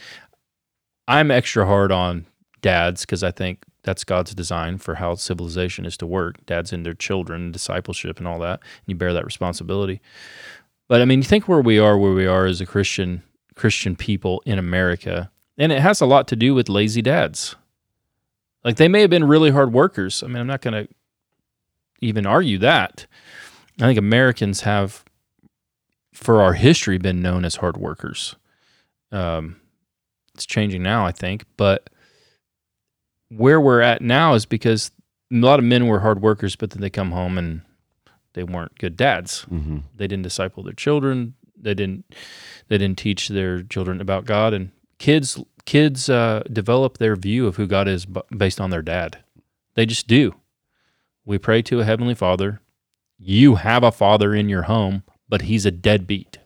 I'm 1.08 1.32
extra 1.32 1.66
hard 1.66 1.92
on 1.92 2.26
dads 2.62 3.02
because 3.02 3.24
I 3.24 3.32
think 3.32 3.64
that's 3.84 4.04
God's 4.04 4.34
design 4.34 4.78
for 4.78 4.96
how 4.96 5.16
civilization 5.16 5.86
is 5.86 5.98
to 5.98 6.08
work. 6.08 6.46
Dads 6.46 6.72
and 6.74 6.86
their 6.86 6.94
children, 6.94 7.52
discipleship, 7.52 8.18
and 8.18 8.28
all 8.28 8.40
that. 8.40 8.60
And 8.62 8.88
you 8.88 8.96
bear 8.96 9.14
that 9.14 9.26
responsibility. 9.26 10.02
But 10.88 11.02
I 11.02 11.06
mean, 11.06 11.20
you 11.20 11.26
think 11.26 11.48
where 11.48 11.62
we 11.62 11.80
are, 11.80 11.98
where 11.98 12.14
we 12.14 12.26
are 12.26 12.46
as 12.46 12.62
a 12.62 12.66
Christian 12.66 13.24
Christian 13.56 13.96
people 13.96 14.42
in 14.46 14.58
America, 14.58 15.30
and 15.58 15.72
it 15.72 15.80
has 15.80 16.02
a 16.02 16.06
lot 16.06 16.28
to 16.30 16.36
do 16.36 16.56
with 16.56 16.70
lazy 16.70 17.02
dads. 17.02 17.56
Like 18.64 18.78
they 18.78 18.88
may 18.88 19.02
have 19.02 19.10
been 19.10 19.26
really 19.26 19.52
hard 19.52 19.74
workers. 19.74 20.24
I 20.24 20.28
mean, 20.28 20.38
I'm 20.38 20.48
not 20.48 20.62
going 20.62 20.86
to 20.86 20.94
even 22.00 22.26
argue 22.26 22.58
that. 22.60 23.06
I 23.80 23.86
think 23.86 24.00
Americans 24.00 24.62
have, 24.62 25.04
for 26.14 26.42
our 26.42 26.54
history, 26.54 26.98
been 26.98 27.22
known 27.22 27.46
as 27.46 27.58
hard 27.58 27.78
workers. 27.78 28.36
Um, 29.12 29.58
it's 30.34 30.46
changing 30.46 30.82
now, 30.84 31.06
I 31.06 31.12
think, 31.12 31.46
but 31.58 31.90
where 33.38 33.60
we're 33.62 33.82
at 33.82 34.02
now 34.02 34.34
is 34.34 34.46
because 34.46 34.92
a 35.32 35.36
lot 35.36 35.60
of 35.60 35.66
men 35.66 35.88
were 35.88 36.00
hard 36.02 36.22
workers, 36.22 36.56
but 36.56 36.72
then 36.72 36.82
they 36.82 36.90
come 36.90 37.12
home 37.12 37.38
and 37.38 37.62
they 38.34 38.44
weren't 38.44 38.78
good 38.80 38.96
dads. 38.98 39.42
hmm 39.42 39.80
They 39.96 40.08
didn't 40.08 40.24
disciple 40.24 40.64
their 40.64 40.74
children. 40.74 41.36
They 41.56 41.74
didn't. 41.74 42.14
They 42.68 42.78
didn't 42.78 42.98
teach 42.98 43.30
their 43.30 43.64
children 43.64 44.02
about 44.02 44.26
God. 44.26 44.54
And 44.54 44.72
kids, 45.00 45.42
kids 45.66 46.10
uh, 46.10 46.44
develop 46.52 46.98
their 46.98 47.16
view 47.16 47.48
of 47.48 47.56
who 47.56 47.68
God 47.68 47.88
is 47.88 48.06
b- 48.06 48.22
based 48.36 48.60
on 48.60 48.70
their 48.70 48.82
dad. 48.82 49.20
They 49.76 49.86
just 49.86 50.08
do. 50.08 50.36
We 51.26 51.38
pray 51.38 51.62
to 51.64 51.80
a 51.80 51.86
heavenly 51.86 52.16
Father. 52.16 52.60
You 53.18 53.56
have 53.56 53.84
a 53.84 53.92
father 53.92 54.36
in 54.36 54.50
your 54.50 54.64
home, 54.64 55.04
but 55.30 55.44
he's 55.44 55.66
a 55.66 55.72
deadbeat. 55.72 56.40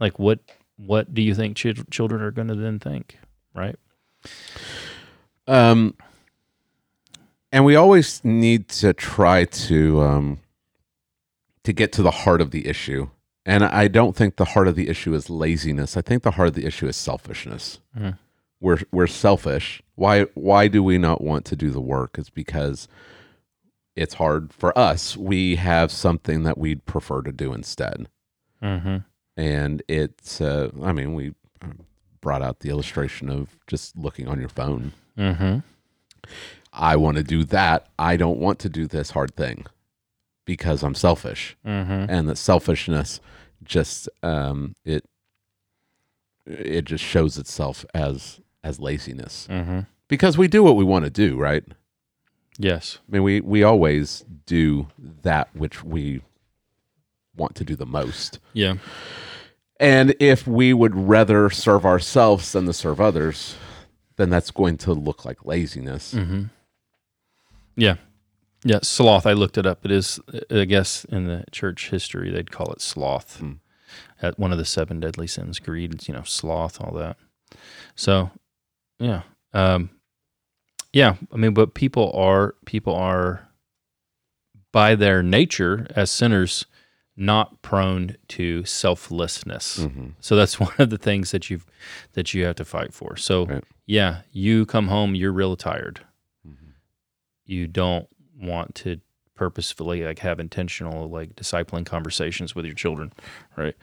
Like 0.00 0.18
what? 0.18 0.40
What 0.76 1.12
do 1.12 1.20
you 1.22 1.34
think 1.34 1.56
chil- 1.56 1.74
children 1.90 2.22
are 2.22 2.30
going 2.30 2.48
to 2.48 2.54
then 2.54 2.78
think? 2.78 3.18
Right? 3.54 3.76
Um, 5.46 5.94
and 7.50 7.64
we 7.64 7.76
always 7.76 8.24
need 8.24 8.68
to 8.68 8.92
try 8.92 9.44
to 9.44 10.00
um, 10.02 10.40
to 11.64 11.72
get 11.72 11.92
to 11.92 12.02
the 12.02 12.10
heart 12.10 12.40
of 12.40 12.50
the 12.50 12.66
issue. 12.66 13.08
And 13.44 13.64
I 13.64 13.88
don't 13.88 14.14
think 14.14 14.36
the 14.36 14.44
heart 14.44 14.68
of 14.68 14.76
the 14.76 14.88
issue 14.88 15.14
is 15.14 15.28
laziness. 15.28 15.96
I 15.96 16.00
think 16.02 16.22
the 16.22 16.30
heart 16.32 16.48
of 16.48 16.54
the 16.54 16.64
issue 16.64 16.86
is 16.86 16.96
selfishness. 16.96 17.80
Mhm. 17.98 18.18
We're 18.60 18.78
we're 18.92 19.08
selfish. 19.08 19.82
Why 19.96 20.22
why 20.34 20.68
do 20.68 20.82
we 20.82 20.96
not 20.96 21.20
want 21.20 21.44
to 21.46 21.56
do 21.56 21.70
the 21.70 21.80
work? 21.80 22.16
It's 22.18 22.30
because 22.30 22.86
it's 23.96 24.14
hard 24.14 24.52
for 24.52 24.76
us. 24.78 25.16
We 25.16 25.56
have 25.56 25.90
something 25.90 26.44
that 26.44 26.56
we'd 26.56 26.86
prefer 26.86 27.22
to 27.22 27.32
do 27.32 27.52
instead. 27.52 28.08
Mm-hmm. 28.62 28.98
And 29.36 29.82
it's 29.88 30.40
uh, 30.40 30.70
I 30.82 30.92
mean, 30.92 31.14
we 31.14 31.34
brought 32.20 32.42
out 32.42 32.60
the 32.60 32.70
illustration 32.70 33.28
of 33.28 33.58
just 33.66 33.96
looking 33.96 34.28
on 34.28 34.38
your 34.38 34.48
phone. 34.48 34.92
Mm-hmm. 35.18 35.58
I 36.72 36.96
want 36.96 37.18
to 37.18 37.22
do 37.22 37.44
that. 37.44 37.88
I 37.98 38.16
don't 38.16 38.38
want 38.38 38.58
to 38.60 38.68
do 38.68 38.86
this 38.86 39.10
hard 39.10 39.34
thing 39.34 39.66
because 40.44 40.82
I'm 40.82 40.94
selfish. 40.94 41.56
Mm-hmm. 41.66 42.06
And 42.08 42.28
that 42.28 42.38
selfishness 42.38 43.20
just 43.64 44.08
um 44.22 44.74
it 44.84 45.04
it 46.46 46.84
just 46.84 47.04
shows 47.04 47.38
itself 47.38 47.84
as 47.94 48.40
as 48.64 48.80
laziness. 48.80 49.46
Mm-hmm. 49.50 49.80
Because 50.08 50.36
we 50.36 50.48
do 50.48 50.62
what 50.62 50.76
we 50.76 50.84
want 50.84 51.04
to 51.04 51.10
do, 51.10 51.36
right? 51.36 51.64
Yes. 52.58 52.98
I 53.08 53.12
mean 53.12 53.22
we 53.22 53.40
we 53.40 53.62
always 53.62 54.24
do 54.46 54.88
that 55.22 55.48
which 55.54 55.84
we 55.84 56.22
want 57.36 57.54
to 57.56 57.64
do 57.64 57.76
the 57.76 57.86
most. 57.86 58.38
Yeah. 58.52 58.74
And 59.78 60.14
if 60.20 60.46
we 60.46 60.72
would 60.72 60.94
rather 60.94 61.50
serve 61.50 61.84
ourselves 61.84 62.52
than 62.52 62.66
to 62.66 62.72
serve 62.72 63.00
others, 63.00 63.56
then 64.16 64.30
that's 64.30 64.50
going 64.50 64.76
to 64.78 64.92
look 64.92 65.24
like 65.24 65.44
laziness. 65.44 66.14
Mm-hmm. 66.14 66.44
Yeah. 67.76 67.96
Yeah. 68.64 68.80
Sloth. 68.82 69.26
I 69.26 69.32
looked 69.32 69.58
it 69.58 69.66
up. 69.66 69.84
It 69.84 69.90
is, 69.90 70.20
I 70.50 70.64
guess, 70.64 71.04
in 71.06 71.26
the 71.26 71.44
church 71.50 71.90
history, 71.90 72.30
they'd 72.30 72.50
call 72.50 72.72
it 72.72 72.80
sloth. 72.80 73.38
Hmm. 73.38 73.52
At 74.22 74.38
one 74.38 74.52
of 74.52 74.58
the 74.58 74.64
seven 74.64 75.00
deadly 75.00 75.26
sins, 75.26 75.58
greed, 75.58 76.06
you 76.08 76.14
know, 76.14 76.22
sloth, 76.22 76.80
all 76.80 76.94
that. 76.94 77.16
So, 77.94 78.30
yeah. 78.98 79.22
Um, 79.52 79.90
yeah. 80.92 81.16
I 81.32 81.36
mean, 81.36 81.54
but 81.54 81.74
people 81.74 82.12
are, 82.12 82.54
people 82.64 82.94
are 82.94 83.48
by 84.70 84.94
their 84.94 85.22
nature 85.22 85.86
as 85.94 86.10
sinners, 86.10 86.66
not 87.16 87.60
prone 87.62 88.16
to 88.28 88.64
selflessness. 88.64 89.80
Mhm. 89.80 90.12
So 90.20 90.34
that's 90.36 90.58
one 90.60 90.72
of 90.78 90.90
the 90.90 90.98
things 90.98 91.30
that 91.30 91.50
you've 91.50 91.66
that 92.14 92.32
you 92.34 92.44
have 92.44 92.56
to 92.56 92.64
fight 92.64 92.94
for. 92.94 93.16
So 93.16 93.46
Right. 93.46 93.64
yeah, 93.86 94.22
you 94.32 94.64
come 94.66 94.88
home, 94.88 95.14
you're 95.14 95.32
real 95.32 95.56
tired. 95.56 96.00
Mhm. 96.46 96.72
You 97.44 97.66
don't 97.66 98.08
want 98.40 98.74
to 98.76 99.00
purposefully 99.34 100.02
like 100.04 100.20
have 100.20 100.38
intentional 100.40 101.08
like 101.08 101.34
discipling 101.36 101.84
conversations 101.84 102.54
with 102.54 102.64
your 102.64 102.74
children, 102.74 103.12
right? 103.56 103.74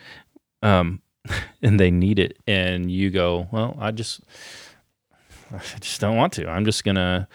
Um, 0.61 1.01
and 1.61 1.79
they 1.79 1.91
need 1.91 2.17
it, 2.17 2.37
and 2.47 2.89
you 2.91 3.09
go, 3.11 3.47
well, 3.51 3.77
I 3.79 3.91
just. 3.91 4.21
I 5.51 5.57
just 5.79 5.99
don't 5.99 6.15
want 6.15 6.33
to. 6.33 6.47
I'm 6.47 6.63
just 6.63 6.83
gonna, 6.83 7.27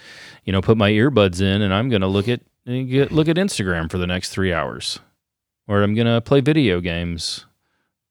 you 0.44 0.52
know, 0.52 0.60
put 0.62 0.76
my 0.76 0.90
earbuds 0.92 1.40
in 1.40 1.62
and 1.62 1.74
I'm 1.74 1.88
gonna 1.88 2.06
look 2.06 2.28
at 2.28 2.42
get, 2.64 3.10
look 3.10 3.26
at 3.28 3.34
Instagram 3.36 3.90
for 3.90 3.98
the 3.98 4.06
next 4.06 4.28
three 4.30 4.52
hours, 4.52 5.00
or 5.66 5.82
I'm 5.82 5.94
gonna 5.94 6.20
play 6.20 6.40
video 6.40 6.80
games 6.80 7.46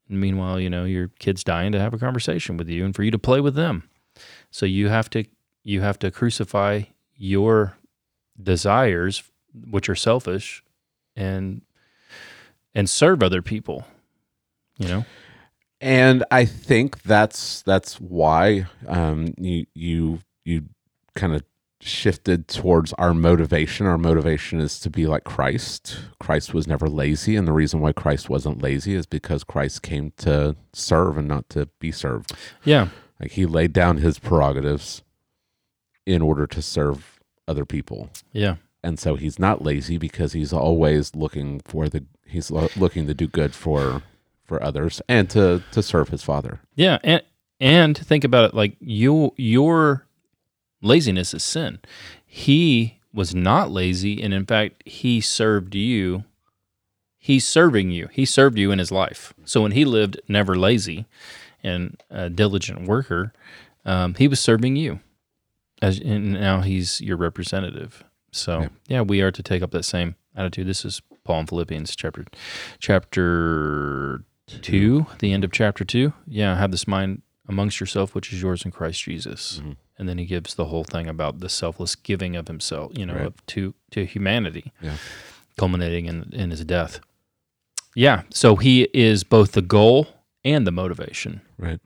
and 0.10 0.20
meanwhile, 0.20 0.60
you 0.60 0.70
know, 0.70 0.86
your 0.86 1.10
kid's 1.20 1.44
dying 1.44 1.72
to 1.72 1.80
have 1.80 1.94
a 1.94 1.98
conversation 1.98 2.58
with 2.58 2.70
you 2.70 2.86
and 2.86 2.96
for 2.96 3.04
you 3.04 3.12
to 3.12 3.20
play 3.20 3.42
with 3.42 3.56
them. 3.56 3.90
So 4.52 4.66
you 4.66 4.90
have 4.90 5.10
to 5.12 5.26
you 5.64 5.82
have 5.82 5.98
to 6.00 6.12
crucify 6.12 6.84
your 7.16 7.78
desires, 8.42 9.24
which 9.70 9.90
are 9.90 9.96
selfish, 9.96 10.64
and 11.16 11.62
and 12.76 12.90
serve 12.90 13.24
other 13.24 13.42
people. 13.42 13.86
You 14.78 14.88
know? 14.88 15.06
and 15.80 16.24
I 16.32 16.46
think 16.46 17.02
that's 17.04 17.62
that's 17.64 18.00
why 18.00 18.68
um, 18.88 19.34
you 19.38 19.66
you 19.74 20.20
you 20.44 20.66
kind 21.16 21.34
of 21.34 21.44
shifted 21.86 22.48
towards 22.48 22.94
our 22.94 23.14
motivation. 23.14 23.86
Our 23.86 23.98
motivation 23.98 24.60
is 24.60 24.80
to 24.82 24.90
be 24.90 25.06
like 25.06 25.24
Christ. 25.24 25.98
Christ 26.20 26.54
was 26.54 26.68
never 26.68 26.88
lazy, 26.88 27.36
and 27.36 27.48
the 27.48 27.54
reason 27.54 27.80
why 27.80 27.94
Christ 27.94 28.30
wasn't 28.30 28.62
lazy 28.62 28.96
is 28.96 29.06
because 29.06 29.44
Christ 29.44 29.82
came 29.82 30.12
to 30.18 30.56
serve 30.74 31.18
and 31.18 31.28
not 31.28 31.50
to 31.50 31.68
be 31.80 31.92
served. 31.92 32.34
Yeah. 32.64 32.90
Like 33.20 33.32
he 33.32 33.46
laid 33.46 33.74
down 33.74 33.98
his 33.98 34.20
prerogatives 34.20 35.04
in 36.06 36.22
order 36.22 36.48
to 36.48 36.62
serve 36.62 37.20
other 37.48 37.66
people. 37.66 38.10
Yeah. 38.32 38.56
And 38.84 39.00
so 39.00 39.16
he's 39.16 39.40
not 39.40 39.62
lazy 39.62 39.98
because 39.98 40.34
he's 40.34 40.52
always 40.52 41.16
looking 41.16 41.62
for 41.62 41.88
the 41.88 42.06
he's 42.26 42.52
lo- 42.52 42.70
looking 42.76 43.08
to 43.08 43.14
do 43.14 43.28
good 43.28 43.54
for 43.54 44.02
for 44.44 44.62
others 44.62 45.02
and 45.08 45.30
to 45.30 45.64
to 45.72 45.82
serve 45.82 46.10
his 46.10 46.24
father. 46.24 46.60
Yeah, 46.76 46.98
and 47.04 47.24
and 47.60 47.98
think 47.98 48.24
about 48.26 48.46
it 48.46 48.54
like 48.54 48.76
you 48.80 49.34
your 49.38 50.06
laziness 50.84 51.34
is 51.34 51.44
sin. 51.44 51.80
He 52.26 53.00
was 53.14 53.34
not 53.34 53.72
lazy 53.72 54.22
and 54.22 54.34
in 54.34 54.46
fact 54.46 54.84
he 54.86 55.22
served 55.22 55.74
you. 55.76 56.24
He's 57.18 57.48
serving 57.48 57.90
you. 57.92 58.10
He 58.12 58.26
served 58.26 58.58
you 58.58 58.72
in 58.72 58.80
his 58.80 58.92
life. 58.92 59.34
So 59.46 59.62
when 59.62 59.72
he 59.72 59.86
lived 59.86 60.20
never 60.28 60.56
lazy 60.56 61.06
and 61.64 62.02
a 62.10 62.30
diligent 62.30 62.86
worker, 62.88 63.32
um, 63.86 64.14
he 64.16 64.28
was 64.28 64.40
serving 64.40 64.76
you. 64.76 65.00
As 65.82 66.00
and 66.00 66.34
now 66.34 66.62
he's 66.62 67.00
your 67.02 67.18
representative. 67.18 68.04
So 68.32 68.62
Yeah. 68.62 68.68
yeah, 68.88 69.02
we 69.02 69.22
are 69.22 69.32
to 69.32 69.44
take 69.44 69.62
up 69.64 69.72
that 69.72 69.84
same 69.84 70.16
attitude. 70.36 70.68
This 70.68 70.84
is 70.86 71.02
Paul 71.24 71.42
in 71.42 71.46
Philippians 71.48 71.96
chapter 71.96 72.26
chapter 72.80 74.24
two, 74.62 75.06
the 75.20 75.32
end 75.34 75.44
of 75.44 75.52
chapter 75.52 75.86
two. 75.86 76.14
Yeah, 76.28 76.58
have 76.58 76.72
this 76.72 76.88
mind 76.88 77.22
amongst 77.48 77.80
yourself, 77.80 78.16
which 78.16 78.32
is 78.34 78.42
yours 78.42 78.64
in 78.66 78.72
Christ 78.72 79.02
Jesus. 79.04 79.60
Mhm. 79.64 79.76
And 79.98 80.10
then 80.10 80.18
he 80.18 80.26
gives 80.26 80.56
the 80.56 80.66
whole 80.66 80.84
thing 80.84 81.08
about 81.08 81.40
the 81.40 81.50
selfless 81.50 81.96
giving 81.96 82.36
of 82.36 82.48
himself, 82.48 82.92
you 82.98 83.06
know, 83.06 83.14
Right. 83.16 83.26
of, 83.28 83.46
to 83.48 83.74
to 83.92 84.06
humanity, 84.06 84.72
Yeah. 84.82 84.98
culminating 85.58 86.06
in 86.08 86.30
in 86.34 86.52
his 86.52 86.64
death. 86.66 87.00
Yeah, 87.96 88.24
so 88.32 88.56
he 88.56 88.88
is 88.94 89.24
both 89.24 89.52
the 89.52 89.62
goal 89.62 90.08
and 90.44 90.66
the 90.66 90.72
motivation. 90.72 91.42
Right. 91.60 91.80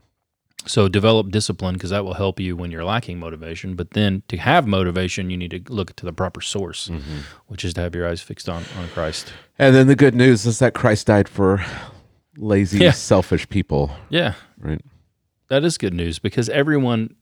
So 0.65 0.87
develop 0.87 1.31
discipline 1.31 1.73
because 1.75 1.89
that 1.91 2.03
will 2.05 2.15
help 2.15 2.39
you 2.39 2.55
when 2.55 2.71
you're 2.71 2.83
lacking 2.85 3.19
motivation. 3.19 3.75
But 3.75 3.91
then 3.91 4.23
to 4.27 4.37
have 4.37 4.67
motivation, 4.67 5.29
you 5.29 5.37
need 5.37 5.51
to 5.51 5.73
look 5.73 5.95
to 5.97 6.05
the 6.05 6.13
proper 6.13 6.41
source, 6.41 6.87
Mm-hmm. 6.89 7.19
which 7.47 7.63
is 7.65 7.73
to 7.75 7.81
have 7.81 7.95
your 7.95 8.07
eyes 8.07 8.21
fixed 8.21 8.47
on 8.49 8.63
on 8.77 8.87
Christ. 8.93 9.33
And 9.59 9.75
then 9.75 9.87
the 9.87 9.95
good 9.95 10.15
news 10.15 10.45
is 10.45 10.59
that 10.59 10.73
Christ 10.73 11.07
died 11.07 11.27
for 11.29 11.63
lazy, 12.37 12.79
Yeah. 12.79 12.91
selfish 12.91 13.47
people. 13.49 13.91
Yeah, 14.09 14.33
Right. 14.59 14.81
That 15.49 15.63
is 15.63 15.77
good 15.77 15.93
news 15.93 16.19
because 16.19 16.49
everyone 16.49 17.15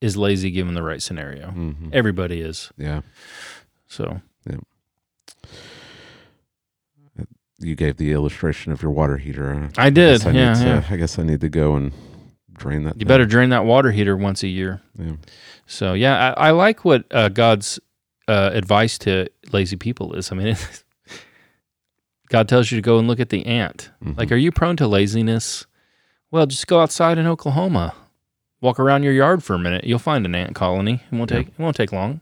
is 0.00 0.16
lazy 0.16 0.50
given 0.50 0.74
the 0.74 0.82
right 0.82 1.02
scenario. 1.02 1.48
Mm-hmm. 1.48 1.90
Everybody 1.92 2.40
is. 2.40 2.70
Yeah. 2.76 3.02
So 3.88 4.20
You 7.62 7.74
gave 7.76 7.98
the 7.98 8.12
illustration 8.12 8.72
of 8.72 8.80
your 8.80 8.90
water 8.90 9.18
heater. 9.18 9.68
I 9.76 9.90
did. 9.90 10.26
I 10.26 10.30
yeah, 10.30 10.54
to- 10.54 10.64
yeah. 10.64 10.84
I 10.88 10.96
guess 10.96 11.18
I 11.18 11.22
need 11.24 11.42
to 11.42 11.50
go 11.50 11.76
and 11.76 11.92
drain 12.54 12.84
that. 12.84 12.94
You 12.94 13.00
thing. 13.00 13.08
better 13.08 13.26
drain 13.26 13.50
that 13.50 13.66
water 13.66 13.90
heater 13.90 14.16
once 14.16 14.42
a 14.42 14.48
year. 14.48 14.80
Yeah. 14.98 15.16
So 15.66 15.92
yeah, 15.92 16.32
I, 16.38 16.48
I 16.48 16.50
like 16.52 16.86
what 16.86 17.04
uh, 17.10 17.28
God's 17.28 17.78
uh, 18.28 18.50
advice 18.54 18.96
to 19.00 19.28
lazy 19.52 19.76
people 19.76 20.14
is. 20.14 20.32
I 20.32 20.36
mean, 20.36 20.46
it's, 20.48 20.84
God 22.30 22.48
tells 22.48 22.70
you 22.72 22.78
to 22.78 22.82
go 22.82 22.98
and 22.98 23.06
look 23.06 23.20
at 23.20 23.28
the 23.28 23.44
ant. 23.44 23.90
Mhm. 24.02 24.16
Like, 24.16 24.32
are 24.32 24.36
you 24.36 24.52
prone 24.52 24.76
to 24.78 24.86
laziness? 24.86 25.66
Well, 26.30 26.46
just 26.46 26.66
go 26.66 26.80
outside 26.80 27.18
in 27.18 27.26
Oklahoma, 27.26 27.94
walk 28.60 28.78
around 28.78 29.02
your 29.02 29.12
yard 29.12 29.42
for 29.42 29.54
a 29.54 29.58
minute. 29.58 29.84
You'll 29.84 29.98
find 29.98 30.24
an 30.24 30.34
ant 30.34 30.54
colony. 30.54 31.02
It 31.10 31.16
won't 31.16 31.30
Yeah. 31.30 31.38
take 31.38 31.48
it 31.48 31.58
won't 31.58 31.76
take 31.76 31.92
long, 31.92 32.20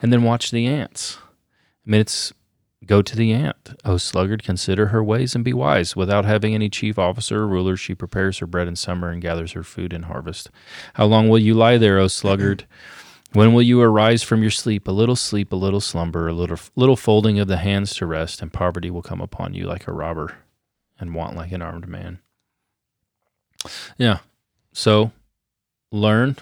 and 0.00 0.12
then 0.12 0.22
watch 0.24 0.50
the 0.50 0.66
ants. 0.66 1.18
I 1.86 1.90
mean, 1.90 2.00
it's 2.00 2.32
go 2.84 3.02
to 3.02 3.16
the 3.16 3.32
ant. 3.32 3.74
O 3.84 3.96
sluggard, 3.96 4.42
consider 4.42 4.86
her 4.88 5.02
ways 5.02 5.34
and 5.34 5.44
be 5.44 5.52
wise. 5.52 5.94
Without 5.96 6.24
having 6.24 6.54
any 6.54 6.68
chief 6.68 6.98
officer 6.98 7.42
or 7.42 7.46
ruler, 7.48 7.76
she 7.76 7.94
prepares 7.94 8.38
her 8.38 8.46
bread 8.46 8.68
in 8.68 8.76
summer 8.76 9.10
and 9.10 9.22
gathers 9.22 9.52
her 9.52 9.62
food 9.62 9.92
in 9.92 10.04
harvest. 10.04 10.50
How 10.94 11.06
long 11.06 11.28
will 11.28 11.38
you 11.38 11.54
lie 11.54 11.78
there, 11.78 11.98
O 11.98 12.08
sluggard? 12.08 12.64
When 13.32 13.52
will 13.52 13.62
you 13.62 13.80
arise 13.80 14.22
from 14.22 14.40
your 14.42 14.50
sleep? 14.52 14.86
A 14.88 14.92
little 14.92 15.16
sleep, 15.16 15.52
a 15.52 15.56
little 15.56 15.80
slumber, 15.80 16.26
a 16.28 16.32
little 16.32 16.58
little 16.74 16.96
folding 16.96 17.38
of 17.38 17.48
the 17.48 17.56
hands 17.58 17.94
to 17.96 18.06
rest, 18.06 18.40
and 18.42 18.52
poverty 18.52 18.90
will 18.90 19.02
come 19.02 19.20
upon 19.20 19.52
you 19.54 19.66
like 19.66 19.86
a 19.86 19.92
robber, 19.92 20.36
and 20.98 21.14
want 21.14 21.36
like 21.36 21.52
an 21.52 21.62
armed 21.62 21.88
man. 21.88 22.18
Yeah. 23.98 24.18
So 24.72 25.12
learn 25.92 26.36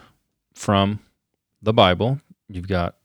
from 0.55 1.01
the 1.63 1.73
Bible. 1.73 2.21
You've 2.49 2.69
got 2.69 2.97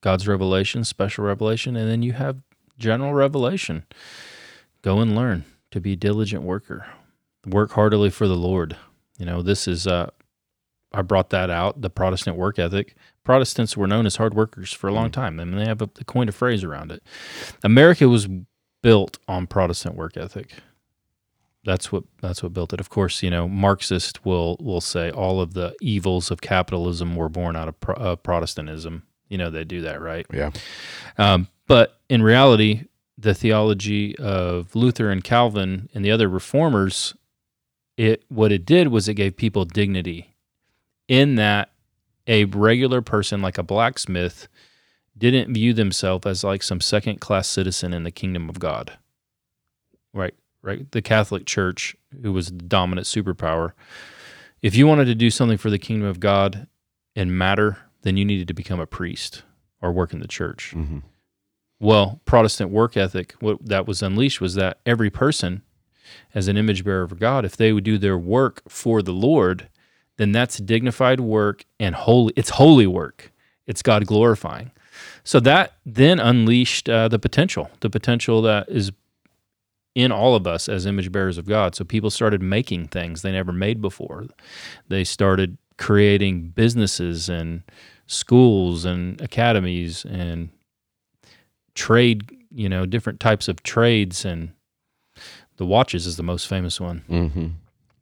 God's 0.00 0.28
revelation, 0.28 0.84
special 0.84 1.24
revelation, 1.24 1.76
and 1.76 1.90
then 1.90 2.02
you 2.02 2.12
have 2.12 2.38
general 2.78 3.14
revelation. 3.14 3.84
Go 4.82 5.00
and 5.00 5.14
learn 5.14 5.44
to 5.70 5.80
be 5.80 5.92
a 5.92 5.96
diligent 5.96 6.42
worker. 6.42 6.86
Work 7.46 7.72
heartily 7.72 8.10
for 8.10 8.28
the 8.28 8.36
Lord. 8.36 8.76
You 9.18 9.26
know, 9.26 9.42
this 9.42 9.66
is 9.66 9.86
uh 9.86 10.10
I 10.92 11.02
brought 11.02 11.30
that 11.30 11.50
out, 11.50 11.82
the 11.82 11.90
Protestant 11.90 12.36
work 12.36 12.58
ethic. 12.58 12.94
Protestants 13.24 13.76
were 13.76 13.86
known 13.86 14.06
as 14.06 14.16
hard 14.16 14.32
workers 14.32 14.72
for 14.72 14.88
a 14.88 14.92
long 14.92 15.10
time. 15.10 15.38
I 15.38 15.44
mean, 15.44 15.58
they 15.58 15.66
have 15.66 15.82
a, 15.82 15.86
they 15.94 16.04
coined 16.06 16.30
a 16.30 16.32
phrase 16.32 16.64
around 16.64 16.90
it. 16.90 17.02
America 17.62 18.08
was 18.08 18.26
built 18.82 19.18
on 19.28 19.46
Protestant 19.46 19.96
work 19.96 20.16
ethic. 20.16 20.54
That's 21.64 21.90
what 21.92 22.04
that's 22.22 22.42
what 22.42 22.52
built 22.52 22.72
it. 22.72 22.80
Of 22.80 22.88
course, 22.88 23.22
you 23.22 23.30
know, 23.30 23.48
Marxist 23.48 24.24
will 24.24 24.56
will 24.60 24.80
say 24.80 25.10
all 25.10 25.40
of 25.40 25.54
the 25.54 25.74
evils 25.80 26.30
of 26.30 26.40
capitalism 26.40 27.16
were 27.16 27.28
born 27.28 27.56
out 27.56 27.68
of 27.68 27.78
pro, 27.80 27.94
uh, 27.94 28.16
Protestantism. 28.16 29.02
You 29.28 29.38
know, 29.38 29.50
they 29.50 29.64
do 29.64 29.82
that, 29.82 30.00
right? 30.00 30.26
Yeah. 30.32 30.50
Um, 31.18 31.48
but 31.66 32.00
in 32.08 32.22
reality, 32.22 32.84
the 33.18 33.34
theology 33.34 34.16
of 34.16 34.74
Luther 34.74 35.10
and 35.10 35.22
Calvin 35.22 35.90
and 35.92 36.04
the 36.04 36.10
other 36.10 36.28
reformers, 36.28 37.14
it 37.96 38.24
what 38.28 38.52
it 38.52 38.64
did 38.64 38.88
was 38.88 39.08
it 39.08 39.14
gave 39.14 39.36
people 39.36 39.64
dignity, 39.64 40.34
in 41.08 41.34
that 41.34 41.70
a 42.26 42.44
regular 42.44 43.02
person 43.02 43.42
like 43.42 43.58
a 43.58 43.62
blacksmith 43.62 44.48
didn't 45.16 45.52
view 45.52 45.72
themselves 45.72 46.26
as 46.26 46.44
like 46.44 46.62
some 46.62 46.80
second 46.80 47.20
class 47.20 47.48
citizen 47.48 47.92
in 47.92 48.04
the 48.04 48.10
kingdom 48.10 48.48
of 48.48 48.60
God. 48.60 48.96
Right, 50.14 50.34
right. 50.62 50.90
The 50.90 51.02
Catholic 51.02 51.46
Church, 51.46 51.96
who 52.22 52.32
was 52.32 52.48
the 52.48 52.64
dominant 52.64 53.06
superpower, 53.06 53.72
if 54.62 54.74
you 54.74 54.86
wanted 54.86 55.06
to 55.06 55.14
do 55.14 55.30
something 55.30 55.58
for 55.58 55.70
the 55.70 55.78
kingdom 55.78 56.08
of 56.08 56.20
God 56.20 56.66
and 57.14 57.36
matter, 57.36 57.78
then 58.02 58.16
you 58.16 58.24
needed 58.24 58.48
to 58.48 58.54
become 58.54 58.80
a 58.80 58.86
priest 58.86 59.42
or 59.80 59.92
work 59.92 60.12
in 60.12 60.20
the 60.20 60.28
church. 60.28 60.72
Mm-hmm. 60.74 60.98
Well, 61.80 62.20
Protestant 62.24 62.70
work 62.70 62.96
ethic, 62.96 63.34
what 63.40 63.64
that 63.64 63.86
was 63.86 64.02
unleashed 64.02 64.40
was 64.40 64.54
that 64.54 64.80
every 64.84 65.10
person, 65.10 65.62
as 66.34 66.48
an 66.48 66.56
image 66.56 66.84
bearer 66.84 67.02
of 67.02 67.18
God, 67.20 67.44
if 67.44 67.56
they 67.56 67.72
would 67.72 67.84
do 67.84 67.98
their 67.98 68.18
work 68.18 68.62
for 68.68 69.02
the 69.02 69.12
Lord, 69.12 69.68
then 70.16 70.32
that's 70.32 70.58
dignified 70.58 71.20
work 71.20 71.64
and 71.78 71.94
holy. 71.94 72.32
It's 72.36 72.50
holy 72.50 72.86
work. 72.86 73.32
It's 73.66 73.82
God 73.82 74.06
glorifying. 74.06 74.72
So 75.22 75.38
that 75.40 75.74
then 75.86 76.18
unleashed 76.18 76.88
uh, 76.88 77.06
the 77.08 77.18
potential, 77.18 77.70
the 77.80 77.90
potential 77.90 78.42
that 78.42 78.68
is 78.68 78.90
in 79.98 80.12
all 80.12 80.36
of 80.36 80.46
us 80.46 80.68
as 80.68 80.86
image 80.86 81.10
bearers 81.10 81.38
of 81.38 81.48
God. 81.48 81.74
So 81.74 81.84
people 81.84 82.08
started 82.08 82.40
making 82.40 82.86
things 82.86 83.22
they 83.22 83.32
never 83.32 83.52
made 83.52 83.82
before. 83.82 84.26
They 84.86 85.02
started 85.02 85.58
creating 85.76 86.50
businesses 86.50 87.28
and 87.28 87.64
schools 88.06 88.84
and 88.84 89.20
academies 89.20 90.04
and 90.04 90.50
trade, 91.74 92.30
you 92.54 92.68
know, 92.68 92.86
different 92.86 93.18
types 93.18 93.48
of 93.48 93.64
trades 93.64 94.24
and 94.24 94.52
the 95.56 95.66
watches 95.66 96.06
is 96.06 96.16
the 96.16 96.22
most 96.22 96.46
famous 96.46 96.80
one. 96.80 97.02
Mm-hmm. 97.10 97.48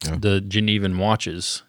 Yeah. 0.04 0.16
The 0.20 0.42
Genevan 0.42 0.98
watches. 0.98 1.62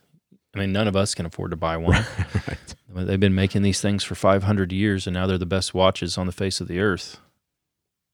I 0.54 0.60
mean, 0.60 0.74
none 0.74 0.90
of 0.90 0.98
us 0.98 1.16
can 1.16 1.26
afford 1.26 1.52
to 1.52 1.58
buy 1.58 1.78
one. 1.78 2.06
right. 2.48 2.76
They've 3.08 3.18
been 3.18 3.34
making 3.34 3.62
these 3.62 3.80
things 3.80 4.04
for 4.04 4.16
500 4.16 4.74
years 4.74 5.08
and 5.08 5.14
now 5.14 5.26
they're 5.26 5.38
the 5.38 5.46
best 5.46 5.74
watches 5.74 6.18
on 6.18 6.26
the 6.26 6.34
face 6.34 6.60
of 6.60 6.68
the 6.68 6.82
earth. 6.82 7.22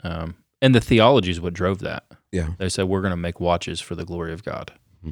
Um, 0.03 0.35
and 0.63 0.73
the 0.73 0.79
theology 0.79 1.29
is 1.29 1.41
what 1.41 1.53
drove 1.53 1.79
that. 1.79 2.05
Yeah. 2.31 2.51
They 2.57 2.69
said, 2.69 2.85
we're 2.85 3.01
going 3.01 3.11
to 3.11 3.17
make 3.17 3.41
watches 3.41 3.81
for 3.81 3.95
the 3.95 4.05
glory 4.05 4.31
of 4.31 4.45
God. 4.45 4.71
Hmm. 5.03 5.09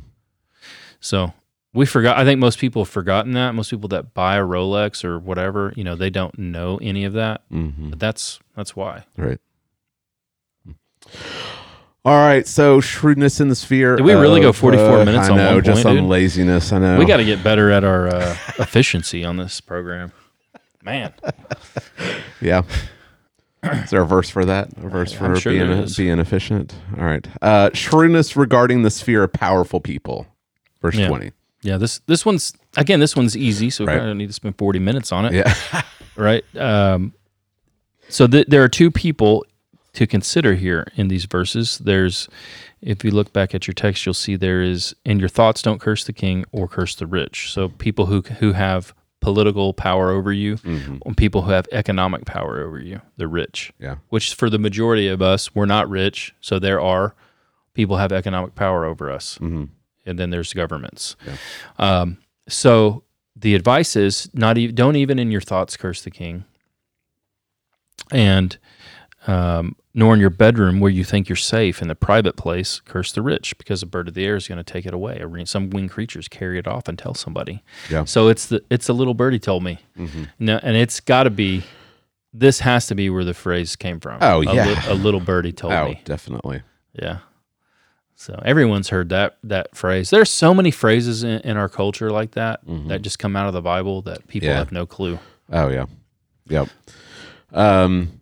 So 1.01 1.33
we 1.73 1.85
forgot. 1.85 2.17
I 2.17 2.23
think 2.23 2.39
most 2.39 2.57
people 2.57 2.85
have 2.85 2.89
forgotten 2.89 3.33
that. 3.33 3.51
Most 3.51 3.69
people 3.69 3.89
that 3.89 4.13
buy 4.13 4.37
a 4.37 4.43
Rolex 4.43 5.03
or 5.03 5.19
whatever, 5.19 5.73
you 5.75 5.83
know, 5.83 5.97
they 5.97 6.09
don't 6.09 6.39
know 6.39 6.79
any 6.81 7.03
of 7.03 7.13
that. 7.13 7.41
Mm-hmm. 7.51 7.89
But 7.89 7.99
that's 7.99 8.39
that's 8.55 8.77
why. 8.77 9.03
Right. 9.17 9.39
All 12.05 12.15
right. 12.17 12.47
So 12.47 12.79
shrewdness 12.79 13.41
in 13.41 13.49
the 13.49 13.55
sphere. 13.55 13.97
Did 13.97 14.05
we 14.05 14.13
really 14.13 14.39
go 14.39 14.53
44 14.53 14.85
uh, 14.85 15.05
minutes 15.05 15.27
I 15.27 15.31
on 15.31 15.37
know, 15.37 15.55
one 15.55 15.63
just 15.65 15.83
point, 15.83 15.97
on 15.97 16.03
dude? 16.03 16.09
laziness. 16.09 16.71
I 16.71 16.79
know. 16.79 16.97
We 16.97 17.05
got 17.05 17.17
to 17.17 17.25
get 17.25 17.43
better 17.43 17.71
at 17.71 17.83
our 17.83 18.07
uh, 18.07 18.37
efficiency 18.57 19.25
on 19.25 19.35
this 19.35 19.59
program. 19.59 20.13
Man, 20.81 21.13
Yeah. 22.41 22.63
Is 23.64 23.89
there 23.91 24.01
a 24.01 24.07
verse 24.07 24.30
for 24.30 24.43
that? 24.45 24.70
A 24.78 24.89
verse 24.89 25.14
for 25.14 25.36
sure 25.36 25.53
being 25.53 25.88
being 25.97 26.20
efficient. 26.20 26.74
All 26.97 27.05
right. 27.05 27.28
Uh, 27.41 27.70
shrewdness 27.74 28.36
regarding 28.36 28.82
the 28.82 28.89
sphere 28.89 29.24
of 29.24 29.34
powerful 29.34 29.80
people. 29.80 30.26
Verse 30.82 30.95
Yeah. 30.95 31.07
twenty. 31.07 31.32
Yeah, 31.62 31.78
this 31.78 31.99
this 32.07 32.26
one's 32.26 32.53
again 32.76 32.99
this 32.99 33.16
one's 33.16 33.38
easy, 33.38 33.70
so 33.70 33.86
Right. 33.86 33.93
probably 33.93 34.09
don't 34.09 34.18
need 34.18 34.28
to 34.28 34.34
spend 34.34 34.57
forty 34.57 34.80
minutes 34.80 35.12
on 35.12 35.26
it. 35.26 35.34
Yeah. 35.34 35.53
right? 36.16 36.43
Um, 36.57 37.14
so 38.09 38.26
th- 38.28 38.47
there 38.47 38.64
are 38.64 38.68
two 38.70 38.89
people 38.91 39.45
to 39.93 40.07
consider 40.07 40.55
here 40.55 40.88
in 40.95 41.07
these 41.09 41.26
verses. 41.26 41.78
There's, 41.78 42.28
if 42.82 43.03
you 43.05 43.12
look 43.12 43.32
back 43.34 43.53
at 43.53 43.68
your 43.68 43.74
text, 43.74 44.05
you'll 44.05 44.14
see 44.14 44.36
there 44.38 44.62
is, 44.62 44.95
in 45.05 45.20
your 45.20 45.28
thoughts, 45.30 45.62
don't 45.62 45.80
curse 45.80 46.03
the 46.05 46.14
king 46.14 46.45
or 46.51 46.68
curse 46.68 46.95
the 46.95 47.05
rich. 47.05 47.51
So 47.53 47.70
people 47.70 48.07
who 48.07 48.22
who 48.22 48.53
have 48.53 48.93
political 49.22 49.74
power 49.74 50.09
over 50.11 50.34
you, 50.34 50.57
and 50.65 51.15
people 51.15 51.43
who 51.43 51.51
have 51.51 51.67
economic 51.72 52.26
power 52.26 52.59
over 52.61 52.80
you, 52.80 52.99
the 53.17 53.28
rich. 53.28 53.72
Yeah. 53.80 53.95
Which 54.09 54.34
for 54.34 54.49
the 54.49 54.59
majority 54.59 55.07
of 55.07 55.22
us, 55.22 55.53
we're 55.55 55.65
not 55.67 55.89
rich, 55.89 56.34
so 56.41 56.59
there 56.59 56.82
are 56.82 57.15
people 57.74 57.97
have 57.97 58.11
economic 58.11 58.55
power 58.55 58.84
over 58.84 59.09
us, 59.09 59.38
Mhm. 59.39 59.69
and 60.05 60.19
then 60.19 60.30
there's 60.32 60.51
governments. 60.53 61.15
Yeah. 61.26 61.38
Um, 61.80 62.17
so 62.49 63.03
the 63.36 63.55
advice 63.55 63.95
is 63.95 64.30
not 64.34 64.57
even 64.57 64.76
don't 64.76 64.95
even 64.97 65.17
in 65.19 65.32
your 65.32 65.39
thoughts 65.41 65.78
curse 65.78 66.01
the 66.01 66.11
king, 66.11 66.43
and 68.11 68.57
um, 69.28 69.76
nor 69.93 70.13
in 70.13 70.19
your 70.19 70.30
bedroom 70.30 70.80
where 70.80 70.89
you 70.91 71.03
think 71.03 71.30
you're 71.30 71.36
safe 71.36 71.82
in 71.82 71.88
the 71.88 71.95
private 71.95 72.36
place 72.38 72.80
curse 72.80 73.11
the 73.11 73.22
rich 73.22 73.57
because 73.57 73.84
a 73.84 73.86
bird 73.86 74.07
of 74.07 74.13
the 74.13 74.26
air 74.26 74.36
is 74.36 74.47
going 74.47 74.57
to 74.57 74.63
take 74.63 74.86
it 74.86 74.93
away. 74.93 75.19
Or 75.22 75.45
some 75.45 75.69
winged 75.69 75.91
creatures 75.91 76.28
carry 76.28 76.57
it 76.57 76.67
off 76.67 76.88
and 76.88 76.97
tell 76.97 77.13
somebody. 77.13 77.61
Yeah. 77.89 78.05
So 78.05 78.30
it's 78.30 78.47
the 78.47 78.63
it's 78.69 78.89
a 78.89 78.93
little 78.93 79.13
birdie 79.13 79.39
told 79.39 79.63
me, 79.63 79.80
Mhm. 79.97 80.30
no, 80.39 80.59
and 80.63 80.76
it's 80.76 80.99
got 80.99 81.24
to 81.24 81.30
be. 81.30 81.63
This 82.34 82.61
has 82.61 82.88
to 82.88 82.95
be 82.95 83.09
where 83.09 83.26
the 83.26 83.34
phrase 83.34 83.76
came 83.76 83.99
from. 83.99 84.17
Oh, 84.22 84.41
A 84.41 84.55
yeah. 84.55 84.65
li- 84.67 84.78
a 84.88 84.93
little 84.95 85.19
birdie 85.19 85.51
told 85.51 85.74
me. 85.74 85.78
Oh, 85.80 85.86
me. 85.89 86.01
definitely. 86.05 86.61
Yeah. 86.93 87.17
So 88.15 88.39
everyone's 88.45 88.88
heard 88.89 89.09
that 89.09 89.38
that 89.43 89.76
phrase. 89.76 90.09
There's 90.11 90.30
so 90.32 90.53
many 90.53 90.72
phrases 90.72 91.24
in, 91.24 91.41
in 91.41 91.57
our 91.57 91.67
culture 91.67 92.09
like 92.09 92.32
that 92.32 92.61
that 92.88 93.01
just 93.01 93.19
come 93.19 93.36
out 93.36 93.47
of 93.47 93.53
the 93.53 93.61
Bible 93.61 94.01
that 94.03 94.28
people 94.28 94.47
Mm-hmm. 94.47 94.53
Yeah. 94.53 94.57
have 94.59 94.72
no 94.72 94.86
clue. 94.86 95.19
Oh 95.51 95.67
yeah. 95.69 95.86
Yep. 96.47 96.69
Um 97.51 98.20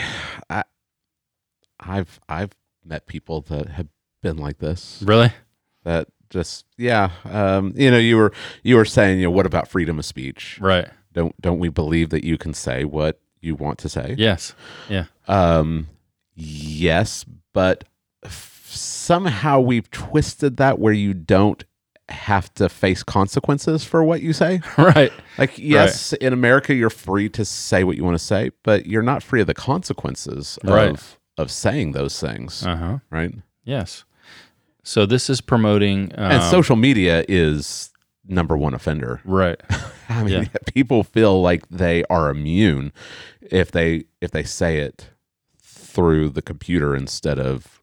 I 0.50 0.64
I've 1.78 2.20
I've 2.28 2.52
met 2.84 3.06
people 3.06 3.40
that 3.42 3.68
have 3.68 3.88
been 4.22 4.36
like 4.36 4.58
this. 4.58 5.02
Really? 5.04 5.32
That 5.84 6.08
just 6.28 6.66
yeah. 6.76 7.10
Um 7.24 7.72
you 7.76 7.90
know, 7.90 7.98
you 7.98 8.16
were 8.16 8.32
you 8.62 8.76
were 8.76 8.84
saying, 8.84 9.18
you 9.18 9.24
know, 9.26 9.30
what 9.30 9.46
about 9.46 9.68
freedom 9.68 9.98
of 9.98 10.04
speech? 10.04 10.58
Right. 10.60 10.88
Don't 11.12 11.40
don't 11.40 11.58
we 11.58 11.68
believe 11.68 12.10
that 12.10 12.24
you 12.24 12.38
can 12.38 12.54
say 12.54 12.84
what 12.84 13.20
you 13.40 13.54
want 13.54 13.78
to 13.78 13.88
say? 13.88 14.14
Yes. 14.18 14.54
Yeah. 14.88 15.06
Um 15.26 15.88
yes, 16.34 17.24
but 17.52 17.84
f- 18.24 18.68
somehow 18.70 19.60
we've 19.60 19.90
twisted 19.90 20.56
that 20.58 20.78
where 20.78 20.92
you 20.92 21.14
don't 21.14 21.64
have 22.10 22.52
to 22.54 22.68
face 22.68 23.02
consequences 23.02 23.84
for 23.84 24.02
what 24.04 24.22
you 24.22 24.32
say. 24.32 24.60
right. 24.78 25.12
Like, 25.38 25.58
yes, 25.58 26.12
in 26.14 26.32
America, 26.32 26.74
you're 26.74 26.90
free 26.90 27.28
to 27.30 27.44
say 27.44 27.84
what 27.84 27.96
you 27.96 28.04
want 28.04 28.14
to 28.18 28.24
say, 28.24 28.50
but 28.62 28.86
you're 28.86 29.02
not 29.02 29.22
free 29.22 29.40
of 29.40 29.46
the 29.46 29.54
consequences 29.54 30.58
Right. 30.64 30.90
of 30.90 31.18
of 31.38 31.50
saying 31.50 31.92
those 31.92 32.20
things, 32.20 32.66
Uh 32.66 32.76
huh. 32.76 32.98
right? 33.10 33.32
Yes. 33.64 34.04
So 34.82 35.06
this 35.06 35.30
is 35.30 35.40
promoting. 35.40 36.12
Um, 36.16 36.32
and 36.32 36.42
social 36.50 36.76
media 36.76 37.24
is 37.28 37.90
number 38.26 38.56
one 38.56 38.74
offender. 38.74 39.20
Right. 39.24 39.60
I 40.08 40.22
mean, 40.24 40.32
Yeah. 40.42 40.44
people 40.74 41.02
feel 41.04 41.40
like 41.40 41.66
they 41.68 42.04
are 42.10 42.28
immune 42.30 42.92
if 43.40 43.70
they 43.70 44.04
if 44.20 44.32
they 44.32 44.42
say 44.42 44.78
it 44.78 45.08
through 45.62 46.30
the 46.30 46.42
computer 46.42 46.94
instead 46.94 47.38
of 47.38 47.79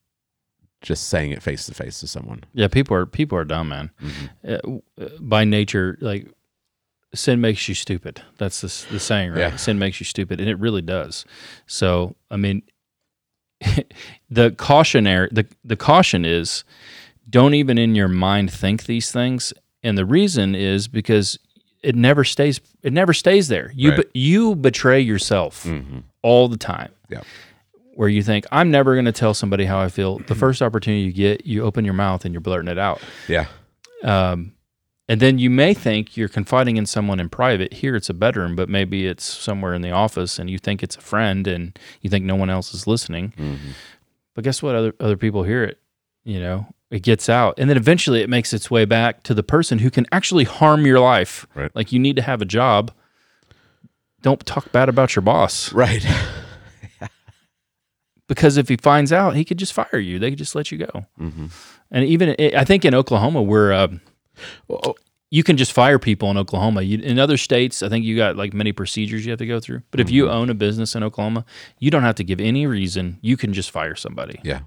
just 0.87 1.09
saying 1.09 1.31
it 1.31 1.43
face 1.43 1.65
to 1.65 1.73
face 1.73 1.99
to 1.99 2.07
someone. 2.07 2.43
Yeah. 2.53 2.67
People 2.69 2.95
are 2.97 3.05
people 3.05 3.37
are 3.37 3.43
dumb, 3.45 3.69
man. 3.69 3.91
Mhm. 4.01 4.81
Uh, 4.97 5.03
uh, 5.03 5.09
by 5.19 5.43
nature, 5.43 5.97
like 6.01 6.27
sin 7.13 7.41
makes 7.41 7.67
you 7.67 7.75
stupid. 7.75 8.21
That's 8.37 8.61
the, 8.61 8.93
the 8.93 8.99
saying, 8.99 9.31
right? 9.31 9.39
Yeah. 9.39 9.55
Sin 9.57 9.77
makes 9.79 9.99
you 9.99 10.05
stupid, 10.05 10.39
and 10.39 10.49
it 10.49 10.57
really 10.59 10.81
does. 10.81 11.25
So, 11.65 12.15
I 12.31 12.37
mean, 12.37 12.61
the 14.29 14.51
cautionary 14.51 15.29
the 15.31 15.45
the 15.63 15.75
caution 15.75 16.25
is 16.25 16.63
don't 17.29 17.53
even 17.53 17.77
in 17.77 17.95
your 17.95 18.07
mind 18.07 18.51
think 18.51 18.85
these 18.85 19.11
things, 19.11 19.53
and 19.83 19.97
the 19.97 20.05
reason 20.05 20.55
is 20.55 20.87
because 20.87 21.37
it 21.83 21.95
never 21.95 22.23
stays 22.23 22.59
it 22.83 22.93
never 22.93 23.13
stays 23.13 23.47
there. 23.47 23.71
You 23.75 23.89
Right. 23.91 24.13
be, 24.13 24.19
you 24.19 24.55
betray 24.55 25.01
yourself 25.01 25.63
Mhm. 25.65 26.03
all 26.21 26.47
the 26.47 26.57
time. 26.57 26.91
Yeah. 27.09 27.21
Where 27.97 28.07
you 28.09 28.21
think 28.21 28.45
I'm 28.51 28.69
never 28.69 28.93
going 28.93 29.05
to 29.05 29.11
tell 29.11 29.33
somebody 29.33 29.65
how 29.65 29.79
I 29.79 29.89
feel. 29.89 30.19
The 30.19 30.35
first 30.35 30.61
opportunity 30.61 31.01
you 31.01 31.11
get, 31.11 31.47
you 31.47 31.63
open 31.63 31.83
your 31.83 31.95
mouth 31.95 32.25
and 32.25 32.31
you're 32.33 32.41
blurting 32.41 32.67
it 32.69 32.77
out. 32.77 33.01
Yeah. 33.27 33.47
Um, 34.03 34.53
and 35.09 35.19
then 35.19 35.39
you 35.39 35.49
may 35.49 35.73
think 35.73 36.15
you're 36.15 36.27
confiding 36.29 36.77
in 36.77 36.85
someone 36.85 37.19
in 37.19 37.27
private. 37.27 37.73
Here 37.73 37.95
it's 37.95 38.07
a 38.07 38.13
bedroom, 38.13 38.55
but 38.55 38.69
maybe 38.69 39.07
it's 39.07 39.23
somewhere 39.23 39.73
in 39.73 39.81
the 39.81 39.89
office, 39.89 40.37
and 40.37 40.47
you 40.47 40.59
think 40.59 40.83
it's 40.83 40.95
a 40.95 41.01
friend, 41.01 41.47
and 41.47 41.79
you 42.01 42.09
think 42.11 42.23
no 42.23 42.35
one 42.35 42.51
else 42.51 42.71
is 42.73 42.85
listening. 42.85 43.33
Mhm. 43.35 43.57
But 44.35 44.43
guess 44.43 44.61
what? 44.61 44.75
Other 44.75 44.93
other 44.99 45.17
people 45.17 45.41
hear 45.41 45.63
it. 45.63 45.79
You 46.23 46.39
know, 46.39 46.67
it 46.91 47.01
gets 47.01 47.29
out, 47.29 47.55
and 47.57 47.67
then 47.67 47.77
eventually 47.77 48.21
it 48.21 48.29
makes 48.29 48.53
its 48.53 48.69
way 48.69 48.85
back 48.85 49.23
to 49.23 49.33
the 49.33 49.41
person 49.43 49.79
who 49.79 49.89
can 49.89 50.05
actually 50.11 50.43
harm 50.43 50.85
your 50.85 50.99
life. 50.99 51.47
Right. 51.55 51.71
Like 51.73 51.91
you 51.91 51.97
need 51.97 52.15
to 52.17 52.21
have 52.21 52.43
a 52.43 52.45
job. 52.45 52.91
Don't 54.21 54.45
talk 54.45 54.71
bad 54.71 54.87
about 54.89 55.15
your 55.15 55.23
boss 55.23 55.73
Right. 55.73 56.05
because 58.27 58.57
if 58.57 58.69
he 58.69 58.77
finds 58.77 59.11
out, 59.13 59.35
he 59.35 59.43
could 59.45 59.57
just 59.57 59.73
fire 59.73 59.99
you. 59.99 60.19
They 60.19 60.29
could 60.29 60.39
just 60.39 60.55
let 60.55 60.71
you 60.71 60.77
go. 60.79 61.05
Mhm. 61.19 61.51
And 61.91 62.05
even 62.05 62.35
I 62.55 62.63
think 62.65 62.83
in 62.85 62.93
Oklahoma, 62.93 63.41
where 63.41 63.71
uh, 63.73 63.87
you 65.29 65.43
can 65.43 65.57
just 65.57 65.71
fire 65.71 65.99
people 65.99 66.29
in 66.31 66.37
Oklahoma. 66.37 66.81
You, 66.81 66.99
in 66.99 67.19
other 67.19 67.37
states, 67.37 67.81
I 67.83 67.89
think 67.89 68.05
you 68.05 68.15
got 68.15 68.35
like 68.35 68.53
many 68.53 68.71
procedures 68.71 69.25
you 69.25 69.31
have 69.31 69.39
to 69.39 69.45
go 69.47 69.59
through. 69.59 69.81
But 69.91 69.99
if 69.99 70.07
Mm-hmm. 70.07 70.15
you 70.15 70.29
own 70.29 70.49
a 70.49 70.53
business 70.53 70.95
in 70.95 71.03
Oklahoma, 71.03 71.45
you 71.79 71.89
don't 71.91 72.03
have 72.03 72.15
to 72.15 72.23
give 72.23 72.39
any 72.41 72.65
reason. 72.67 73.17
You 73.21 73.37
can 73.37 73.53
just 73.53 73.71
fire 73.71 73.95
somebody. 73.95 74.39
yeah. 74.43 74.61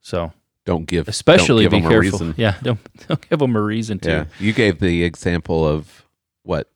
So 0.00 0.32
Don't 0.64 0.86
give 0.86 1.08
especially 1.08 1.64
don't 1.64 1.72
give 1.80 1.82
be 1.90 1.94
careful. 1.94 2.18
reason. 2.20 2.34
Yeah, 2.36 2.54
don't 2.62 2.78
don't 3.08 3.28
give 3.28 3.38
them 3.38 3.56
a 3.56 3.60
reason 3.62 3.98
to. 4.00 4.10
Yeah, 4.10 4.24
you 4.38 4.52
gave 4.52 4.78
the 4.80 5.02
example 5.04 5.66
of 5.66 6.04
what? 6.42 6.70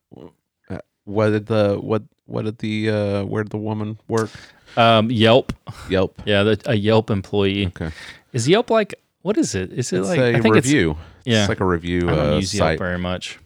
uh, 0.68 0.78
What 1.04 1.30
did 1.30 1.46
the 1.46 1.76
what? 1.80 2.02
What 2.32 2.44
did 2.46 2.58
the 2.58 2.90
uh, 2.90 3.24
where 3.24 3.42
did 3.44 3.52
the 3.52 3.58
woman 3.58 3.98
work? 4.08 4.30
Um, 4.76 5.10
Yelp. 5.10 5.52
Yelp. 5.90 6.20
Yeah, 6.24 6.42
the, 6.44 6.60
a 6.66 6.74
Yelp 6.74 7.10
employee. 7.10 7.66
Okay, 7.66 7.90
Is 8.32 8.48
Yelp 8.48 8.70
like 8.70 8.94
what 9.20 9.36
is 9.36 9.54
it? 9.54 9.70
Is 9.72 9.92
it 9.92 9.98
it's 10.00 10.08
like 10.08 10.18
a 10.18 10.36
I 10.36 10.40
think 10.40 10.54
review. 10.54 10.96
yeah. 11.24 11.40
it's 11.40 11.48
like 11.48 11.60
a 11.60 11.64
review. 11.66 12.08
I 12.08 12.14
don't 12.14 12.32
uh, 12.32 12.36
use 12.36 12.54
Yelp 12.54 12.66
site. 12.70 12.78
very 12.78 12.98
much. 12.98 13.38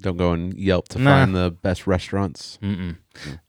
Don't 0.00 0.18
go 0.18 0.30
on 0.32 0.52
Yelp 0.56 0.88
to 0.88 0.98
Nah. 0.98 1.10
find 1.24 1.34
the 1.34 1.50
best 1.50 1.86
restaurants. 1.86 2.58
Mm-mm. 2.62 2.96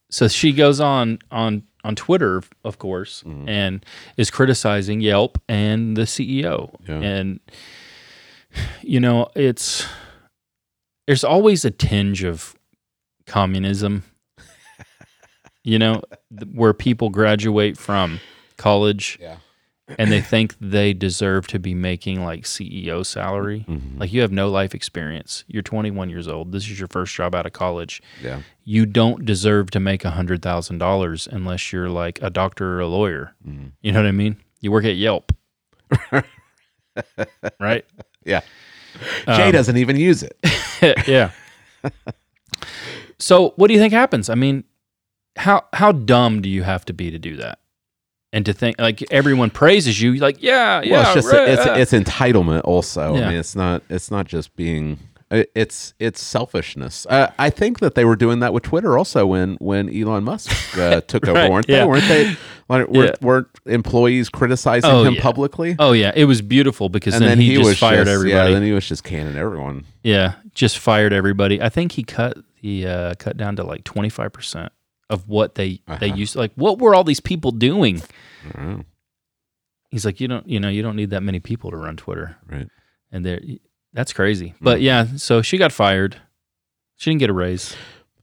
So 0.09 0.27
she 0.29 0.53
goes 0.53 0.79
on 0.79 1.19
on 1.29 1.63
on 1.83 1.95
Twitter, 1.95 2.41
of 2.63 2.79
course, 2.79 3.23
Mm-hmm. 3.23 3.49
and 3.49 3.85
is 4.15 4.31
criticizing 4.31 5.01
Yelp 5.01 5.37
and 5.49 5.97
the 5.97 6.03
CEO. 6.03 6.73
Yeah. 6.87 7.01
And 7.01 7.39
you 8.81 8.99
know, 9.01 9.27
it's 9.35 9.85
there's 11.05 11.23
always 11.25 11.65
a 11.65 11.71
tinge 11.71 12.23
of 12.23 12.55
communism. 13.25 14.03
You 15.67 15.77
know, 15.77 16.01
where 16.53 16.73
people 16.73 17.09
graduate 17.09 17.77
from 17.77 18.19
college 18.55 19.17
Yeah. 19.21 19.37
and 19.97 20.09
they 20.11 20.21
think 20.21 20.55
they 20.61 20.93
deserve 20.93 21.45
to 21.47 21.59
be 21.59 21.73
making 21.75 22.23
like 22.23 22.45
CEO 22.45 23.03
salary. 23.05 23.65
Mhm. 23.67 23.99
Like 23.99 24.13
you 24.13 24.21
have 24.21 24.31
no 24.31 24.49
life 24.49 24.73
experience. 24.73 25.43
You're 25.47 25.61
21 25.63 26.09
years 26.09 26.27
old. 26.27 26.53
This 26.53 26.63
is 26.69 26.79
your 26.79 26.87
first 26.87 27.13
job 27.13 27.35
out 27.35 27.45
of 27.45 27.51
college 27.51 28.01
Yeah. 28.23 28.43
you 28.63 28.85
don't 28.85 29.25
deserve 29.25 29.69
to 29.71 29.79
make 29.81 30.05
a 30.05 30.11
hundred 30.11 30.41
thousand 30.41 30.77
dollars 30.77 31.27
unless 31.29 31.73
you're 31.73 31.89
like 31.89 32.17
a 32.21 32.29
doctor 32.29 32.75
or 32.75 32.79
a 32.79 32.87
lawyer. 32.87 33.35
Mhm. 33.45 33.71
You 33.81 33.91
know 33.91 33.99
what 33.99 34.07
I 34.07 34.11
mean? 34.13 34.37
You 34.61 34.71
work 34.71 34.85
at 34.85 34.95
Yelp, 34.95 35.31
right? 37.59 37.85
Yeah. 38.25 38.41
Jay 39.25 39.43
Um, 39.47 39.51
doesn't 39.51 39.77
even 39.77 39.97
use 39.97 40.23
it. 40.23 40.37
yeah. 41.07 41.31
So, 43.19 43.53
what 43.55 43.67
do 43.67 43.73
you 43.73 43.79
think 43.79 43.93
happens? 43.93 44.29
I 44.29 44.35
mean, 44.35 44.63
how 45.37 45.65
how 45.73 45.91
dumb 45.91 46.41
do 46.41 46.49
you 46.49 46.63
have 46.63 46.85
to 46.85 46.93
be 46.93 47.11
to 47.11 47.19
do 47.19 47.37
that? 47.37 47.59
And 48.33 48.45
to 48.45 48.53
think 48.53 48.79
like 48.79 49.01
everyone 49.11 49.49
praises 49.49 50.01
you, 50.01 50.15
like 50.15 50.43
yeah, 50.43 50.81
yeah, 50.81 50.91
well, 50.91 51.01
it's 51.03 51.13
just 51.13 51.33
right, 51.33 51.49
it's 51.49 51.65
uh. 51.65 51.75
it's 51.77 51.91
entitlement. 51.93 52.61
Also, 52.65 53.15
Yeah. 53.15 53.25
I 53.25 53.29
mean, 53.29 53.39
it's 53.39 53.55
not 53.55 53.83
it's 53.89 54.11
not 54.11 54.27
just 54.27 54.55
being. 54.55 54.99
It's 55.29 55.93
it's 55.99 56.21
selfishness. 56.21 57.05
Uh, 57.09 57.31
I 57.37 57.49
think 57.49 57.79
that 57.79 57.95
they 57.95 58.05
were 58.05 58.15
doing 58.15 58.39
that 58.39 58.53
with 58.53 58.63
Twitter 58.63 58.97
also 58.97 59.25
when 59.25 59.55
when 59.55 59.89
Elon 59.93 60.23
Musk 60.23 60.77
uh, 60.77 61.01
took 61.07 61.27
over, 61.27 61.49
weren't 61.49 61.67
yeah. 61.67 61.81
they? 61.81 61.85
Weren't 61.85 62.07
they? 62.07 62.35
Weren't, 62.69 62.93
Yeah. 62.93 63.11
weren't 63.21 63.47
employees 63.65 64.27
criticizing 64.27 64.89
Oh, 64.89 65.05
him 65.05 65.13
yeah. 65.13 65.21
publicly? 65.21 65.77
Oh 65.79 65.93
yeah, 65.93 66.11
it 66.13 66.25
was 66.25 66.41
beautiful 66.41 66.89
because 66.89 67.13
and 67.13 67.23
then, 67.23 67.39
he, 67.39 67.55
just 67.55 67.79
fired 67.79 68.07
just, 68.07 68.09
everybody. 68.09 68.49
Yeah, 68.49 68.51
then 68.51 68.61
he 68.61 68.73
was 68.73 68.85
just 68.85 69.05
canning 69.05 69.37
everyone. 69.37 69.85
Yeah, 70.03 70.33
just 70.53 70.77
fired 70.77 71.13
everybody. 71.13 71.61
I 71.61 71.69
think 71.69 71.93
he 71.93 72.03
cut 72.03 72.37
the 72.61 72.85
uh, 72.87 73.15
cut 73.15 73.37
down 73.37 73.55
to 73.55 73.63
like 73.63 73.85
twenty 73.85 74.09
five 74.09 74.33
percent 74.33 74.73
of 75.09 75.27
what 75.27 75.55
they 75.55 75.81
they 75.99 76.07
Uh-huh. 76.09 76.15
used. 76.15 76.35
Like, 76.35 76.51
what 76.55 76.79
were 76.79 76.93
all 76.95 77.03
these 77.03 77.19
people 77.21 77.51
doing? 77.51 78.01
Don't. 78.55 78.85
He's 79.89 80.05
like, 80.05 80.19
you 80.19 80.27
don't, 80.27 80.47
you 80.47 80.59
know, 80.59 80.67
you 80.69 80.81
don't 80.81 80.95
need 80.97 81.11
that 81.11 81.23
many 81.23 81.39
people 81.39 81.71
to 81.71 81.77
run 81.77 81.95
Twitter. 81.95 82.35
Right. 82.49 82.67
and 83.11 83.25
there 83.25 83.39
that's 83.93 84.11
crazy. 84.13 84.53
But 84.61 84.81
yeah, 84.81 85.07
so 85.15 85.41
she 85.41 85.57
got 85.57 85.71
fired. 85.71 86.17
She 86.97 87.09
didn't 87.09 87.21
get 87.21 87.29
a 87.29 87.33
raise. 87.33 87.75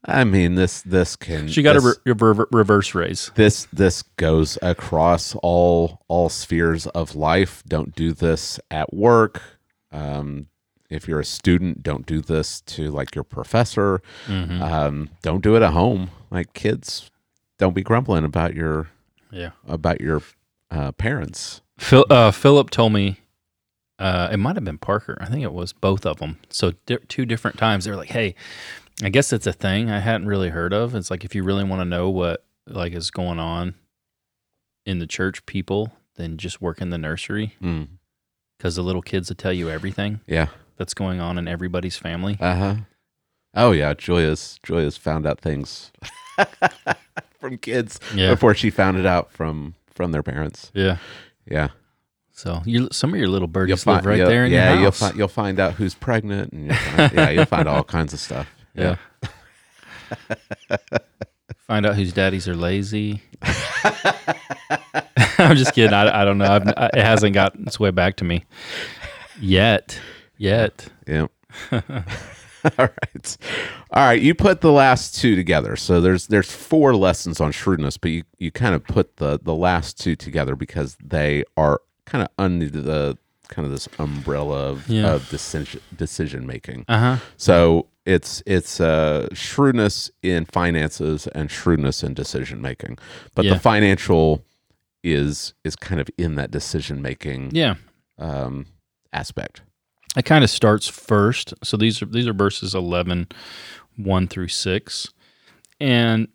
I 0.05 0.25
mean, 0.25 0.55
this 0.57 0.83
this 0.83 1.17
can 1.17 1.49
She 1.49 1.63
got 1.63 1.73
this, 1.73 1.85
a 1.85 1.89
re- 2.05 2.13
rever- 2.13 2.49
reverse 2.53 2.95
raise. 2.95 3.31
this 3.37 3.67
this 3.73 4.03
goes 4.03 4.59
across 4.61 5.35
all 5.43 6.03
all 6.09 6.29
spheres 6.29 6.87
of 6.89 7.15
life. 7.17 7.63
Don't 7.67 7.95
do 7.97 8.13
this 8.13 8.61
at 8.71 8.93
work. 8.93 9.41
Um, 9.91 10.49
if 10.95 11.09
you're 11.09 11.21
a 11.21 11.25
student, 11.25 11.83
don't 11.83 12.07
do 12.07 12.21
this 12.21 12.61
to 12.63 12.91
like 12.91 13.15
your 13.15 13.25
professor. 13.25 14.01
Mm-hmm. 14.27 14.63
Um, 14.63 15.11
don't 15.23 15.43
do 15.43 15.57
it 15.57 15.63
at 15.63 15.73
home. 15.73 16.11
Like 16.31 16.53
kids, 16.55 17.11
don't 17.59 17.75
be 17.75 17.83
grumbling 17.83 18.25
about 18.25 18.55
your 18.55 18.89
Yeah. 19.31 19.51
about 19.67 20.01
your 20.01 20.23
uh, 20.71 20.93
parents. 20.93 21.61
Phil, 21.79 22.05
uh, 22.11 22.31
Philip 22.31 22.71
told 22.71 22.93
me 22.93 23.21
uh, 23.99 24.29
it 24.33 24.37
might 24.39 24.57
have 24.57 24.65
been 24.65 24.79
Parker. 24.79 25.17
I 25.21 25.27
think 25.27 25.43
it 25.43 25.53
was 25.53 25.73
both 25.73 26.05
of 26.07 26.19
them. 26.19 26.39
So 26.51 26.73
di- 26.87 26.99
two 27.09 27.27
different 27.27 27.59
times 27.59 27.85
they 27.85 27.91
were 27.91 27.97
like, 27.97 28.11
"Hey, 28.11 28.35
I 29.03 29.09
guess 29.09 29.33
it's 29.33 29.47
a 29.47 29.53
thing 29.53 29.91
I 29.91 30.01
hadn't 30.01 30.27
really 30.27 30.49
heard 30.51 30.73
of. 30.73 30.95
It's 30.95 31.11
like 31.11 31.25
if 31.25 31.35
you 31.35 31.43
really 31.45 31.65
want 31.65 31.81
to 31.81 31.85
know 31.85 32.11
what 32.11 32.45
like 32.67 32.93
is 32.93 33.11
going 33.11 33.39
on 33.39 33.75
in 34.87 34.99
the 34.99 35.07
church 35.07 35.45
people, 35.47 35.93
then 36.17 36.37
just 36.37 36.61
work 36.61 36.81
in 36.81 36.91
the 36.91 36.99
nursery 36.99 37.55
Mm, 37.63 37.89
because 38.59 38.77
the 38.77 38.83
little 38.83 39.03
kids 39.03 39.29
will 39.29 39.37
tell 39.37 39.53
you 39.53 39.69
everything 39.71 40.21
yeah. 40.27 40.49
That's 40.77 40.95
going 40.95 41.21
on 41.21 41.39
in 41.39 41.47
everybody's 41.49 41.97
family. 41.97 42.37
Uh 42.41 42.55
huh. 42.57 42.75
Oh 43.55 43.73
yeah, 43.73 43.95
Julia's 43.95 44.59
Julia's 44.63 44.97
found 44.97 45.27
out 45.27 45.41
things 45.41 45.93
from 47.41 47.59
kids 47.59 48.01
Yeah. 48.15 48.31
before 48.31 48.55
she 48.55 48.71
found 48.71 48.97
it 48.99 49.07
out 49.07 49.31
from 49.33 49.75
from 49.93 50.13
their 50.13 50.23
parents. 50.23 50.71
Yeah. 50.75 50.97
Yeah. 51.49 51.69
So 52.33 52.63
you 52.65 52.89
some 52.91 53.13
of 53.15 53.19
your 53.21 53.29
little 53.29 53.47
birdies 53.47 53.87
live 53.87 54.05
right 54.07 54.17
there 54.19 54.45
in 54.45 54.51
yeah, 54.53 54.73
your 54.75 54.83
you'll 54.83 54.91
find 54.91 55.17
you'll 55.17 55.29
find 55.29 55.61
out 55.61 55.75
who's 55.75 55.95
pregnant, 55.95 56.53
and 56.53 56.67
you'll 56.67 56.75
find, 56.75 57.13
yeah, 57.13 57.31
you'll 57.31 57.45
find 57.45 57.69
all 57.69 57.85
kinds 57.85 58.13
of 58.13 58.19
stuff. 58.21 58.49
Yeah. 58.77 58.97
Find 61.69 61.87
out 61.87 61.95
whose 61.95 62.13
daddies 62.13 62.49
are 62.49 62.57
lazy. 62.57 63.23
I'm 65.39 65.57
just 65.57 65.75
kidding. 65.75 65.93
I, 65.95 66.23
I 66.23 66.25
don't 66.25 66.39
know. 66.39 66.51
I've, 66.51 66.67
I, 66.69 66.91
it 66.95 67.05
hasn't 67.05 67.35
gotten 67.35 67.67
its 67.67 67.79
way 67.81 67.91
back 67.91 68.17
to 68.17 68.25
me 68.25 68.45
yet. 69.41 69.99
Yet. 70.37 70.89
Yeah. 71.07 71.27
all 71.73 71.81
right. 72.79 73.37
All 73.91 74.05
right. 74.07 74.21
You 74.21 74.35
put 74.35 74.61
the 74.61 74.73
last 74.73 75.15
two 75.15 75.37
together. 75.37 75.77
So 75.77 76.01
there's 76.01 76.27
there's 76.29 76.51
four 76.51 76.95
lessons 76.97 77.41
on 77.41 77.53
shrewdness, 77.53 77.97
but 77.97 78.11
you, 78.11 78.23
you 78.39 78.51
kind 78.51 78.75
of 78.75 78.85
put 78.85 79.17
the 79.19 79.39
the 79.43 79.55
last 79.55 79.99
two 80.01 80.17
together 80.17 80.57
because 80.57 80.97
they 81.05 81.45
are 81.57 81.81
kind 82.07 82.23
of 82.23 82.29
under 82.39 82.69
the 82.69 83.19
kind 83.49 83.67
of 83.67 83.73
this 83.73 83.89
umbrella 83.99 84.71
of, 84.71 84.89
Yeah. 84.89 85.13
of 85.15 85.29
decision 85.29 85.81
decision 85.97 86.47
making. 86.47 86.85
Uh 86.89 86.99
huh. 86.99 87.17
So 87.37 87.89
it's 88.07 88.43
it's 88.47 88.81
uh, 88.81 89.29
shrewdness 89.33 90.11
in 90.23 90.45
finances 90.47 91.27
and 91.29 91.51
shrewdness 91.51 92.03
in 92.03 92.15
decision 92.15 92.61
making, 92.61 92.99
but 93.35 93.45
Yeah. 93.45 93.55
the 93.55 93.61
financial 93.61 94.43
is 95.03 95.53
is 95.65 95.77
kind 95.77 96.01
of 96.01 96.09
in 96.17 96.35
that 96.37 96.51
decision 96.51 97.03
making 97.03 97.51
Yeah. 97.55 97.75
um, 98.19 98.67
aspect. 99.13 99.61
It 100.17 100.25
kind 100.25 100.45
of 100.45 100.51
starts 100.51 100.89
first. 100.89 101.55
So 101.63 101.77
these 101.77 102.01
are 102.03 102.07
these 102.07 102.27
are 102.29 102.33
verses 102.33 102.75
11, 102.75 103.29
1 103.97 104.29
through 104.29 104.49
6. 104.49 105.09
And 105.81 106.29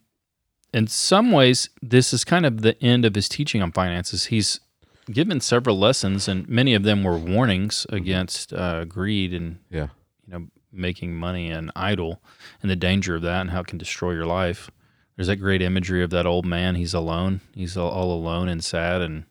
in 0.73 0.87
some 0.87 1.31
ways, 1.31 1.69
this 1.81 2.13
is 2.13 2.23
kind 2.23 2.45
of 2.45 2.61
the 2.61 2.81
end 2.83 3.05
of 3.05 3.15
his 3.15 3.29
teaching 3.29 3.61
on 3.61 3.71
finances. 3.71 4.25
He's 4.25 4.59
given 5.11 5.39
several 5.41 5.79
lessons, 5.79 6.27
and 6.27 6.47
many 6.47 6.73
of 6.75 6.83
them 6.83 7.03
were 7.03 7.17
warnings 7.17 7.87
against 7.89 8.53
uh, 8.53 8.85
greed 8.85 9.33
and 9.33 9.59
Yeah. 9.71 9.87
you 10.27 10.33
know 10.33 10.47
making 10.71 11.15
money 11.15 11.49
an 11.49 11.71
idol 11.75 12.21
and 12.61 12.69
the 12.69 12.75
danger 12.75 13.15
of 13.15 13.23
that 13.23 13.41
and 13.41 13.49
how 13.49 13.61
it 13.61 13.67
can 13.67 13.79
destroy 13.79 14.11
your 14.11 14.27
life. 14.27 14.69
There's 15.15 15.25
that 15.27 15.37
great 15.37 15.63
imagery 15.63 16.03
of 16.03 16.11
that 16.11 16.27
old 16.27 16.45
man. 16.45 16.75
He's 16.75 16.93
alone. 16.93 17.41
He's 17.55 17.75
all, 17.75 17.89
all 17.89 18.13
alone 18.13 18.47
and 18.47 18.63
sad, 18.63 19.01
and 19.01 19.23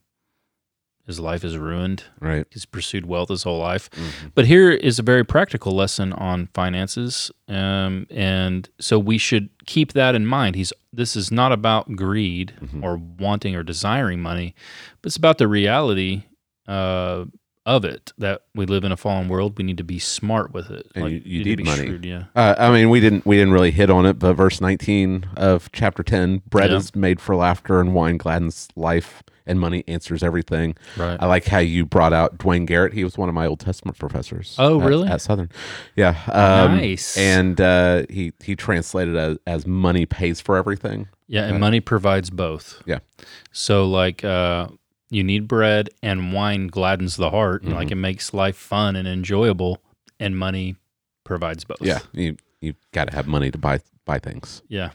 his 1.09 1.19
life 1.19 1.43
is 1.43 1.59
ruined. 1.59 2.05
Right. 2.21 2.47
He's 2.51 2.65
pursued 2.67 3.07
wealth 3.07 3.31
his 3.31 3.43
whole 3.43 3.59
life. 3.59 3.91
Mhm. 3.91 4.31
But 4.37 4.47
here 4.47 4.71
is 4.71 5.01
a 5.01 5.03
very 5.03 5.25
practical 5.25 5.73
lesson 5.75 6.13
on 6.13 6.49
finances, 6.55 7.33
um, 7.49 8.07
and 8.11 8.69
so 8.81 8.99
we 9.01 9.19
should 9.19 9.49
keep 9.67 9.95
that 9.95 10.15
in 10.15 10.25
mind. 10.25 10.55
He's 10.55 10.73
this 10.93 11.17
is 11.17 11.31
not 11.33 11.51
about 11.53 11.97
greed 11.97 12.53
Mhm. 12.63 12.83
or 12.85 12.97
wanting 13.19 13.55
or 13.57 13.63
desiring 13.65 14.21
money, 14.21 14.55
but 15.03 15.09
it's 15.09 15.17
about 15.17 15.39
the 15.39 15.49
reality 15.49 16.23
uh, 16.69 17.25
of 17.65 17.85
it 17.85 18.13
that 18.19 18.43
we 18.55 18.65
live 18.67 18.85
in 18.85 18.93
a 18.93 18.97
fallen 18.97 19.29
world. 19.29 19.57
We 19.59 19.65
need 19.65 19.77
to 19.79 19.85
be 19.85 19.99
smart 19.99 20.53
with 20.55 20.71
it. 20.71 20.87
And 20.95 21.11
you- 21.11 21.23
you 21.25 21.45
need 21.45 21.59
need 21.59 21.67
money. 21.67 21.87
shrewd, 21.87 22.05
yeah, 22.05 22.25
Uh, 22.35 22.55
I 22.59 22.71
mean, 22.71 22.89
we 22.91 23.01
didn't 23.01 23.25
we 23.27 23.37
didn't 23.37 23.53
really 23.53 23.71
hit 23.71 23.89
on 23.91 24.05
it, 24.07 24.19
but 24.19 24.35
verse 24.35 24.61
nineteen 24.61 25.25
of 25.37 25.71
chapter 25.73 26.03
ten: 26.03 26.43
bread 26.49 26.71
Yeah. 26.71 26.77
is 26.79 26.95
made 26.95 27.21
for 27.21 27.35
laughter, 27.37 27.81
and 27.81 27.95
wine 27.95 28.17
gladdens 28.19 28.69
life, 28.77 29.23
and 29.49 29.59
money 29.59 29.83
answers 29.89 30.23
everything. 30.23 30.77
right. 30.97 31.17
I 31.21 31.27
like 31.27 31.47
how 31.47 31.59
you 31.59 31.85
brought 31.87 32.13
out 32.13 32.39
Duane 32.39 32.67
Garrett. 32.67 32.93
He 32.93 33.03
was 33.03 33.19
one 33.19 33.29
of 33.29 33.35
my 33.35 33.47
Old 33.47 33.61
Testament 33.61 33.99
professors. 33.99 34.55
Oh, 34.59 34.81
at- 34.81 34.87
really? 34.89 35.09
At 35.09 35.21
Southern, 35.21 35.51
yeah. 35.97 36.15
Um, 36.31 36.77
Nice. 36.77 37.17
And 37.17 37.61
uh, 37.61 38.05
he 38.09 38.33
he 38.45 38.55
translated 38.55 39.17
as, 39.17 39.39
as 39.47 39.67
money 39.67 40.07
pays 40.07 40.41
for 40.41 40.57
everything. 40.57 41.09
Yeah, 41.27 41.43
and 41.45 41.53
Right. 41.53 41.61
money 41.61 41.81
provides 41.81 42.31
both. 42.31 42.83
Yeah. 42.87 42.99
So 43.53 43.87
like 43.89 44.25
uh 44.25 44.69
you 45.11 45.25
need 45.25 45.49
bread 45.49 45.89
and 46.03 46.33
wine 46.35 46.67
gladdens 46.69 47.17
the 47.17 47.31
heart. 47.31 47.65
Mhm. 47.65 47.73
Like 47.75 47.91
it 47.91 47.95
makes 47.97 48.35
life 48.35 48.57
fun 48.57 48.95
and 48.97 49.09
enjoyable 49.09 49.83
and 50.21 50.37
money 50.39 50.77
provides 51.25 51.65
both. 51.65 51.79
Yeah, 51.81 52.01
you 52.13 52.37
you 52.61 52.75
got 52.93 53.09
to 53.09 53.15
have 53.17 53.27
money 53.27 53.51
to 53.51 53.59
buy 53.59 53.81
buy 54.05 54.19
things. 54.19 54.63
Yeah. 54.69 54.91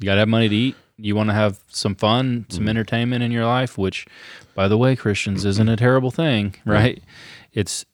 You 0.00 0.04
got 0.06 0.14
to 0.14 0.20
have 0.20 0.28
money 0.28 0.48
to 0.48 0.54
eat. 0.56 0.76
You 0.98 1.14
want 1.14 1.28
to 1.30 1.34
have 1.34 1.58
some 1.68 1.94
fun, 1.94 2.46
some 2.48 2.64
Mhm. 2.64 2.68
entertainment 2.70 3.22
in 3.22 3.30
your 3.30 3.44
life, 3.46 3.76
which 3.76 4.06
by 4.54 4.68
the 4.68 4.78
way, 4.78 4.96
Christians 4.96 5.44
isn't 5.44 5.68
a 5.68 5.76
terrible 5.76 6.10
thing, 6.10 6.54
Right. 6.64 6.74
right? 6.74 7.02
It's 7.52 7.84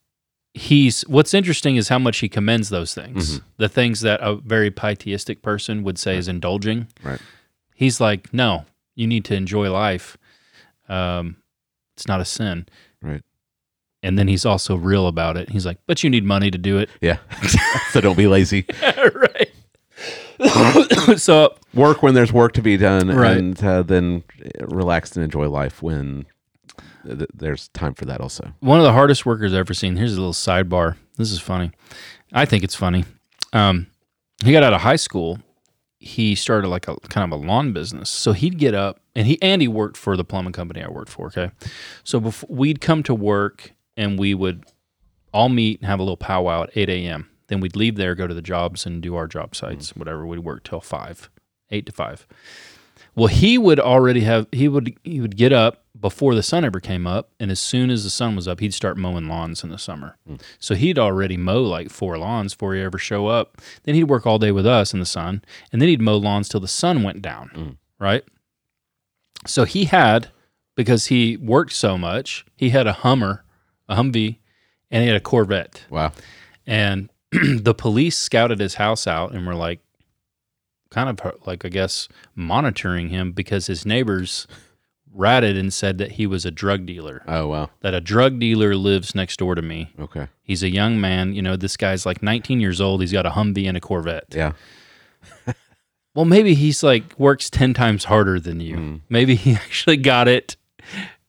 he's 0.54 1.00
what's 1.08 1.32
interesting 1.34 1.76
is 1.76 1.88
how 1.88 1.98
much 1.98 2.18
he 2.18 2.28
commends 2.28 2.68
those 2.68 2.94
things. 2.94 3.38
Mhm. 3.38 3.42
The 3.56 3.68
things 3.68 4.00
that 4.02 4.20
a 4.22 4.36
very 4.36 4.70
pietistic 4.70 5.42
person 5.42 5.82
would 5.82 5.98
say 5.98 6.16
is 6.16 6.28
indulging. 6.28 6.88
Right. 7.02 7.20
He's 7.74 8.00
like, 8.00 8.32
"No, 8.34 8.66
you 8.94 9.06
need 9.06 9.24
to 9.26 9.34
enjoy 9.34 9.70
life. 9.72 10.16
Um 10.88 11.36
it's 11.96 12.06
not 12.06 12.20
a 12.20 12.24
sin." 12.24 12.66
Right. 13.00 13.22
And 14.02 14.18
then 14.18 14.28
he's 14.28 14.44
also 14.44 14.74
real 14.76 15.06
about 15.06 15.36
it. 15.36 15.50
He's 15.50 15.64
like, 15.64 15.78
"But 15.86 16.02
you 16.04 16.10
need 16.10 16.24
money 16.24 16.50
to 16.50 16.58
do 16.58 16.78
it." 16.78 16.90
Yeah. 17.00 17.18
so 17.92 18.00
don't 18.00 18.16
be 18.16 18.26
lazy. 18.26 18.64
right. 18.82 19.51
so 21.16 21.54
Work 21.74 22.02
when 22.02 22.14
there's 22.14 22.32
work 22.32 22.52
to 22.54 22.62
be 22.62 22.76
done, 22.76 23.08
Right. 23.08 23.36
and 23.36 23.62
uh, 23.64 23.82
then 23.82 24.24
relax 24.60 25.16
and 25.16 25.24
enjoy 25.24 25.48
life 25.48 25.82
when 25.82 26.26
th- 27.06 27.28
there's 27.34 27.68
time 27.68 27.94
for 27.94 28.04
that. 28.06 28.20
Also. 28.20 28.52
one 28.60 28.78
of 28.78 28.84
the 28.84 28.92
hardest 28.92 29.24
workers 29.24 29.52
I've 29.52 29.60
ever 29.60 29.74
seen. 29.74 29.96
Here's 29.96 30.12
a 30.14 30.20
little 30.20 30.32
sidebar. 30.34 30.96
This 31.16 31.30
is 31.32 31.40
funny. 31.40 31.70
I 32.32 32.44
think 32.44 32.64
it's 32.64 32.74
funny. 32.74 33.04
Um, 33.52 33.86
he 34.44 34.52
got 34.52 34.62
out 34.62 34.72
of 34.72 34.80
high 34.80 34.96
school. 34.96 35.38
He 35.98 36.34
started 36.34 36.68
like 36.68 36.88
a 36.88 36.96
kind 37.08 37.32
of 37.32 37.38
a 37.40 37.42
lawn 37.46 37.72
business. 37.72 38.10
So 38.10 38.32
he'd 38.32 38.58
get 38.58 38.74
up 38.74 39.00
and 39.14 39.26
he 39.26 39.40
and 39.40 39.62
he 39.62 39.68
worked 39.68 39.96
for 39.96 40.16
the 40.16 40.24
plumbing 40.24 40.52
company 40.52 40.82
I 40.82 40.88
worked 40.88 41.10
for. 41.10 41.26
Okay, 41.28 41.50
so 42.02 42.18
before, 42.18 42.48
we'd 42.50 42.80
come 42.80 43.02
to 43.04 43.14
work 43.14 43.72
and 43.96 44.18
we 44.18 44.34
would 44.34 44.64
all 45.32 45.48
meet 45.48 45.80
and 45.80 45.88
have 45.88 46.00
a 46.00 46.02
little 46.02 46.16
powwow 46.16 46.64
at 46.64 46.70
eight 46.76 46.88
a.m. 46.90 47.28
Then 47.52 47.60
we'd 47.60 47.76
leave 47.76 47.96
there, 47.96 48.14
go 48.14 48.26
to 48.26 48.32
the 48.32 48.40
jobs, 48.40 48.86
and 48.86 49.02
do 49.02 49.14
our 49.14 49.26
job 49.26 49.54
sites, 49.54 49.94
whatever. 49.94 50.26
We'd 50.26 50.38
work 50.38 50.64
till 50.64 50.80
five, 50.80 51.28
eight 51.70 51.84
to 51.84 51.92
five. 51.92 52.26
Well, 53.14 53.26
he 53.26 53.58
would 53.58 53.78
already 53.78 54.20
have 54.22 54.46
he 54.52 54.68
would 54.68 54.96
he 55.04 55.20
would 55.20 55.36
get 55.36 55.52
up 55.52 55.84
before 56.00 56.34
the 56.34 56.42
sun 56.42 56.64
ever 56.64 56.80
came 56.80 57.06
up, 57.06 57.28
and 57.38 57.50
as 57.50 57.60
soon 57.60 57.90
as 57.90 58.04
the 58.04 58.08
sun 58.10 58.36
was 58.36 58.48
up, 58.48 58.60
he'd 58.60 58.72
start 58.72 58.96
mowing 58.96 59.28
lawns 59.28 59.62
in 59.62 59.68
the 59.68 59.76
summer. 59.76 60.16
So 60.58 60.74
he'd 60.74 60.98
already 60.98 61.36
mow 61.36 61.60
like 61.60 61.90
four 61.90 62.16
lawns 62.16 62.54
before 62.54 62.74
he 62.74 62.80
ever 62.80 62.96
show 62.96 63.26
up. 63.26 63.60
Then 63.82 63.96
he'd 63.96 64.04
work 64.04 64.26
all 64.26 64.38
day 64.38 64.50
with 64.50 64.66
us 64.66 64.94
in 64.94 65.00
the 65.00 65.04
sun, 65.04 65.42
and 65.70 65.82
then 65.82 65.90
he'd 65.90 66.00
mow 66.00 66.16
lawns 66.16 66.48
till 66.48 66.60
the 66.60 66.68
sun 66.68 67.02
went 67.02 67.20
down. 67.20 67.50
Mm. 67.54 67.76
Right. 67.98 68.24
So 69.46 69.64
he 69.64 69.84
had 69.84 70.28
because 70.74 71.08
he 71.08 71.36
worked 71.36 71.74
so 71.74 71.98
much, 71.98 72.46
he 72.56 72.70
had 72.70 72.86
a 72.86 72.94
Hummer, 72.94 73.44
a 73.90 73.96
Humvee, 73.96 74.38
and 74.90 75.02
he 75.02 75.08
had 75.08 75.16
a 75.16 75.20
Corvette. 75.20 75.84
Wow. 75.90 76.12
And 76.66 77.10
the 77.60 77.74
police 77.74 78.16
scouted 78.16 78.60
his 78.60 78.74
house 78.74 79.06
out 79.06 79.32
and 79.32 79.46
were 79.46 79.54
like, 79.54 79.80
kind 80.90 81.08
of 81.08 81.46
like, 81.46 81.64
I 81.64 81.68
guess, 81.68 82.08
monitoring 82.34 83.08
him 83.08 83.32
because 83.32 83.66
his 83.66 83.86
neighbors 83.86 84.46
ratted 85.14 85.56
and 85.56 85.72
said 85.72 85.98
that 85.98 86.12
he 86.12 86.26
was 86.26 86.44
a 86.46 86.50
drug 86.50 86.86
dealer, 86.86 87.22
Oh 87.26 87.46
wow. 87.48 87.70
that 87.80 87.94
a 87.94 88.00
drug 88.00 88.38
dealer 88.38 88.74
lives 88.74 89.14
next 89.14 89.38
door 89.38 89.54
to 89.54 89.62
me. 89.62 89.92
Okay. 89.98 90.28
He's 90.42 90.62
a 90.62 90.70
young 90.70 91.00
man. 91.00 91.34
You 91.34 91.42
know, 91.42 91.56
this 91.56 91.76
guy's 91.76 92.04
like 92.06 92.22
19 92.22 92.60
years 92.60 92.80
old. 92.80 93.00
He's 93.00 93.12
got 93.12 93.26
a 93.26 93.30
Humvee 93.30 93.66
and 93.68 93.76
a 93.76 93.80
Corvette. 93.80 94.26
Yeah. 94.30 94.52
Well, 96.14 96.26
maybe 96.26 96.52
he's 96.54 96.82
like 96.82 97.18
works 97.18 97.48
10 97.48 97.72
times 97.72 98.04
harder 98.04 98.38
than 98.38 98.60
you. 98.60 98.76
Mm. 98.76 99.00
Maybe 99.08 99.34
he 99.34 99.54
actually 99.54 99.96
got 99.96 100.28
it 100.28 100.56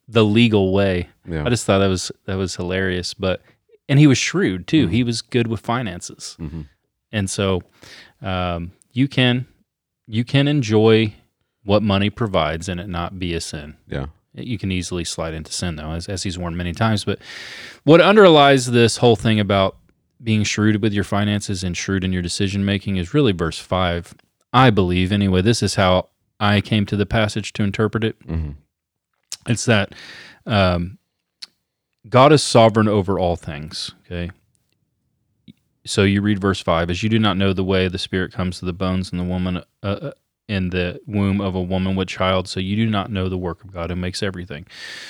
the 0.08 0.22
legal 0.24 0.74
way. 0.74 1.08
Yeah. 1.26 1.44
I 1.44 1.48
just 1.48 1.64
thought 1.64 1.78
that 1.78 1.86
was 1.86 2.12
that 2.26 2.34
was 2.36 2.56
hilarious. 2.56 3.14
But 3.14 3.40
and 3.88 3.98
he 3.98 4.06
was 4.06 4.18
shrewd 4.18 4.66
too. 4.66 4.88
He 4.88 5.02
was 5.04 5.22
good 5.22 5.46
with 5.46 5.60
finances, 5.60 6.36
Mhm. 6.40 6.66
and 7.12 7.28
so 7.30 7.62
um, 8.22 8.72
you 8.92 9.08
can 9.08 9.46
you 10.06 10.24
can 10.24 10.48
enjoy 10.48 11.14
what 11.64 11.82
money 11.82 12.10
provides 12.10 12.68
and 12.68 12.78
it 12.78 12.88
not 12.88 13.18
be 13.18 13.32
a 13.34 13.40
sin. 13.40 13.74
Yeah. 13.88 14.06
You 14.34 14.58
can 14.58 14.70
easily 14.72 15.04
slide 15.04 15.32
into 15.32 15.52
sin 15.52 15.76
though, 15.76 15.92
as, 15.92 16.08
as 16.08 16.22
he's 16.24 16.36
warned 16.36 16.56
many 16.58 16.72
times. 16.72 17.04
But 17.04 17.20
what 17.84 18.00
underlies 18.02 18.66
this 18.66 18.98
whole 18.98 19.16
thing 19.16 19.40
about 19.40 19.76
being 20.22 20.42
shrewd 20.44 20.82
with 20.82 20.92
your 20.92 21.04
finances 21.04 21.64
and 21.64 21.74
shrewd 21.76 22.04
in 22.04 22.12
your 22.12 22.20
decision 22.22 22.64
making 22.64 22.96
is 22.96 23.14
really 23.14 23.32
verse 23.32 23.58
five. 23.58 24.14
I 24.52 24.70
believe 24.70 25.10
anyway. 25.12 25.40
This 25.42 25.62
is 25.62 25.76
how 25.76 26.08
I 26.38 26.60
came 26.60 26.84
to 26.86 26.96
the 26.96 27.06
passage 27.06 27.52
to 27.54 27.62
interpret 27.62 28.04
it. 28.04 28.16
hmm 28.26 28.50
It's 29.46 29.64
that 29.64 29.94
um, 30.46 30.98
God 32.08 32.32
is 32.32 32.42
sovereign 32.42 32.88
over 32.88 33.18
all 33.18 33.36
things. 33.36 33.92
Okay. 34.06 34.30
So 35.86 36.02
you 36.02 36.22
read 36.22 36.40
verse 36.40 36.60
five: 36.60 36.90
as 36.90 37.02
you 37.02 37.08
do 37.08 37.18
not 37.18 37.36
know 37.36 37.52
the 37.52 37.64
way 37.64 37.88
the 37.88 37.98
Spirit 37.98 38.32
comes 38.32 38.58
to 38.58 38.64
the 38.64 38.72
bones 38.72 39.12
in 39.12 39.18
the 39.18 39.24
woman 39.24 39.58
uh, 39.82 39.86
uh, 39.86 40.12
in 40.48 40.70
the 40.70 41.00
womb 41.06 41.40
of 41.40 41.54
a 41.54 41.62
woman 41.62 41.96
with 41.96 42.08
child, 42.08 42.48
so 42.48 42.60
you 42.60 42.76
do 42.76 42.86
not 42.86 43.10
know 43.10 43.28
the 43.28 43.38
work 43.38 43.64
of 43.64 43.72
God 43.72 43.90
who 43.90 43.96
makes 43.96 44.22
everything. 44.22 44.66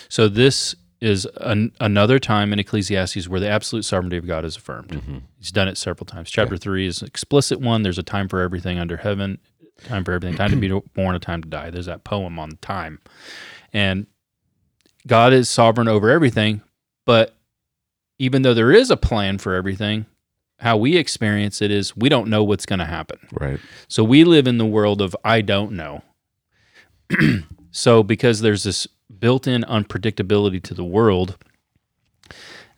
So 0.08 0.28
this 0.28 0.74
is 1.00 1.26
an, 1.40 1.72
another 1.80 2.18
time 2.18 2.52
in 2.52 2.58
Ecclesiastes 2.58 3.28
where 3.28 3.40
the 3.40 3.48
absolute 3.48 3.84
sovereignty 3.84 4.16
of 4.16 4.26
God 4.26 4.44
is 4.44 4.56
affirmed. 4.56 4.94
hmm 4.94 5.18
He's 5.38 5.52
done 5.52 5.68
it 5.68 5.76
several 5.76 6.06
times. 6.06 6.30
Chapter 6.30 6.56
three 6.56 6.86
is 6.86 7.02
an 7.02 7.08
explicit 7.08 7.60
one. 7.60 7.82
There's 7.82 7.98
a 7.98 8.02
time 8.02 8.28
for 8.28 8.40
everything 8.40 8.78
under 8.78 8.96
heaven, 8.96 9.38
time 9.84 10.04
for 10.04 10.12
everything, 10.12 10.36
time 10.36 10.50
to 10.50 10.56
be 10.56 10.68
born, 10.94 11.14
a 11.14 11.18
time 11.18 11.42
to 11.42 11.48
die. 11.48 11.70
There's 11.70 11.86
that 11.86 12.04
poem 12.04 12.38
on 12.38 12.52
time. 12.62 13.00
And 13.72 14.06
God 15.06 15.32
is 15.32 15.50
sovereign 15.50 15.88
over 15.88 16.08
everything, 16.10 16.62
but 17.04 17.34
even 18.18 18.42
though 18.42 18.54
there 18.54 18.72
is 18.72 18.90
a 18.90 18.96
plan 18.96 19.38
for 19.38 19.54
everything, 19.54 20.06
how 20.60 20.76
we 20.76 20.96
experience 20.96 21.60
it 21.60 21.70
is 21.70 21.96
we 21.96 22.08
don't 22.08 22.28
know 22.30 22.44
what's 22.44 22.64
going 22.66 22.78
to 22.78 22.84
happen. 22.84 23.18
Right. 23.32 23.58
So 23.88 24.04
we 24.04 24.24
live 24.24 24.46
in 24.46 24.58
the 24.58 24.64
world 24.66 25.02
of 25.02 25.16
I 25.24 25.40
don't 25.40 25.72
know. 25.72 26.02
so 27.70 28.02
because 28.02 28.40
there's 28.40 28.62
this 28.62 28.86
built-in 29.18 29.62
unpredictability 29.62 30.62
to 30.62 30.74
the 30.74 30.84
world, 30.84 31.36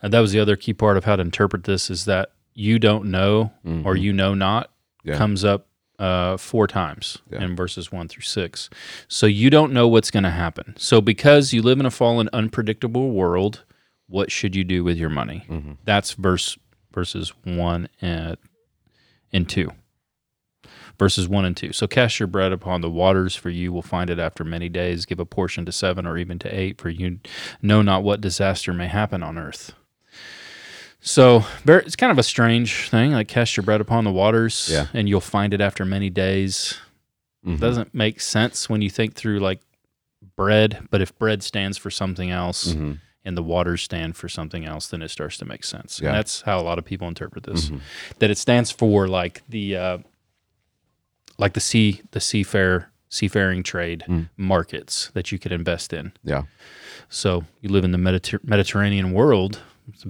and 0.03 0.13
that 0.13 0.21
was 0.21 0.33
the 0.33 0.41
other 0.41 0.57
key 0.57 0.73
part 0.73 0.97
of 0.97 1.05
how 1.05 1.17
to 1.17 1.23
interpret 1.23 1.65
this 1.65 1.91
is 1.91 2.05
that 2.07 2.33
you 2.55 2.79
don't 2.79 3.05
know 3.07 3.53
or 3.85 3.95
Mhm. 3.95 4.01
you 4.01 4.13
know 4.13 4.35
not 4.35 4.71
Yeah. 5.05 5.17
comes 5.19 5.45
up 5.45 5.67
uh, 5.99 6.37
four 6.37 6.67
times 6.67 7.19
Yeah. 7.31 7.43
in 7.43 7.57
verses 7.57 7.91
one 7.93 8.07
through 8.09 8.23
six. 8.23 8.69
So 9.09 9.27
you 9.27 9.49
don't 9.49 9.73
know 9.73 9.89
what's 9.89 10.11
going 10.11 10.25
to 10.25 10.31
happen. 10.31 10.75
So 10.77 11.01
because 11.01 11.55
you 11.55 11.63
live 11.63 11.81
in 11.81 11.87
a 11.87 11.91
fallen, 11.91 12.29
unpredictable 12.35 13.13
world, 13.13 13.65
what 14.09 14.31
should 14.31 14.55
you 14.57 14.65
do 14.65 14.85
with 14.85 14.97
your 14.97 15.11
money? 15.11 15.45
Mhm. 15.49 15.77
That's 15.85 16.13
verse 16.13 16.57
verses 16.93 17.33
one 17.45 17.89
and 18.01 18.37
and 19.33 19.49
two. 19.49 19.73
Verses 20.99 21.29
one 21.29 21.45
and 21.45 21.57
two. 21.57 21.73
So 21.73 21.87
cast 21.87 22.19
your 22.19 22.27
bread 22.27 22.53
upon 22.53 22.81
the 22.81 22.89
waters, 22.91 23.35
for 23.37 23.51
you 23.51 23.71
will 23.73 23.83
find 23.83 24.09
it 24.09 24.19
after 24.19 24.45
many 24.45 24.69
days. 24.71 25.05
Give 25.05 25.21
a 25.21 25.27
portion 25.27 25.67
to 25.67 25.73
seven 25.73 26.07
or 26.07 26.17
even 26.17 26.39
to 26.39 26.49
eight, 26.49 26.81
for 26.81 26.89
you 26.89 27.19
know 27.61 27.83
not 27.83 28.03
what 28.03 28.21
disaster 28.23 28.73
may 28.73 28.87
happen 28.87 29.23
on 29.23 29.37
earth. 29.37 29.75
So 31.01 31.45
it's 31.67 31.97
kind 31.97 32.11
of 32.11 32.19
a 32.19 32.23
strange 32.23 32.89
thing, 32.89 33.13
like 33.13 33.29
cast 33.29 33.57
your 33.57 33.65
bread 33.65 33.81
upon 33.81 34.05
the 34.05 34.11
waters, 34.11 34.69
Yeah. 34.71 34.87
and 34.95 35.09
you'll 35.09 35.21
find 35.21 35.53
it 35.55 35.61
after 35.61 35.85
many 35.85 36.11
days. 36.11 36.79
Mhm. 37.47 37.61
Doesn't 37.61 37.95
make 37.95 38.21
sense 38.21 38.69
when 38.69 38.83
you 38.83 38.91
think 38.91 39.15
through 39.15 39.39
like 39.41 39.61
bread, 40.35 40.89
but 40.91 41.01
if 41.03 41.17
bread 41.19 41.43
stands 41.43 41.79
for 41.79 41.91
something 41.91 42.31
else 42.31 42.73
Mhm. 42.73 42.99
And 43.27 43.37
the 43.37 43.43
waters 43.43 43.83
stand 43.83 44.17
for 44.17 44.29
something 44.29 44.65
else, 44.65 44.87
then 44.87 45.03
it 45.03 45.11
starts 45.11 45.37
to 45.39 45.45
make 45.45 45.65
sense. 45.65 46.01
Yeah. 46.01 46.09
And 46.11 46.17
that's 46.19 46.41
how 46.43 46.59
a 46.59 46.63
lot 46.63 46.79
of 46.79 46.85
people 46.87 47.07
interpret 47.09 47.45
this. 47.45 47.69
Mhm. 47.71 47.81
That 48.21 48.31
it 48.31 48.39
stands 48.39 48.71
for 48.71 49.07
like 49.09 49.43
the 49.49 49.77
uh, 49.77 49.99
like 51.37 51.53
the 51.53 51.61
sea 51.61 52.01
the 52.13 52.21
seafare 52.21 52.87
seafaring 53.09 53.63
trade 53.63 54.05
Mm. 54.09 54.29
markets 54.37 55.11
that 55.15 55.31
you 55.31 55.39
could 55.39 55.53
invest 55.53 55.93
in. 55.93 56.13
Yeah. 56.25 56.43
So 57.09 57.45
you 57.61 57.69
live 57.69 57.85
in 57.85 57.93
the 57.93 57.99
Mediter- 57.99 58.43
Mediterranean 58.43 59.13
world, 59.13 59.61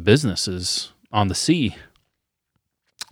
businesses 0.02 0.92
on 1.12 1.28
the 1.28 1.34
sea. 1.34 1.76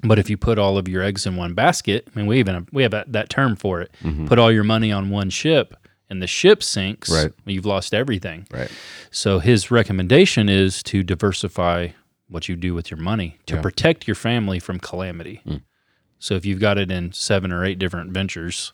But 0.03 0.19
if 0.19 0.29
you 0.31 0.37
put 0.37 0.59
all 0.59 0.77
of 0.79 0.89
your 0.89 1.03
eggs 1.03 1.27
in 1.27 1.37
one 1.37 1.55
basket, 1.55 2.09
I 2.15 2.19
mean, 2.19 2.27
we 2.27 2.39
even 2.39 2.55
have, 2.55 2.67
we 2.73 2.83
have 2.83 2.91
that, 2.93 3.13
that 3.13 3.29
term 3.29 3.57
for 3.57 3.81
it. 3.81 3.91
Mhm. 4.03 4.27
Put 4.27 4.39
all 4.39 4.51
your 4.51 4.65
money 4.65 4.91
on 4.91 5.11
one 5.11 5.31
ship, 5.31 5.75
and 6.11 6.21
the 6.23 6.27
ship 6.27 6.63
sinks. 6.63 7.11
Right. 7.11 7.33
You've 7.47 7.67
lost 7.67 7.95
everything. 7.95 8.47
Right. 8.51 8.71
So 9.11 9.39
his 9.39 9.71
recommendation 9.71 10.49
is 10.49 10.83
to 10.85 11.03
diversify 11.03 11.89
what 12.29 12.49
you 12.49 12.57
do 12.57 12.75
with 12.75 12.91
your 12.91 12.99
money 13.01 13.39
to 13.47 13.55
Yeah. 13.57 13.63
protect 13.63 14.07
your 14.09 14.15
family 14.15 14.59
from 14.59 14.79
calamity. 14.81 15.41
Mm. 15.47 15.63
So 16.19 16.35
if 16.35 16.45
you've 16.47 16.61
got 16.61 16.79
it 16.79 16.91
in 16.91 17.13
seven 17.13 17.53
or 17.53 17.65
eight 17.65 17.79
different 17.79 18.13
ventures 18.13 18.73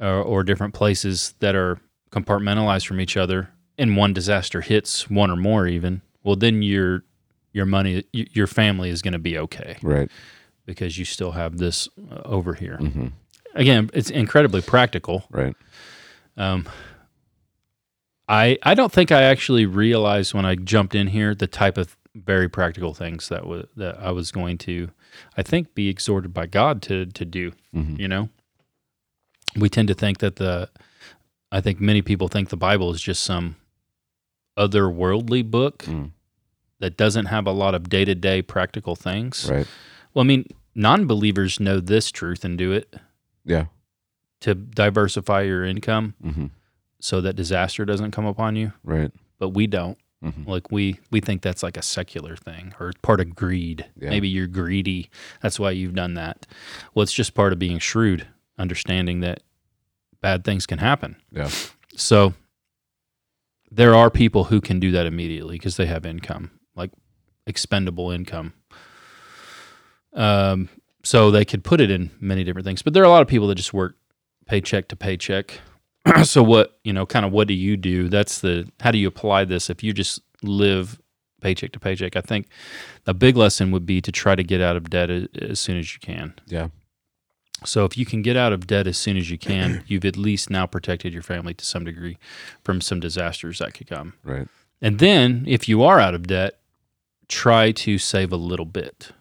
or, 0.00 0.08
or 0.22 0.42
different 0.42 0.74
places 0.74 1.34
that 1.40 1.54
are 1.54 1.78
compartmentalized 2.10 2.86
from 2.86 3.00
each 3.00 3.16
other, 3.16 3.50
and 3.78 3.96
one 3.96 4.12
disaster 4.12 4.60
hits 4.60 5.08
one 5.08 5.30
or 5.30 5.36
more, 5.36 5.66
even 5.66 6.02
well, 6.24 6.36
then 6.36 6.62
your 6.62 7.04
your 7.52 7.66
money, 7.66 8.02
y- 8.14 8.26
your 8.32 8.46
family 8.46 8.88
is 8.90 9.02
going 9.02 9.12
to 9.12 9.18
be 9.18 9.36
okay 9.38 9.76
Right. 9.82 10.10
because 10.66 10.96
you 10.98 11.04
still 11.04 11.32
have 11.32 11.58
this 11.58 11.88
uh, 12.10 12.20
over 12.24 12.54
here. 12.54 12.76
hmm 12.76 13.08
Again, 13.54 13.90
it's 13.92 14.08
incredibly 14.08 14.62
practical. 14.62 15.24
Right. 15.30 15.54
Um, 16.36 16.68
I 18.28 18.58
I 18.62 18.74
don't 18.74 18.92
think 18.92 19.10
I 19.12 19.22
actually 19.22 19.66
realized 19.66 20.34
when 20.34 20.44
I 20.46 20.54
jumped 20.54 20.94
in 20.94 21.08
here 21.08 21.34
the 21.34 21.46
type 21.46 21.76
of 21.76 21.96
very 22.14 22.48
practical 22.48 22.94
things 22.94 23.28
that 23.28 23.46
was 23.46 23.66
that 23.76 23.98
I 23.98 24.10
was 24.12 24.30
going 24.30 24.58
to, 24.58 24.90
I 25.36 25.42
think, 25.42 25.74
be 25.74 25.88
exhorted 25.88 26.32
by 26.32 26.46
God 26.46 26.82
to 26.82 27.06
to 27.06 27.24
do. 27.24 27.52
Mhm. 27.74 27.98
You 27.98 28.08
know, 28.08 28.28
we 29.56 29.68
tend 29.68 29.88
to 29.88 29.94
think 29.94 30.18
that 30.18 30.36
the, 30.36 30.70
I 31.50 31.60
think 31.60 31.80
many 31.80 32.00
people 32.02 32.28
think 32.28 32.48
the 32.48 32.56
Bible 32.56 32.92
is 32.92 33.02
just 33.02 33.22
some 33.22 33.56
otherworldly 34.58 35.50
book 35.50 35.78
Mm. 35.84 36.10
that 36.78 36.96
doesn't 36.96 37.26
have 37.26 37.46
a 37.46 37.52
lot 37.52 37.74
of 37.74 37.88
day 37.88 38.04
to 38.04 38.14
day 38.14 38.42
practical 38.42 38.94
things. 38.96 39.48
Right. 39.50 39.66
Well, 40.14 40.24
I 40.24 40.26
mean, 40.26 40.46
non 40.74 41.06
believers 41.06 41.58
know 41.60 41.80
this 41.80 42.10
truth 42.10 42.44
and 42.44 42.56
do 42.58 42.72
it 42.72 42.94
Yeah. 43.44 43.66
To 44.42 44.54
diversify 44.54 45.42
your 45.42 45.64
income 45.64 46.14
hmm 46.22 46.46
so 47.00 47.20
that 47.20 47.34
disaster 47.34 47.84
doesn't 47.84 48.12
come 48.12 48.26
upon 48.26 48.54
you. 48.54 48.72
Right. 48.84 49.10
but 49.40 49.48
we 49.48 49.66
don't. 49.66 49.98
Mhm. 50.24 50.46
Like 50.46 50.70
we 50.70 51.00
we 51.10 51.18
think 51.20 51.42
that's 51.42 51.64
like 51.64 51.76
a 51.76 51.82
secular 51.82 52.36
thing 52.36 52.74
or 52.78 52.92
part 53.02 53.18
of 53.20 53.34
greed. 53.34 53.86
Yeah. 54.00 54.10
Maybe 54.10 54.28
you're 54.28 54.46
greedy. 54.46 55.10
That's 55.42 55.58
why 55.58 55.72
you've 55.72 55.96
done 55.96 56.14
that. 56.14 56.46
Well, 56.94 57.02
it's 57.02 57.12
just 57.12 57.34
part 57.34 57.52
of 57.52 57.58
being 57.58 57.80
shrewd, 57.80 58.28
understanding 58.56 59.18
that 59.22 59.42
bad 60.20 60.44
things 60.44 60.64
can 60.64 60.78
happen. 60.78 61.16
Yeah. 61.32 61.50
So 61.96 62.34
there 63.72 63.96
are 63.96 64.08
people 64.10 64.44
who 64.44 64.60
can 64.60 64.78
do 64.78 64.92
that 64.92 65.04
immediately 65.06 65.56
because 65.56 65.76
they 65.76 65.86
have 65.86 66.06
income, 66.06 66.52
like 66.76 66.92
expendable 67.48 68.12
income. 68.12 68.52
Um, 70.12 70.68
so 71.02 71.32
they 71.32 71.44
could 71.44 71.64
put 71.64 71.80
it 71.80 71.90
in 71.90 72.10
many 72.20 72.44
different 72.44 72.64
things. 72.64 72.82
But 72.82 72.92
there 72.94 73.02
are 73.02 73.06
a 73.06 73.10
lot 73.10 73.22
of 73.22 73.28
people 73.28 73.48
that 73.48 73.56
just 73.56 73.74
work 73.74 73.96
paycheck 74.46 74.88
to 74.88 74.96
paycheck. 74.96 75.60
so 76.24 76.42
what, 76.42 76.78
you 76.84 76.92
know, 76.92 77.06
kind 77.06 77.24
of 77.24 77.32
what 77.32 77.48
do 77.48 77.54
you 77.54 77.76
do? 77.76 78.08
That's 78.08 78.40
the 78.40 78.68
how 78.80 78.90
do 78.90 78.98
you 78.98 79.08
apply 79.08 79.44
this 79.44 79.70
if 79.70 79.82
you 79.82 79.92
just 79.92 80.20
live 80.42 81.00
paycheck 81.40 81.72
to 81.72 81.80
paycheck? 81.80 82.16
I 82.16 82.20
think 82.20 82.48
a 83.06 83.14
big 83.14 83.36
lesson 83.36 83.70
would 83.70 83.86
be 83.86 84.00
to 84.00 84.12
try 84.12 84.34
to 84.34 84.42
get 84.42 84.60
out 84.60 84.76
of 84.76 84.90
debt 84.90 85.10
as, 85.10 85.28
as 85.40 85.60
soon 85.60 85.78
as 85.78 85.94
you 85.94 86.00
can. 86.00 86.34
Yeah. 86.46 86.68
So 87.64 87.84
if 87.84 87.96
you 87.96 88.04
can 88.04 88.22
get 88.22 88.36
out 88.36 88.52
of 88.52 88.66
debt 88.66 88.86
as 88.86 88.96
soon 88.96 89.16
as 89.16 89.30
you 89.30 89.38
can, 89.38 89.84
you've 89.86 90.04
at 90.04 90.16
least 90.16 90.50
now 90.50 90.66
protected 90.66 91.12
your 91.12 91.22
family 91.22 91.54
to 91.54 91.64
some 91.64 91.84
degree 91.84 92.18
from 92.64 92.80
some 92.80 93.00
disasters 93.00 93.58
that 93.60 93.74
could 93.74 93.86
come. 93.86 94.14
Right. 94.24 94.48
And 94.80 94.98
then 94.98 95.44
if 95.46 95.68
you 95.68 95.82
are 95.84 96.00
out 96.00 96.14
of 96.14 96.26
debt, 96.26 96.58
try 97.28 97.70
to 97.70 97.98
save 97.98 98.32
a 98.32 98.36
little 98.36 98.66
bit. 98.66 99.12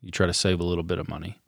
You 0.00 0.10
try 0.10 0.26
to 0.26 0.34
save 0.34 0.60
a 0.60 0.64
little 0.64 0.84
bit 0.84 0.98
of 0.98 1.08
money. 1.08 1.39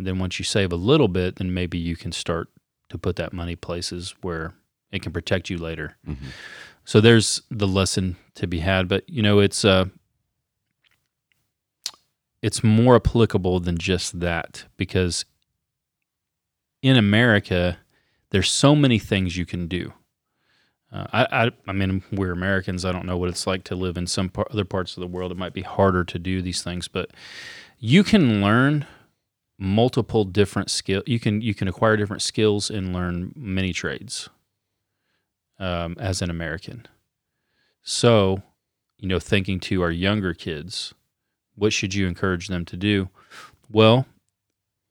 And 0.00 0.06
then 0.06 0.18
once 0.18 0.38
you 0.38 0.46
save 0.46 0.72
a 0.72 0.76
little 0.76 1.08
bit, 1.08 1.36
then 1.36 1.52
maybe 1.52 1.76
you 1.76 1.94
can 1.94 2.10
start 2.10 2.48
to 2.88 2.96
put 2.96 3.16
that 3.16 3.34
money 3.34 3.54
places 3.54 4.14
where 4.22 4.54
it 4.90 5.02
can 5.02 5.12
protect 5.12 5.50
you 5.50 5.58
later. 5.58 5.98
Mhm. 6.08 6.16
So 6.86 7.02
there's 7.02 7.42
the 7.50 7.68
lesson 7.68 8.16
to 8.36 8.46
be 8.46 8.60
had, 8.60 8.88
but 8.88 9.06
you 9.10 9.20
know, 9.20 9.40
it's 9.40 9.62
uh 9.62 9.84
it's 12.40 12.64
more 12.64 12.96
applicable 12.96 13.60
than 13.60 13.76
just 13.76 14.20
that 14.20 14.64
because 14.78 15.26
in 16.80 16.96
America, 16.96 17.76
there's 18.30 18.50
so 18.50 18.74
many 18.74 18.98
things 18.98 19.36
you 19.36 19.44
can 19.44 19.66
do. 19.66 19.92
Uh, 20.90 21.06
I, 21.12 21.44
I, 21.46 21.50
I 21.66 21.72
mean, 21.72 22.02
we're 22.10 22.32
Americans. 22.32 22.86
I 22.86 22.92
don't 22.92 23.04
know 23.04 23.18
what 23.18 23.28
it's 23.28 23.46
like 23.46 23.64
to 23.64 23.74
live 23.74 23.98
in 23.98 24.06
some 24.06 24.30
par- 24.30 24.48
other 24.50 24.64
parts 24.64 24.96
of 24.96 25.02
the 25.02 25.06
world. 25.06 25.30
It 25.30 25.36
might 25.36 25.52
be 25.52 25.60
harder 25.60 26.04
to 26.04 26.18
do 26.18 26.40
these 26.40 26.62
things, 26.62 26.88
but 26.88 27.10
you 27.78 28.02
can 28.02 28.40
learn 28.40 28.86
multiple 29.60 30.24
different 30.24 30.70
skill. 30.70 31.02
You 31.06 31.20
can 31.20 31.42
you 31.42 31.54
can 31.54 31.68
acquire 31.68 31.96
different 31.96 32.22
skills 32.22 32.70
and 32.70 32.92
learn 32.92 33.32
many 33.36 33.72
trades 33.72 34.28
um, 35.60 35.96
as 36.00 36.22
an 36.22 36.30
American. 36.30 36.86
So 37.82 38.42
you 38.98 39.08
know, 39.08 39.18
thinking 39.18 39.60
to 39.60 39.82
our 39.82 39.90
younger 39.90 40.34
kids, 40.34 40.94
what 41.54 41.72
should 41.72 41.94
you 41.94 42.06
encourage 42.06 42.48
them 42.48 42.64
to 42.66 42.76
do? 42.76 43.08
Well, 43.70 44.06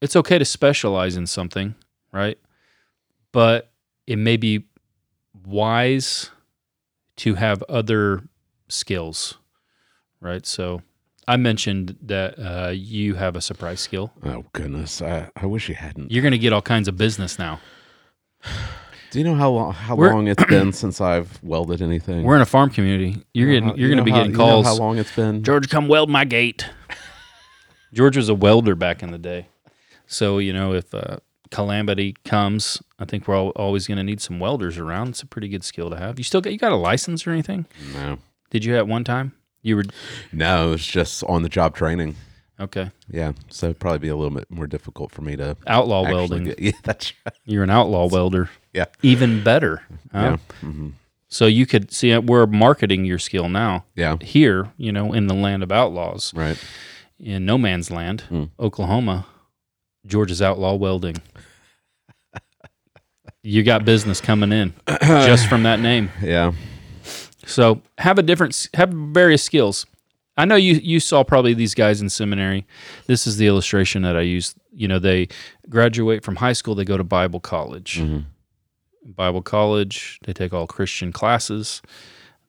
it's 0.02 0.16
okay 0.16 0.38
to 0.38 0.46
specialize 0.46 1.16
in 1.18 1.28
something, 1.28 1.76
right? 2.12 2.38
But 3.32 3.72
it 4.08 4.18
may 4.18 4.38
be 4.38 4.66
wise 5.46 6.32
to 7.18 7.36
have 7.36 7.62
other 7.64 8.24
skills, 8.68 9.36
right? 10.22 10.46
So 10.46 10.82
I 11.30 11.38
mentioned 11.38 11.96
that 12.08 12.40
uh, 12.40 12.70
you 12.72 13.14
have 13.16 13.36
a 13.36 13.42
surprise 13.42 13.80
skill. 13.80 14.12
Oh 14.24 14.46
goodness, 14.54 15.02
I, 15.02 15.30
I 15.36 15.46
wish 15.46 15.70
you 15.70 15.76
hadn't. 15.76 16.12
You're 16.12 16.24
going 16.24 16.32
to 16.32 16.40
get 16.40 16.54
all 16.54 16.62
kinds 16.62 16.88
of 16.88 16.98
business 16.98 17.38
now. 17.38 17.60
Do 19.12 19.18
you 19.20 19.26
know 19.26 19.36
how 19.36 19.50
long 19.52 19.74
how 19.74 19.96
We're- 19.96 20.14
long 20.14 20.28
it's 20.28 20.44
been 20.46 20.72
since 20.74 21.00
I've 21.02 21.42
welded 21.44 21.82
anything? 21.82 22.24
We're 22.24 22.36
in 22.36 22.42
a 22.42 22.46
farm 22.48 22.70
community. 22.70 23.24
You're 23.34 23.52
getting, 23.52 23.70
you're 23.78 23.90
you 23.90 23.96
going 23.96 23.98
to 23.98 24.04
be 24.04 24.12
how- 24.12 24.18
getting 24.18 24.32
you 24.32 24.38
know 24.38 24.44
calls. 24.44 24.66
how 24.66 24.76
long 24.76 24.98
it's 24.98 25.16
been? 25.16 25.44
George, 25.44 25.70
come 25.70 25.88
weld 25.88 26.10
my 26.10 26.26
gate. 26.26 26.66
George 27.94 28.18
was 28.18 28.30
a 28.30 28.36
welder 28.36 28.76
back 28.76 29.02
in 29.04 29.12
the 29.12 29.18
day. 29.18 29.48
So, 30.08 30.38
you 30.40 30.54
know, 30.54 30.74
if 30.74 30.94
uh, 30.94 31.18
calamity 31.52 32.16
comes, 32.26 32.82
I 33.00 33.06
think 33.06 33.28
we're 33.28 33.36
all, 33.36 33.50
always 33.50 33.88
going 33.88 33.98
to 33.98 34.04
need 34.04 34.22
some 34.22 34.40
welders 34.40 34.78
around. 34.78 35.10
It's 35.10 35.22
a 35.24 35.28
pretty 35.28 35.48
good 35.50 35.64
skill 35.64 35.90
to 35.90 35.98
have. 35.98 36.18
You 36.20 36.24
still 36.24 36.42
got, 36.42 36.52
you 36.54 36.60
got 36.60 36.72
a 36.72 36.76
license 36.76 37.26
or 37.28 37.32
anything? 37.32 37.66
No, 37.94 38.18
Did 38.52 38.66
you 38.66 38.76
at 38.78 38.88
one 38.88 39.04
time? 39.04 39.34
You 39.62 39.76
were, 39.78 39.84
no, 40.32 40.74
it's 40.74 40.86
just 40.86 41.24
on 41.26 41.43
the 41.43 41.49
job 41.49 41.76
training. 41.76 42.16
okay. 42.60 42.91
Yeah, 43.12 43.34
so 43.49 43.68
it'd 43.68 43.80
probably 43.80 43.99
be 43.99 44.07
a 44.10 44.16
little 44.16 44.36
bit 44.36 44.49
more 44.49 44.68
difficult 44.68 45.12
for 45.12 45.22
me 45.22 45.36
to 45.36 45.57
Outlaw 45.68 46.03
welding. 46.03 46.45
get- 46.45 46.60
yeah, 46.62 46.72
that's 46.84 47.14
right. 47.26 47.36
You're 47.45 47.64
an 47.64 47.70
outlaw 47.70 48.07
welder. 48.07 48.49
Yeah. 48.74 48.86
Even 49.01 49.43
better. 49.43 49.84
huh? 50.14 50.38
Yeah, 50.62 50.68
hmm 50.68 50.89
So 51.28 51.45
you 51.45 51.66
could 51.66 51.91
see 51.91 52.14
uh, 52.14 52.22
we're 52.22 52.45
marketing 52.47 53.05
your 53.05 53.20
skill 53.20 53.49
now 53.49 53.84
yeah, 53.95 54.18
here, 54.22 54.72
you 54.78 54.91
know, 54.91 55.14
in 55.14 55.28
the 55.28 55.34
land 55.36 55.62
of 55.64 55.72
outlaws, 55.72 56.34
right. 56.34 56.57
in 57.20 57.45
no 57.45 57.57
man's 57.57 57.91
land, 57.91 58.22
Hmm. 58.22 58.45
Oklahoma, 58.60 59.26
George's 60.07 60.41
outlaw 60.41 60.74
welding. 60.76 61.18
you 63.43 63.64
got 63.64 63.86
business 63.86 64.20
coming 64.22 64.51
in 64.51 64.74
just 65.01 65.47
from 65.47 65.64
that 65.64 65.80
name. 65.80 66.10
Yeah, 66.22 66.51
So 67.50 67.82
have 67.97 68.20
a 68.20 68.24
different, 68.24 68.70
have 68.76 68.89
various 68.91 69.43
skills. 69.43 69.86
I 70.38 70.45
know 70.45 70.56
you 70.56 70.76
you 70.76 71.00
saw 71.00 71.24
probably 71.24 71.54
these 71.54 71.76
guys 71.76 72.02
in 72.02 72.10
seminary. 72.10 72.66
This 73.08 73.28
is 73.28 73.38
the 73.38 73.47
illustration 73.47 74.04
that 74.04 74.16
I 74.16 74.22
use. 74.22 74.56
You 74.72 74.88
know, 74.88 75.00
they 75.00 75.28
graduate 75.70 76.24
from 76.24 76.38
high 76.38 76.54
school, 76.54 76.76
they 76.76 76.86
go 76.86 76.95
to 76.97 77.04
Bible 77.04 77.39
college. 77.39 78.00
Mhm. 78.00 78.26
Bible 79.06 79.41
college, 79.41 80.20
they 80.24 80.34
take 80.34 80.54
all 80.54 80.68
Christian 80.68 81.12
classes, 81.12 81.82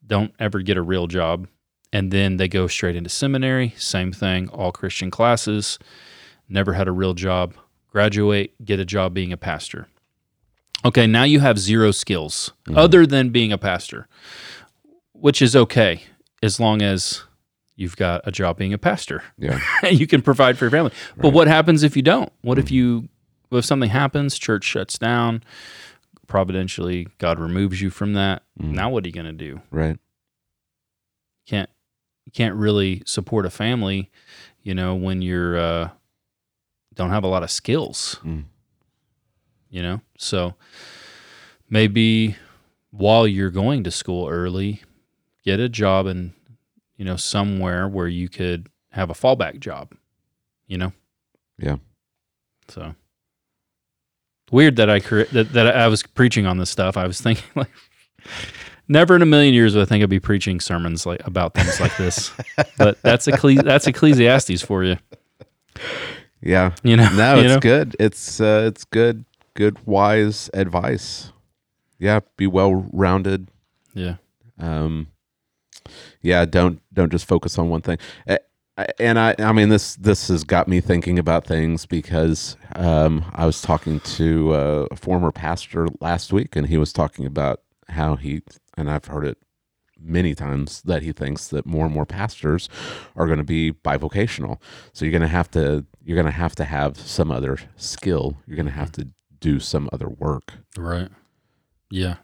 don't 0.07 0.32
ever 0.38 0.61
get 0.61 0.76
a 0.76 0.82
real 0.82 1.07
job, 1.07 1.48
and 1.92 2.11
then 2.11 2.36
they 2.36 2.48
go 2.48 2.66
straight 2.66 2.94
into 2.96 3.09
seminary. 3.11 3.72
Same 3.76 4.12
thing, 4.12 4.48
all 4.51 4.70
Christian 4.70 5.11
classes, 5.11 5.78
never 6.48 6.74
had 6.74 6.86
a 6.86 6.92
real 6.92 7.14
job. 7.14 7.55
Graduate, 7.90 8.53
get 8.64 8.78
a 8.78 8.84
job 8.84 9.14
being 9.14 9.32
a 9.32 9.36
pastor. 9.36 9.88
Okay, 10.84 11.07
now 11.07 11.24
you 11.24 11.40
have 11.40 11.59
zero 11.59 11.90
skills 11.90 12.53
other 12.74 13.07
than 13.07 13.30
being 13.30 13.53
a 13.53 13.59
pastor, 13.59 14.07
which 15.21 15.43
is 15.43 15.55
okay 15.55 16.03
as 16.43 16.59
long 16.59 16.83
as 16.83 17.23
you've 17.77 17.97
got 17.97 18.21
a 18.25 18.31
job 18.31 18.59
being 18.59 18.73
a 18.73 18.79
pastor. 18.79 19.23
yeah, 19.39 19.61
you 19.91 20.07
can 20.07 20.23
provide 20.23 20.59
for 20.59 20.64
your 20.64 20.71
family. 20.71 20.93
But 21.16 21.33
what 21.33 21.49
happens 21.49 21.83
if 21.83 21.97
you 21.97 22.03
don't? 22.03 22.33
What 22.43 22.59
if 22.59 22.71
you 22.71 23.09
if 23.53 23.64
something 23.64 23.91
happens, 23.91 24.39
church 24.39 24.64
shuts 24.64 24.99
down, 24.99 25.43
providentially 26.27 27.09
God 27.18 27.39
removes 27.39 27.81
you 27.81 27.91
from 27.91 28.12
that? 28.14 28.43
Now 28.57 28.91
what 28.91 29.05
are 29.05 29.09
you 29.09 29.12
going 29.12 29.27
to 29.27 29.33
do? 29.33 29.61
right. 29.71 29.99
Can't 31.47 31.71
you 32.27 32.33
can't 32.33 32.55
really 32.55 33.03
support 33.07 33.45
a 33.45 33.51
family, 33.51 34.11
you 34.62 34.75
know, 34.75 34.95
when 34.95 35.23
you're 35.23 35.59
uh 35.59 35.91
don't 36.95 37.11
have 37.11 37.25
a 37.25 37.29
lot 37.29 37.43
of 37.43 37.51
skills. 37.51 38.21
Mm. 38.25 38.45
You 39.71 39.83
know? 39.83 40.01
So 40.18 40.55
maybe 41.68 42.37
while 42.91 43.27
you're 43.27 43.51
going 43.51 43.85
to 43.85 43.91
school 43.91 44.29
early, 44.29 44.83
get 45.51 45.61
a 45.61 45.68
job 45.68 46.07
in 46.07 46.32
you 46.96 47.05
know 47.05 47.16
somewhere 47.16 47.88
where 47.88 48.09
you 48.09 48.28
could 48.28 48.68
have 48.90 49.11
a 49.11 49.14
fallback 49.14 49.61
job, 49.61 49.92
you 50.66 50.78
know? 50.78 50.92
Yeah. 51.59 51.76
So 52.68 52.94
weird 54.51 54.76
that 54.76 54.90
I 54.90 55.01
cre- 55.01 55.30
that, 55.32 55.53
that 55.53 55.76
I 55.76 55.88
was 55.88 56.03
preaching 56.03 56.46
on 56.46 56.59
this 56.59 56.70
stuff. 56.70 56.96
I 56.96 57.07
was 57.07 57.20
thinking 57.20 57.44
like 57.55 57.70
never 58.88 59.16
in 59.16 59.22
a 59.22 59.26
million 59.26 59.55
years 59.55 59.74
would 59.74 59.82
I 59.82 59.84
think 59.86 60.03
I'd 60.03 60.11
be 60.11 60.20
preaching 60.20 60.61
sermons 60.61 61.07
like 61.07 61.26
about 61.26 61.55
things 61.55 61.80
like 61.80 61.96
this. 61.96 62.32
but 62.78 63.01
that's 63.03 63.26
Ecclesi- 63.26 63.64
that's 63.64 63.86
Ecclesiastes 63.86 64.62
for 64.62 64.84
you. 64.84 64.96
Yeah. 66.40 66.74
You 66.82 66.96
know. 66.96 67.09
No, 67.14 67.34
you 67.36 67.42
it's 67.42 67.55
know? 67.55 67.61
good. 67.61 67.96
It's 67.98 68.40
uh, 68.40 68.64
it's 68.66 68.84
good, 68.84 69.24
good, 69.55 69.84
wise 69.86 70.48
advice. 70.55 71.32
Yeah, 71.98 72.20
be 72.36 72.46
well 72.46 72.88
rounded. 72.92 73.48
Yeah. 73.94 74.16
Um, 74.59 75.09
yeah, 76.22 76.45
don't 76.45 76.80
don't 76.93 77.11
just 77.11 77.26
focus 77.26 77.59
on 77.59 77.68
one 77.68 77.82
thing. 77.82 77.99
And 78.99 79.18
I, 79.18 79.34
I 79.38 79.53
mean, 79.53 79.68
this 79.68 79.97
this 79.97 80.28
has 80.28 80.45
got 80.45 80.68
me 80.68 80.80
thinking 80.80 81.18
about 81.18 81.47
things 81.47 81.86
because 81.86 82.57
um, 82.76 83.24
I 83.34 83.45
was 83.45 83.61
talking 83.61 84.01
to 84.01 84.55
uh, 84.55 84.86
a 84.91 84.97
former 84.97 85.32
pastor 85.32 85.88
last 86.01 86.32
week, 86.32 86.57
and 86.57 86.66
he 86.66 86.78
was 86.78 86.93
talking 86.93 87.26
about 87.26 87.61
how 87.88 88.16
he, 88.16 88.43
and 88.76 88.91
I've 88.91 89.07
heard 89.07 89.26
it 89.26 89.38
many 90.03 90.34
times 90.34 90.82
that 90.82 91.03
he 91.03 91.12
thinks 91.12 91.49
that 91.49 91.66
more 91.66 91.84
and 91.84 91.95
more 91.95 92.07
pastors 92.07 92.68
are 93.16 93.26
going 93.26 93.38
to 93.38 93.45
be 93.45 93.72
bivocational. 93.72 94.61
So 94.93 95.05
you're 95.05 95.12
going 95.12 95.22
to 95.22 95.28
have 95.28 95.51
to 95.53 95.84
you're 96.03 96.16
going 96.16 96.26
to 96.26 96.32
have 96.32 96.55
to 96.57 96.64
have 96.64 96.97
some 96.97 97.30
other 97.30 97.59
skill. 97.76 98.38
You're 98.47 98.57
going 98.57 98.66
to 98.66 98.72
have 98.72 98.93
to 98.93 99.09
do 99.41 99.61
some 99.61 99.88
other 99.93 100.09
work. 100.09 100.55
Right. 100.76 101.09
Yeah. 101.91 102.16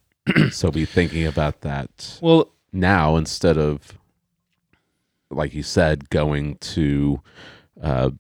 so 0.51 0.71
be 0.71 0.85
thinking 0.85 1.27
about 1.27 1.61
that 1.61 2.19
Well, 2.23 2.53
now 2.73 3.17
instead 3.17 3.57
of 3.59 3.99
like 5.31 5.55
you 5.55 5.62
said 5.62 6.09
going 6.11 6.57
to 6.59 7.21
uh, 7.83 8.11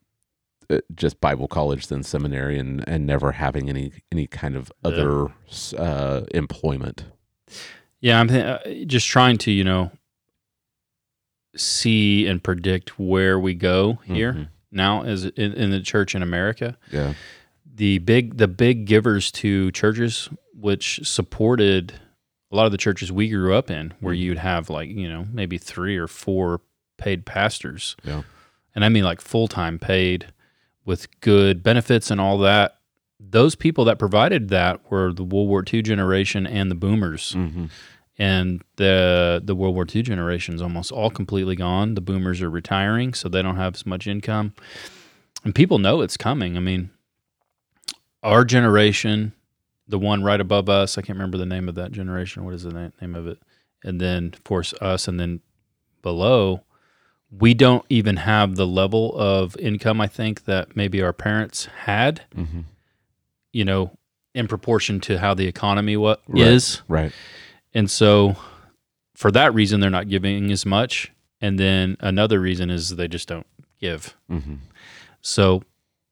uh, 0.70 0.78
just 0.94 1.20
bible 1.20 1.46
college 1.48 1.86
then 1.88 2.02
seminary 2.02 2.58
and 2.58 2.82
and 2.88 3.06
never 3.06 3.32
having 3.32 3.68
any 3.68 3.92
any 4.10 4.26
kind 4.26 4.56
of 4.56 4.72
Yeah. 4.84 4.90
other 4.90 5.32
uh, 5.78 6.22
employment 6.34 7.04
yeah, 8.00 8.20
I'm 8.20 8.28
th- 8.28 8.44
uh, 8.44 8.58
just 8.86 9.06
trying 9.08 9.38
to, 9.38 9.50
you 9.50 9.64
know, 9.64 9.90
see 11.56 12.26
and 12.26 12.42
predict 12.44 12.98
where 12.98 13.38
we 13.40 13.54
go 13.54 13.94
here 14.04 14.32
Mhm. 14.34 14.48
now 14.70 15.02
as 15.02 15.24
in, 15.24 15.52
in 15.54 15.70
the 15.70 15.80
church 15.80 16.14
in 16.14 16.22
America. 16.22 16.76
yeah 16.92 17.14
the 17.74 17.98
big 17.98 18.36
the 18.38 18.48
big 18.48 18.84
givers 18.86 19.30
to 19.32 19.70
churches 19.72 20.28
which 20.54 21.00
supported 21.04 21.94
a 22.52 22.56
lot 22.56 22.66
of 22.66 22.72
the 22.72 22.78
churches 22.78 23.10
we 23.10 23.28
grew 23.28 23.54
up 23.54 23.70
in 23.70 23.92
where 24.00 24.14
Mhm. 24.14 24.18
you'd 24.18 24.38
have 24.38 24.70
like 24.70 24.88
you 24.90 25.08
know 25.08 25.26
maybe 25.32 25.58
three 25.58 25.96
or 25.96 26.06
four 26.06 26.60
paid 26.96 27.26
pastors 27.26 27.96
Yeah. 28.04 28.22
and 28.74 28.84
i 28.84 28.88
mean 28.88 29.04
like 29.04 29.20
full-time 29.20 29.78
paid 29.78 30.26
with 30.84 31.08
good 31.20 31.62
benefits 31.62 32.10
and 32.10 32.20
all 32.20 32.38
that 32.38 32.78
those 33.18 33.54
people 33.54 33.84
that 33.86 33.98
provided 33.98 34.48
that 34.50 34.80
were 34.90 35.12
the 35.12 35.24
world 35.24 35.48
war 35.48 35.64
ii 35.72 35.82
generation 35.82 36.46
and 36.46 36.70
the 36.70 36.74
boomers 36.76 37.34
mm-hmm. 37.36 37.66
and 38.18 38.62
the 38.76 39.42
the 39.44 39.54
world 39.56 39.74
war 39.74 39.86
ii 39.94 40.02
generation 40.02 40.54
is 40.54 40.62
almost 40.62 40.92
all 40.92 41.10
completely 41.10 41.56
gone 41.56 41.94
the 41.94 42.00
boomers 42.00 42.40
are 42.40 42.50
retiring 42.50 43.12
so 43.12 43.28
they 43.28 43.42
don't 43.42 43.56
have 43.56 43.74
as 43.74 43.84
much 43.84 44.06
income 44.06 44.52
and 45.44 45.54
people 45.54 45.78
know 45.78 46.00
it's 46.00 46.16
coming 46.16 46.56
i 46.56 46.60
mean 46.60 46.90
our 48.22 48.44
generation 48.44 49.32
the 49.88 49.98
one 49.98 50.22
right 50.22 50.40
above 50.40 50.68
us 50.68 50.98
i 50.98 51.00
can't 51.02 51.16
remember 51.18 51.38
the 51.38 51.46
name 51.46 51.68
of 51.68 51.74
that 51.74 51.92
generation 51.92 52.44
what 52.44 52.54
is 52.54 52.62
the 52.64 52.72
na- 52.72 52.90
name 53.00 53.14
of 53.14 53.26
it 53.26 53.38
and 53.84 54.00
then 54.00 54.30
of 54.32 54.42
course 54.44 54.72
us 54.74 55.06
and 55.08 55.18
then 55.20 55.40
below 56.02 56.62
we 57.30 57.54
don't 57.54 57.84
even 57.88 58.16
have 58.16 58.56
the 58.56 58.66
level 58.66 59.14
of 59.18 59.56
income 59.58 60.00
i 60.00 60.06
think 60.06 60.44
that 60.44 60.76
maybe 60.76 61.02
our 61.02 61.12
parents 61.12 61.66
had 61.84 62.22
Mm-hmm. 62.36 62.60
you 63.52 63.64
know 63.64 63.96
in 64.34 64.46
proportion 64.48 65.00
to 65.00 65.18
how 65.18 65.32
the 65.34 65.46
economy 65.46 65.96
what 65.96 66.20
Right. 66.28 66.46
is 66.46 66.82
right 66.88 67.12
and 67.74 67.90
so 67.90 68.36
for 69.14 69.30
that 69.30 69.54
reason, 69.54 69.80
they're 69.80 69.88
not 69.88 70.10
giving 70.10 70.50
as 70.52 70.66
much. 70.66 71.10
And 71.40 71.58
then 71.58 71.96
another 72.00 72.38
reason 72.38 72.68
is 72.68 72.90
they 72.90 73.08
just 73.08 73.26
don't 73.28 73.46
give. 73.80 74.14
mm-hmm. 74.30 74.56
So 75.22 75.62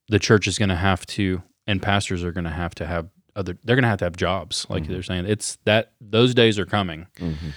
the 0.09 0.17
church 0.17 0.47
is 0.47 0.57
going 0.57 0.69
to 0.69 0.75
have 0.75 1.05
to, 1.07 1.43
and 1.67 1.83
pastors 1.83 2.23
are 2.23 2.31
going 2.31 2.45
to 2.45 2.49
have 2.49 2.73
to 2.75 2.85
have 2.87 3.07
other, 3.35 3.57
they're 3.63 3.75
going 3.75 3.83
to 3.83 3.89
have 3.89 3.99
to 3.99 4.05
have 4.05 4.15
jobs. 4.17 4.65
Like 4.69 4.83
Mhm. 4.83 4.87
they're 4.87 5.03
saying, 5.03 5.25
it's 5.25 5.57
that 5.65 5.93
those 5.99 6.33
days 6.33 6.57
are 6.59 6.65
coming 6.65 7.07
Mm-hmm. 7.17 7.49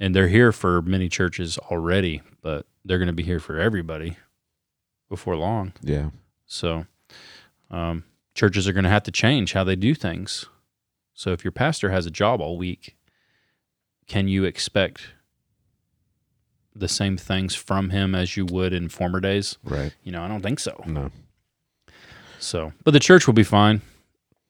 and 0.00 0.14
they're 0.14 0.28
here 0.28 0.52
for 0.52 0.82
many 0.82 1.08
churches 1.08 1.58
already, 1.58 2.22
but 2.42 2.66
they're 2.84 2.98
going 2.98 3.06
to 3.06 3.12
be 3.12 3.22
here 3.22 3.40
for 3.40 3.58
everybody 3.58 4.16
before 5.08 5.36
long. 5.36 5.72
yeah 5.82 6.10
So 6.46 6.86
um, 7.70 8.04
churches 8.34 8.66
are 8.68 8.72
going 8.72 8.84
to 8.84 8.90
have 8.90 9.04
to 9.04 9.10
change 9.12 9.52
how 9.54 9.64
they 9.64 9.76
do 9.76 9.94
things. 9.94 10.46
So 11.14 11.32
if 11.32 11.44
your 11.44 11.52
pastor 11.52 11.90
has 11.90 12.04
a 12.06 12.10
job 12.10 12.40
all 12.40 12.56
week, 12.58 12.96
can 14.06 14.28
you 14.28 14.44
expect 14.44 15.12
the 16.74 16.88
same 16.88 17.16
things 17.16 17.54
from 17.54 17.90
him 17.90 18.14
as 18.14 18.36
you 18.36 18.44
would 18.46 18.72
in 18.72 18.88
former 18.88 19.20
days? 19.20 19.56
Right. 19.62 19.94
You 20.02 20.12
know, 20.12 20.22
I 20.22 20.28
don't 20.28 20.42
think 20.42 20.58
so. 20.58 20.82
No. 20.86 21.10
So, 22.38 22.72
but 22.84 22.90
the 22.92 23.00
church 23.00 23.26
will 23.26 23.34
be 23.34 23.44
fine. 23.44 23.82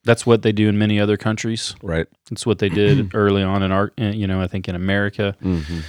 That's 0.04 0.26
what 0.26 0.42
they 0.42 0.52
do 0.52 0.68
in 0.68 0.78
many 0.78 0.98
other 0.98 1.16
countries. 1.16 1.76
Right. 1.82 2.06
It's 2.30 2.44
what 2.44 2.58
they 2.58 2.68
did 2.68 3.10
early 3.14 3.42
on 3.42 3.62
in 3.62 3.70
our, 3.70 3.92
you 3.96 4.26
know, 4.26 4.40
I 4.40 4.46
think 4.48 4.68
in 4.68 4.74
America. 4.74 5.36
Mm-hmm. 5.42 5.80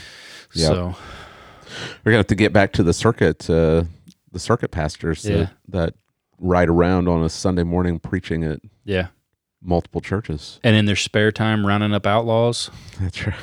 Yep. 0.55 0.67
So, 0.67 0.95
We're 2.03 2.11
gonna 2.11 2.17
have 2.17 2.27
to 2.27 2.35
get 2.35 2.53
back 2.53 2.73
to 2.73 2.83
the 2.83 2.93
circuit, 2.93 3.49
uh, 3.49 3.85
the 4.31 4.39
circuit 4.39 4.69
pastors 4.71 5.25
Yeah. 5.25 5.35
that, 5.37 5.49
that 5.69 5.93
ride 6.37 6.69
around 6.69 7.07
on 7.07 7.23
a 7.23 7.29
Sunday 7.29 7.63
morning 7.63 7.97
preaching 7.99 8.43
at 8.43 8.59
yeah. 8.85 9.07
multiple 9.61 10.01
churches. 10.01 10.59
And 10.63 10.75
in 10.75 10.85
their 10.85 10.95
spare 10.95 11.31
time, 11.31 11.65
rounding 11.65 11.93
up 11.93 12.05
outlaws. 12.05 12.69
That's 12.99 13.25
right. 13.25 13.35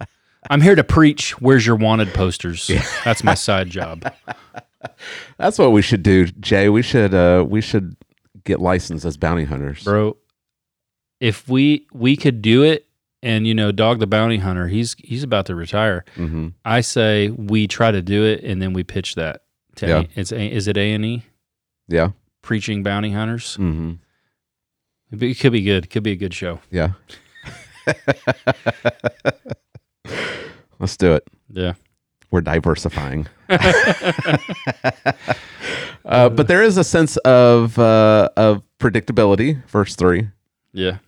I'm 0.50 0.60
here 0.60 0.74
to 0.74 0.84
preach. 0.84 1.40
Where's 1.40 1.66
your 1.66 1.76
wanted 1.76 2.12
posters? 2.14 2.70
That's 3.04 3.24
my 3.24 3.34
side 3.34 3.68
job. 3.70 4.10
That's 5.38 5.58
what 5.58 5.72
we 5.72 5.80
should 5.82 6.02
do, 6.02 6.26
Jay. 6.26 6.68
We 6.68 6.82
should 6.82 7.14
uh, 7.14 7.44
we 7.48 7.60
should 7.62 7.96
get 8.44 8.60
licensed 8.60 9.04
as 9.04 9.16
bounty 9.16 9.44
hunters. 9.44 9.84
bro. 9.84 10.16
If 11.20 11.48
we 11.48 11.86
we 11.92 12.16
could 12.16 12.42
do 12.42 12.62
it, 12.62 12.86
and 13.22 13.46
you 13.46 13.54
know, 13.54 13.72
Dog 13.72 13.98
the 14.00 14.06
Bounty 14.06 14.38
Hunter, 14.38 14.68
he's 14.68 14.94
he's 14.98 15.22
about 15.22 15.46
to 15.46 15.54
retire. 15.54 16.04
Mm-hmm. 16.16 16.48
I 16.64 16.80
say 16.82 17.30
we 17.30 17.66
try 17.66 17.90
to 17.90 18.02
do 18.02 18.24
it, 18.24 18.42
and 18.44 18.60
then 18.60 18.72
we 18.72 18.82
pitch 18.84 19.14
that. 19.14 19.42
To 19.76 19.86
Yeah. 19.88 19.98
A, 20.00 20.08
it's 20.14 20.32
a, 20.32 20.46
is 20.52 20.68
it 20.68 20.76
A 20.76 20.92
and 20.92 21.04
E 21.04 21.22
Yeah. 21.88 22.10
preaching 22.42 22.82
bounty 22.82 23.10
hunters? 23.12 23.56
Mm-hmm. 23.56 23.92
It 25.12 25.18
be- 25.18 25.30
it 25.30 25.34
could 25.40 25.52
be 25.52 25.62
good. 25.62 25.88
Could 25.90 26.02
be 26.02 26.12
a 26.12 26.16
good 26.16 26.34
show. 26.34 26.60
Yeah. 26.70 26.92
Let's 30.78 30.96
do 30.96 31.14
it. 31.14 31.26
Yeah. 31.50 31.74
We're 32.30 32.40
diversifying. 32.42 33.26
uh, 36.04 36.28
but 36.28 36.48
there 36.48 36.62
is 36.62 36.76
a 36.76 36.84
sense 36.84 37.16
of 37.18 37.78
uh, 37.78 38.28
of 38.36 38.62
predictability. 38.78 39.64
Verse 39.68 39.96
three. 39.96 40.28
Yeah. 40.72 40.98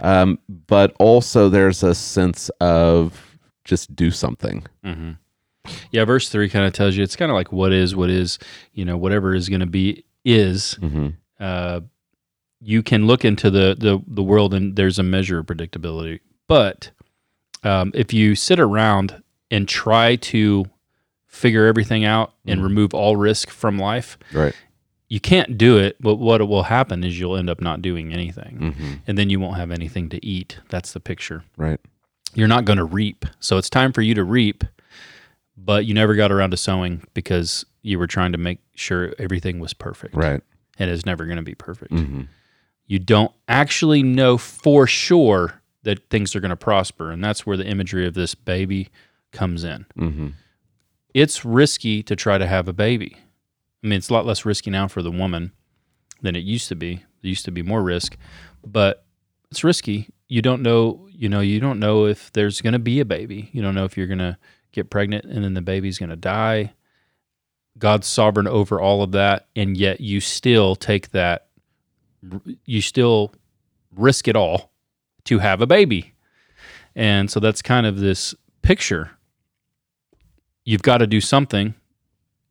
Um, 0.00 0.38
but 0.48 0.94
also 0.98 1.48
there's 1.48 1.82
a 1.82 1.94
sense 1.94 2.50
of 2.60 3.38
just 3.64 3.94
do 3.96 4.10
something. 4.10 4.66
hmm 4.84 5.12
Yeah. 5.90 6.04
Verse 6.04 6.28
three 6.28 6.48
kind 6.48 6.66
of 6.66 6.72
tells 6.72 6.96
you 6.96 7.02
it's 7.02 7.16
kind 7.16 7.30
of 7.30 7.34
like 7.34 7.50
what 7.52 7.72
is 7.72 7.96
what 7.96 8.10
is 8.10 8.38
you 8.74 8.84
know 8.84 8.96
whatever 8.96 9.34
is 9.34 9.48
going 9.48 9.60
to 9.60 9.66
be 9.66 10.04
is. 10.24 10.78
Mm-hmm. 10.80 11.08
uh, 11.40 11.80
you 12.66 12.82
can 12.82 13.06
look 13.06 13.26
into 13.26 13.50
the, 13.50 13.76
the, 13.78 14.02
the 14.06 14.22
world 14.22 14.54
and 14.54 14.74
there's 14.74 14.98
a 14.98 15.02
measure 15.02 15.38
of 15.38 15.44
predictability. 15.44 16.20
But 16.48 16.92
um, 17.62 17.90
if 17.94 18.14
you 18.14 18.34
sit 18.34 18.58
around 18.58 19.22
and 19.50 19.68
try 19.68 20.16
to 20.16 20.64
figure 21.34 21.66
everything 21.66 22.04
out 22.04 22.32
and 22.46 22.60
Mhm. 22.60 22.64
remove 22.64 22.94
all 22.94 23.16
risk 23.16 23.50
from 23.50 23.78
life, 23.78 24.16
Right. 24.32 24.54
you 25.08 25.18
can't 25.20 25.58
do 25.58 25.76
it. 25.78 25.96
But 26.00 26.16
what 26.16 26.46
will 26.48 26.64
happen 26.64 27.02
is 27.04 27.18
you'll 27.18 27.36
end 27.36 27.50
up 27.50 27.60
not 27.60 27.82
doing 27.82 28.12
anything. 28.12 28.58
Mm-hmm. 28.60 28.92
And 29.06 29.18
then 29.18 29.30
you 29.30 29.40
won't 29.40 29.56
have 29.56 29.70
anything 29.70 30.08
to 30.10 30.24
eat. 30.24 30.60
That's 30.68 30.92
the 30.92 31.00
picture. 31.00 31.44
Right. 31.56 31.80
You're 32.34 32.48
not 32.48 32.64
going 32.64 32.78
to 32.78 32.84
reap. 32.84 33.26
So 33.40 33.58
it's 33.58 33.68
time 33.70 33.92
for 33.92 34.00
you 34.02 34.14
to 34.14 34.24
reap, 34.24 34.64
but 35.56 35.86
you 35.86 35.94
never 35.94 36.14
got 36.14 36.32
around 36.32 36.50
to 36.52 36.56
sowing 36.56 37.02
because 37.14 37.64
you 37.82 37.98
were 37.98 38.06
trying 38.06 38.32
to 38.32 38.38
make 38.38 38.60
sure 38.74 39.12
everything 39.18 39.58
was 39.60 39.74
perfect. 39.74 40.14
Right. 40.14 40.40
And 40.78 40.90
it's 40.90 41.04
never 41.06 41.24
going 41.26 41.36
to 41.36 41.42
be 41.42 41.54
perfect 41.54 41.92
Mm-hmm. 41.92 42.22
you 42.86 42.98
don't 42.98 43.32
actually 43.48 44.02
know 44.02 44.36
for 44.36 44.86
sure 44.86 45.62
that 45.84 46.10
things 46.10 46.36
are 46.36 46.40
going 46.40 46.50
to 46.50 46.56
prosper. 46.56 47.10
And 47.10 47.22
that's 47.24 47.46
where 47.46 47.56
the 47.56 47.66
imagery 47.66 48.06
of 48.06 48.14
this 48.14 48.34
baby 48.34 48.88
comes 49.32 49.64
in. 49.64 49.86
It's 51.14 51.44
risky 51.44 52.02
to 52.02 52.16
try 52.16 52.36
to 52.36 52.46
have 52.46 52.68
a 52.68 52.72
baby. 52.72 53.16
I 53.82 53.86
mean, 53.86 53.98
it's 53.98 54.10
a 54.10 54.12
lot 54.12 54.26
less 54.26 54.44
risky 54.44 54.70
now 54.70 54.88
for 54.88 55.02
the 55.02 55.10
woman 55.10 55.52
than 56.20 56.36
it 56.36 56.44
used 56.44 56.68
to 56.68 56.74
be. 56.74 56.96
There 56.96 57.28
used 57.28 57.44
to 57.46 57.50
be 57.50 57.62
more 57.62 57.82
risk, 57.82 58.16
but 58.66 59.06
it's 59.50 59.64
risky. 59.64 60.10
You 60.28 60.42
don't 60.42 60.62
know, 60.62 61.08
you 61.10 61.28
know, 61.28 61.40
you 61.40 61.60
don't 61.60 61.78
know 61.78 62.06
if 62.06 62.32
there's 62.32 62.60
going 62.60 62.72
to 62.72 62.78
be 62.78 63.00
a 63.00 63.04
baby. 63.04 63.48
You 63.52 63.62
don't 63.62 63.74
know 63.74 63.84
if 63.84 63.96
you're 63.96 64.06
going 64.06 64.18
to 64.18 64.36
get 64.72 64.90
pregnant 64.90 65.24
and 65.24 65.44
then 65.44 65.54
the 65.54 65.62
baby's 65.62 65.98
going 65.98 66.10
to 66.10 66.16
die. 66.16 66.74
God's 67.78 68.06
sovereign 68.06 68.46
over 68.46 68.80
all 68.80 69.02
of 69.02 69.12
that, 69.12 69.48
and 69.56 69.76
yet 69.76 70.00
you 70.00 70.20
still 70.20 70.76
take 70.76 71.10
that 71.10 71.48
you 72.64 72.80
still 72.80 73.34
risk 73.94 74.28
it 74.28 74.36
all 74.36 74.72
to 75.24 75.38
have 75.38 75.60
a 75.60 75.66
baby. 75.66 76.14
And 76.94 77.30
so 77.30 77.40
that's 77.40 77.62
kind 77.62 77.86
of 77.86 77.98
this 77.98 78.34
picture. 78.62 79.10
You've 80.64 80.82
got 80.82 80.98
to 80.98 81.06
do 81.06 81.20
something. 81.20 81.74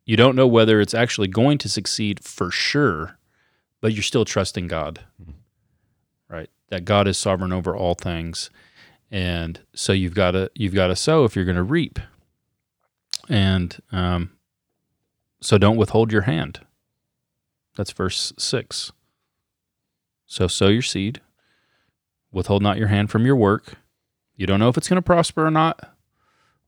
You 0.04 0.16
don't 0.16 0.36
know 0.36 0.46
whether 0.46 0.80
it's 0.80 0.94
actually 0.94 1.28
going 1.28 1.58
to 1.58 1.68
succeed 1.68 2.22
for 2.22 2.50
sure, 2.50 3.18
but 3.80 3.92
you're 3.92 4.02
still 4.02 4.24
trusting 4.24 4.68
God. 4.68 5.00
Right? 6.28 6.50
That 6.68 6.84
God 6.84 7.08
is 7.08 7.18
sovereign 7.18 7.52
over 7.52 7.76
all 7.76 7.94
things. 7.94 8.50
And 9.10 9.60
so 9.74 9.92
you've 9.92 10.14
got 10.14 10.32
to 10.32 10.50
you've 10.54 10.74
got 10.74 10.88
to 10.88 10.96
sow 10.96 11.24
if 11.24 11.36
you're 11.36 11.44
going 11.44 11.56
to 11.56 11.62
reap. 11.62 11.98
And 13.28 13.78
um, 13.92 14.32
so 15.40 15.58
don't 15.58 15.76
withhold 15.76 16.12
your 16.12 16.22
hand. 16.22 16.60
That's 17.76 17.92
verse 17.92 18.32
6. 18.38 18.92
So 20.26 20.48
sow 20.48 20.68
your 20.68 20.82
seed, 20.82 21.20
withhold 22.32 22.62
not 22.62 22.78
your 22.78 22.88
hand 22.88 23.10
from 23.10 23.26
your 23.26 23.36
work. 23.36 23.74
You 24.36 24.46
don't 24.46 24.58
know 24.58 24.68
if 24.68 24.76
it's 24.76 24.88
going 24.88 24.96
to 24.96 25.02
prosper 25.02 25.46
or 25.46 25.50
not, 25.50 25.96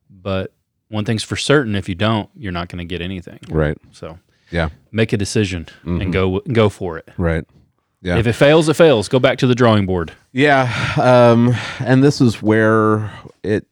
but 0.08 0.52
one 0.88 1.04
thing's 1.04 1.22
for 1.24 1.36
certain: 1.36 1.74
if 1.74 1.88
you 1.88 1.94
don't, 1.94 2.28
you're 2.36 2.52
not 2.52 2.68
going 2.68 2.78
to 2.78 2.84
get 2.84 3.00
anything. 3.02 3.38
Right. 3.48 3.76
So 3.92 4.18
Yeah. 4.50 4.68
make 4.92 5.12
a 5.12 5.16
decision 5.16 5.66
Mhm. 5.84 6.02
and 6.02 6.12
go 6.12 6.40
go 6.52 6.68
for 6.68 6.98
it. 6.98 7.08
Right. 7.18 7.44
Yeah. 8.02 8.18
If 8.18 8.26
it 8.26 8.34
fails, 8.34 8.68
it 8.68 8.74
fails. 8.74 9.08
Go 9.08 9.18
back 9.18 9.38
to 9.38 9.46
the 9.46 9.54
drawing 9.54 9.84
board. 9.86 10.12
Yeah, 10.32 10.70
um, 11.02 11.54
and 11.80 12.04
this 12.04 12.20
is 12.20 12.40
where 12.42 13.10
it 13.42 13.66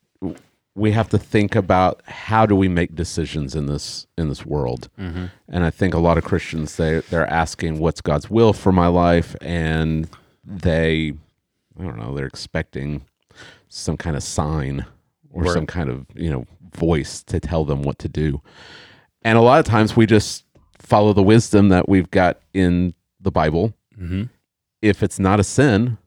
we 0.77 0.91
have 0.91 1.09
to 1.11 1.19
think 1.19 1.55
about 1.55 2.01
how 2.05 2.47
do 2.47 2.57
we 2.57 2.67
make 2.67 2.97
decisions 2.97 3.55
in 3.55 3.67
this 3.67 4.07
in 4.19 4.29
this 4.29 4.45
world. 4.45 4.89
Mm-hmm. 4.99 5.27
And 5.49 5.62
I 5.65 5.71
think 5.71 5.95
a 5.95 5.99
lot 5.99 6.19
of 6.19 6.25
Christians 6.25 6.77
they 6.77 6.99
they're 7.11 7.31
asking 7.31 7.79
what's 7.79 8.01
God's 8.01 8.29
will 8.29 8.53
for 8.53 8.73
my 8.73 8.89
life, 8.89 9.37
and 9.41 10.09
they 10.45 11.12
I 11.79 11.83
don't 11.85 11.99
know 11.99 12.12
they're 12.17 12.27
expecting 12.27 13.03
some 13.69 13.97
kind 13.97 14.17
of 14.17 14.23
sign 14.25 14.84
or 15.30 15.43
Right. 15.45 15.53
some 15.53 15.67
kind 15.67 15.91
of 15.91 16.07
you 16.14 16.30
know 16.30 16.45
voice 16.76 17.22
to 17.25 17.41
tell 17.41 17.64
them 17.64 17.83
what 17.83 17.99
to 18.01 18.09
do. 18.09 18.42
And 19.22 19.38
a 19.38 19.41
lot 19.41 19.59
of 19.61 19.64
times 19.67 19.96
we 19.96 20.07
just 20.07 20.45
follow 20.79 21.13
the 21.13 21.22
wisdom 21.22 21.68
that 21.71 21.88
we've 21.88 22.11
got 22.11 22.41
in 22.53 22.95
the 23.21 23.30
Bible 23.30 23.75
Mm-hmm. 23.99 24.25
if 24.83 25.03
it's 25.05 25.18
not 25.21 25.38
a 25.38 25.45
sin 25.45 25.99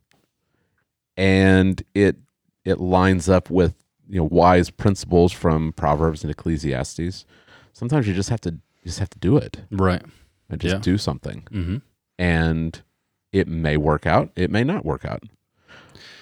and 1.15 1.81
it 1.95 2.17
it 2.65 2.79
lines 2.79 3.29
up 3.29 3.49
with 3.49 3.75
you 4.09 4.17
know 4.19 4.27
wise 4.29 4.69
principles 4.69 5.31
from 5.31 5.71
proverbs 5.73 6.23
and 6.23 6.31
ecclesiastes 6.31 7.25
sometimes 7.73 8.07
you 8.07 8.13
just 8.13 8.29
have 8.29 8.41
to 8.41 8.55
just 8.83 8.99
have 8.99 9.09
to 9.09 9.19
do 9.19 9.37
it 9.37 9.61
Right. 9.71 10.01
and 10.49 10.59
just 10.61 10.75
Yeah. 10.75 10.79
do 10.81 10.97
something 10.97 11.47
Mm-hmm. 11.51 11.77
and 12.19 12.81
it 13.31 13.47
may 13.47 13.77
work 13.77 14.05
out 14.05 14.31
it 14.35 14.51
may 14.51 14.63
not 14.63 14.85
work 14.85 15.05
out 15.05 15.23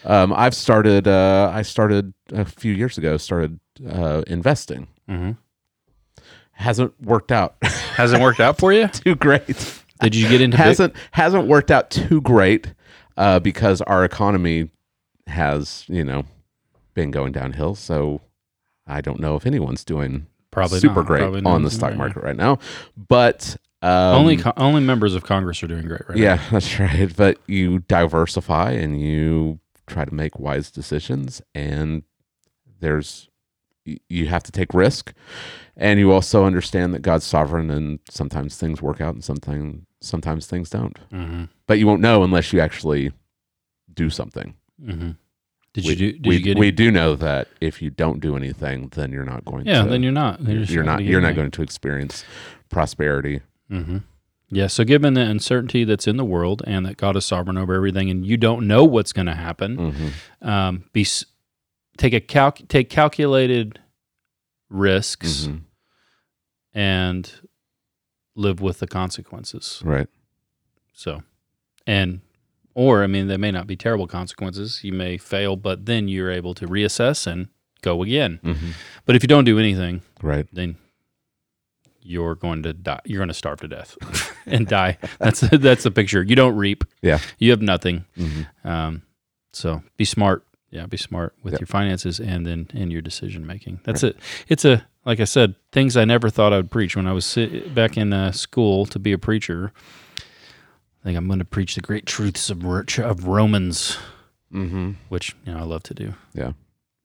um, 0.04 0.32
i've 0.34 0.54
started 0.56 1.08
uh, 1.08 1.52
i 1.54 1.62
started 1.62 2.14
a 2.32 2.46
few 2.46 2.74
years 2.74 2.98
ago 2.98 3.18
started 3.18 3.60
uh, 3.90 4.24
investing 4.28 4.88
Mm-hmm. 5.10 5.32
hasn't 6.54 6.94
worked 7.02 7.32
out 7.32 7.56
Hasn't 7.64 8.22
worked 8.22 8.40
out 8.40 8.58
for 8.58 8.74
you? 8.74 8.88
too 8.94 9.16
great 9.16 9.82
Did 10.02 10.16
you 10.16 10.28
get 10.28 10.42
into 10.42 10.58
hasn't 10.58 10.94
hasn't 11.12 11.48
worked 11.48 11.72
out 11.72 11.90
too 11.90 12.22
great 12.22 12.74
uh, 13.18 13.40
because 13.40 13.82
our 13.84 14.04
economy 14.04 14.70
has 15.28 15.86
you 15.88 16.04
know 16.04 16.24
been 16.94 17.12
going 17.12 17.32
downhill. 17.32 17.76
So 17.76 18.22
I 18.88 19.02
don't 19.02 19.20
know 19.20 19.36
if 19.36 19.46
anyone's 19.46 19.84
doing 19.84 20.28
probably 20.52 20.80
super 20.80 20.96
not. 20.96 21.06
great 21.08 21.22
Probably 21.22 21.42
on 21.46 21.64
the 21.64 21.72
stock 21.72 21.96
market 21.96 22.24
right 22.24 22.36
now. 22.36 22.60
But 22.96 23.56
um, 23.82 24.16
only 24.16 24.38
co- 24.38 24.54
only 24.58 24.82
members 24.82 25.14
of 25.16 25.24
Congress 25.24 25.62
are 25.64 25.68
doing 25.68 25.86
great 25.88 26.02
right 26.10 26.18
now. 26.18 26.24
yeah, 26.24 26.42
that's 26.52 26.80
right. 26.80 27.14
But 27.16 27.40
you 27.48 27.80
diversify 27.80 28.72
and 28.72 29.00
you 29.02 29.60
try 29.88 30.04
to 30.06 30.14
make 30.14 30.40
wise 30.40 30.72
decisions, 30.72 31.42
and 31.54 32.04
there's 32.80 33.30
you 34.10 34.28
have 34.28 34.44
to 34.44 34.52
take 34.52 34.74
risk, 34.74 35.14
and 35.78 36.00
you 36.00 36.12
also 36.12 36.46
understand 36.46 36.94
that 36.94 37.02
God's 37.02 37.26
sovereign, 37.26 37.70
and 37.70 38.00
sometimes 38.10 38.58
things 38.58 38.82
work 38.82 39.02
out, 39.02 39.14
and 39.14 39.24
sometimes 39.24 39.86
sometimes 40.02 40.48
things 40.48 40.70
don't. 40.70 40.98
Mm-hmm. 41.12 41.44
But 41.68 41.80
you 41.80 41.88
won't 41.88 42.02
know 42.02 42.24
unless 42.24 42.54
you 42.54 42.60
actually 42.60 43.12
do 43.94 44.10
something. 44.10 44.56
Mm-hmm. 44.84 45.12
Did 45.74 45.84
we, 45.84 45.90
you 45.90 45.96
do? 45.96 46.12
Did 46.14 46.26
we, 46.26 46.38
you 46.38 46.56
we 46.58 46.72
do 46.72 46.92
know 46.92 47.16
that 47.16 47.50
if 47.60 47.82
you 47.82 47.90
don't 47.90 48.20
do 48.20 48.38
anything, 48.38 48.90
then 48.96 49.12
you're 49.12 49.26
not 49.26 49.44
going 49.44 49.66
yeah. 49.66 49.84
to. 49.84 49.90
Then 49.90 50.04
you're 50.04 50.12
not. 50.12 50.42
You're, 50.42 50.64
you're 50.64 50.84
not 50.84 51.04
you're 51.04 51.22
not 51.22 51.36
going 51.36 51.52
to 51.52 51.62
experience 51.62 52.24
prosperity. 52.70 53.42
Mm-hmm. 53.70 53.98
Yeah. 54.50 54.68
So, 54.68 54.84
given 54.84 55.16
the 55.16 55.22
uncertainty 55.22 55.84
that's 55.84 56.08
in 56.08 56.18
the 56.18 56.24
world 56.24 56.62
and 56.66 56.86
that 56.86 56.96
God 56.98 57.18
is 57.18 57.26
sovereign 57.26 57.58
over 57.58 57.74
everything, 57.74 58.10
and 58.10 58.26
you 58.26 58.38
don't 58.38 58.68
know 58.68 58.86
what's 58.86 59.12
going 59.12 59.26
to 59.26 59.36
happen, 59.36 59.92
hmm 59.92 60.08
um, 60.48 60.84
be 60.94 61.06
take 61.98 62.14
a 62.14 62.20
calc 62.22 62.60
take 62.68 62.90
calculated 62.90 63.80
risks 64.70 65.48
Mhm. 65.48 65.62
and 66.74 67.32
live 68.36 68.60
with 68.62 68.80
the 68.80 68.88
consequences. 68.88 69.82
Right. 69.86 70.08
So, 70.94 71.24
and 71.88 72.22
or 72.74 73.04
I 73.04 73.08
mean, 73.08 73.28
they 73.28 73.38
may 73.38 73.52
not 73.52 73.68
be 73.68 73.76
terrible 73.78 74.08
consequences. 74.08 74.84
You 74.84 74.92
may 74.94 75.18
fail, 75.18 75.56
but 75.56 75.86
then 75.86 76.08
you're 76.08 76.32
able 76.32 76.54
to 76.56 76.68
reassess 76.68 77.26
and 77.28 77.48
go 77.82 78.04
again. 78.04 78.40
Mhm. 78.44 78.74
But 79.06 79.16
if 79.16 79.24
you 79.24 79.28
don't 79.28 79.46
do 79.46 79.58
anything, 79.60 80.02
Right. 80.22 80.48
then 80.52 80.76
you're 82.02 82.36
going 82.36 82.64
to 82.64 82.74
die. 82.74 83.00
You're 83.06 83.20
going 83.20 83.30
to 83.30 83.34
starve 83.34 83.62
to 83.62 83.68
death 83.68 83.98
and 84.46 84.68
die. 84.68 84.98
That's 85.20 85.40
that's 85.42 85.84
the 85.84 85.92
picture. 85.92 86.22
You 86.24 86.36
don't 86.36 86.56
reap. 86.58 86.84
Yeah. 87.02 87.20
You 87.40 87.52
have 87.52 87.62
nothing. 87.62 88.06
Mhm. 88.18 88.48
Um, 88.66 89.02
so 89.54 89.82
be 89.98 90.06
smart. 90.06 90.46
Yeah, 90.76 90.86
be 90.88 90.98
smart 90.98 91.34
with 91.42 91.54
Yep. 91.54 91.62
your 91.62 91.68
finances 91.68 92.20
and 92.20 92.46
then 92.46 92.68
in 92.74 92.92
your 92.92 93.02
decision 93.02 93.48
making. 93.48 93.80
That's 93.86 94.04
it. 94.04 94.18
It's 94.50 94.66
a 94.66 94.86
like 95.06 95.20
I 95.20 95.24
said, 95.24 95.56
things 95.72 95.96
I 95.96 96.04
never 96.04 96.30
thought 96.30 96.52
I 96.52 96.58
would 96.58 96.72
preach 96.72 96.96
when 96.96 97.08
I 97.08 97.14
was 97.14 97.26
sit, 97.26 97.74
back 97.74 97.96
in 97.96 98.12
uh, 98.12 98.32
school 98.32 98.86
to 98.88 99.00
be 99.00 99.12
a 99.14 99.18
preacher. 99.18 99.72
I 100.20 101.04
think 101.04 101.18
I'm 101.18 101.28
going 101.28 101.40
to 101.40 101.46
preach 101.46 101.76
the 101.76 101.82
great 101.82 102.06
truths 102.06 102.50
of 102.50 102.66
of 102.66 103.26
Romans, 103.28 103.98
Mhm. 104.54 104.96
which 105.10 105.36
you 105.46 105.54
know 105.54 105.60
I 105.60 105.64
love 105.64 105.84
to 105.84 105.94
do. 105.94 106.14
Yeah. 106.34 106.52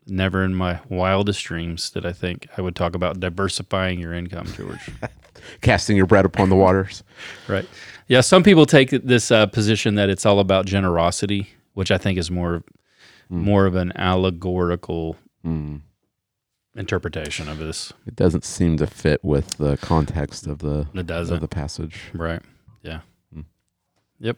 Never 0.07 0.43
in 0.45 0.55
my 0.55 0.81
wildest 0.89 1.45
dreams 1.45 1.91
did 1.91 2.05
I 2.07 2.13
think 2.13 2.49
I 2.57 2.63
would 2.63 2.75
talk 2.75 2.97
about 2.97 3.21
diversifying 3.21 4.01
your 4.01 4.15
income, 4.15 4.47
George. 4.57 4.81
Casting 5.61 5.97
your 5.97 6.07
bread 6.07 6.25
upon 6.25 6.49
the 6.49 6.57
waters. 6.57 7.05
Right. 7.47 7.67
Yeah. 8.09 8.23
Some 8.23 8.43
people 8.43 8.67
take 8.67 8.91
this 8.91 9.31
uh, 9.31 9.47
position 9.47 9.95
that 9.95 10.09
it's 10.11 10.27
all 10.27 10.41
about 10.41 10.67
generosity, 10.67 11.51
which 11.75 11.91
I 11.91 11.99
think 11.99 12.19
is 12.19 12.31
more 12.31 12.63
more 13.31 13.65
of 13.67 13.75
an 13.77 13.93
allegorical 13.97 15.17
Mm. 15.47 15.81
interpretation 16.77 17.49
of 17.49 17.59
this. 17.59 17.93
It 18.07 18.15
doesn't 18.17 18.45
seem 18.45 18.77
to 18.77 18.87
fit 18.87 19.25
with 19.25 19.57
the 19.57 19.77
context 19.79 20.47
of 20.47 20.59
the 20.59 20.87
It 20.93 21.01
of 21.01 21.07
doesn't. 21.07 21.41
the 21.41 21.49
passage. 21.49 21.99
Right. 22.13 22.43
Yeah. 22.83 23.01
Hmm. 23.33 23.41
Yep. 24.19 24.37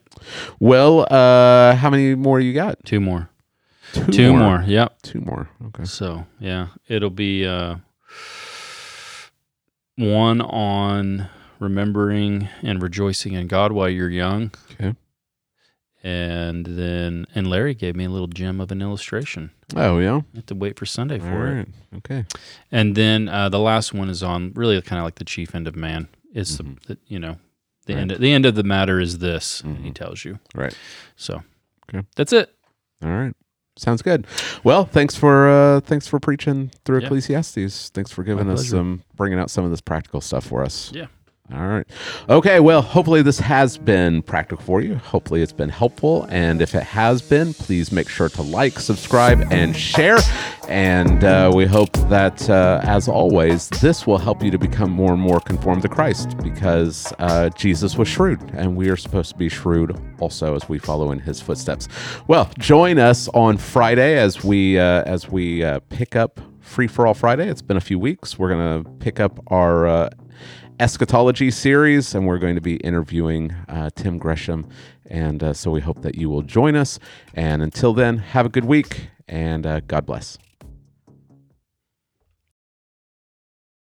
Well, 0.60 1.06
uh, 1.10 1.74
how 1.76 1.90
many 1.90 2.14
more 2.14 2.38
you 2.40 2.52
got? 2.52 2.84
Two 2.84 3.00
more. 3.00 3.30
Two, 3.92 4.04
Two 4.06 4.32
more. 4.34 4.62
Yep. 4.66 5.02
Two 5.02 5.20
more. 5.20 5.48
Okay. 5.66 5.84
So 5.84 6.26
yeah, 6.38 6.68
it'll 6.88 7.10
be 7.10 7.44
uh, 7.46 7.76
one 9.96 10.40
on 10.40 11.28
remembering 11.58 12.48
and 12.62 12.82
rejoicing 12.82 13.34
in 13.34 13.46
God 13.46 13.72
while 13.72 13.88
you're 13.88 14.08
young. 14.10 14.52
Okay. 14.72 14.94
And 16.04 16.66
then, 16.66 17.26
and 17.34 17.46
Larry 17.48 17.74
gave 17.74 17.94
me 17.94 18.04
a 18.06 18.10
little 18.10 18.26
gem 18.26 18.60
of 18.60 18.72
an 18.72 18.82
illustration. 18.82 19.52
Oh 19.76 19.98
yeah. 20.00 20.16
I 20.34 20.36
have 20.36 20.46
to 20.46 20.54
wait 20.56 20.76
for 20.78 20.84
Sunday 20.84 21.20
All 21.20 21.26
for 21.26 21.46
it. 21.46 21.54
right. 21.54 21.68
Okay. 21.98 22.24
And 22.72 22.96
then 22.96 23.28
uh, 23.28 23.48
the 23.48 23.60
last 23.60 23.94
one 23.94 24.08
is 24.10 24.22
on 24.22 24.52
really 24.56 24.80
kind 24.82 24.98
of 24.98 25.04
like 25.04 25.14
the 25.16 25.24
chief 25.24 25.54
end 25.54 25.68
of 25.68 25.76
man. 25.76 26.08
It's 26.34 26.56
Mhm. 26.56 26.80
the, 26.86 26.94
the 26.94 27.00
you 27.06 27.18
know 27.20 27.36
the 27.86 27.94
end. 27.94 28.10
The 28.10 28.32
end 28.32 28.46
of 28.46 28.54
the 28.56 28.64
matter 28.64 28.98
is 29.00 29.18
this. 29.18 29.60
He 29.62 29.68
Mhm. 29.90 29.94
tells 29.94 30.24
you. 30.24 30.38
Right. 30.56 30.76
So 31.16 31.42
Okay. 31.88 32.04
that's 32.16 32.32
it. 32.32 32.52
All 33.04 33.10
right. 33.10 33.34
Sounds 33.76 34.02
good. 34.02 34.26
Well, 34.64 34.84
thanks 34.84 35.14
for 35.14 35.48
uh, 35.48 35.80
thanks 35.80 36.06
for 36.08 36.18
preaching 36.18 36.72
through 36.84 36.98
Yeah. 37.00 37.06
Ecclesiastes. 37.06 37.90
Thanks 37.90 38.10
for 38.10 38.24
giving 38.24 38.48
us 38.50 38.60
pleasure. 38.62 38.70
some 38.76 39.02
bringing 39.14 39.38
out 39.38 39.50
some 39.50 39.64
of 39.64 39.70
this 39.70 39.80
practical 39.80 40.20
stuff 40.20 40.44
for 40.46 40.64
us. 40.64 40.90
Yeah. 40.92 41.06
All 41.54 41.66
right. 41.66 41.86
Okay. 42.30 42.60
Well, 42.60 42.80
hopefully 42.80 43.20
this 43.20 43.38
has 43.38 43.76
been 43.76 44.22
practical 44.22 44.64
for 44.64 44.80
you. 44.80 44.94
Hopefully 44.94 45.42
it's 45.42 45.52
been 45.52 45.68
helpful. 45.68 46.26
And 46.30 46.62
if 46.62 46.74
it 46.74 46.82
has 46.82 47.20
been, 47.20 47.52
please 47.52 47.92
make 47.92 48.08
sure 48.08 48.30
to 48.30 48.42
like, 48.42 48.78
subscribe, 48.78 49.42
and 49.50 49.76
share. 49.76 50.18
And 50.68 51.24
uh, 51.24 51.52
we 51.54 51.66
hope 51.66 51.92
that, 52.08 52.48
uh, 52.48 52.80
as 52.84 53.06
always, 53.06 53.68
this 53.68 54.06
will 54.06 54.16
help 54.16 54.42
you 54.42 54.50
to 54.50 54.58
become 54.58 54.90
more 54.90 55.12
and 55.12 55.20
more 55.20 55.40
conformed 55.40 55.82
to 55.82 55.88
Christ 55.88 56.38
because 56.38 57.12
uh, 57.18 57.50
Jesus 57.50 57.98
was 57.98 58.08
shrewd, 58.08 58.40
and 58.54 58.76
we 58.76 58.88
are 58.88 58.96
supposed 58.96 59.30
to 59.32 59.36
be 59.36 59.48
shrewd 59.48 60.00
also 60.20 60.54
as 60.54 60.68
we 60.68 60.78
follow 60.78 61.10
in 61.10 61.18
His 61.18 61.40
footsteps. 61.40 61.88
Well, 62.28 62.50
join 62.58 62.98
us 62.98 63.28
on 63.28 63.58
Friday 63.58 64.16
as 64.16 64.42
we 64.42 64.78
uh, 64.78 65.02
as 65.02 65.28
we 65.28 65.62
uh, 65.64 65.80
pick 65.90 66.16
up 66.16 66.40
Free 66.60 66.86
for 66.86 67.06
All 67.06 67.14
Friday. 67.14 67.48
It's 67.48 67.60
been 67.60 67.76
a 67.76 67.80
few 67.82 67.98
weeks. 67.98 68.38
We're 68.38 68.50
gonna 68.50 68.84
pick 69.00 69.20
up 69.20 69.40
our 69.48 69.86
uh, 69.86 70.10
eschatology 70.80 71.50
series, 71.50 72.14
and 72.14 72.26
we're 72.26 72.38
going 72.38 72.54
to 72.54 72.60
be 72.60 72.76
interviewing 72.76 73.52
uh, 73.68 73.90
Tim 73.94 74.18
Gresham. 74.18 74.68
And 75.06 75.42
uh, 75.42 75.52
so 75.52 75.70
we 75.70 75.80
hope 75.80 76.02
that 76.02 76.16
you 76.16 76.30
will 76.30 76.42
join 76.42 76.74
us. 76.76 76.98
And 77.34 77.62
until 77.62 77.92
then, 77.92 78.18
have 78.18 78.46
a 78.46 78.48
good 78.48 78.64
week 78.64 79.08
and 79.28 79.66
uh, 79.66 79.80
God 79.80 80.06
bless. 80.06 80.38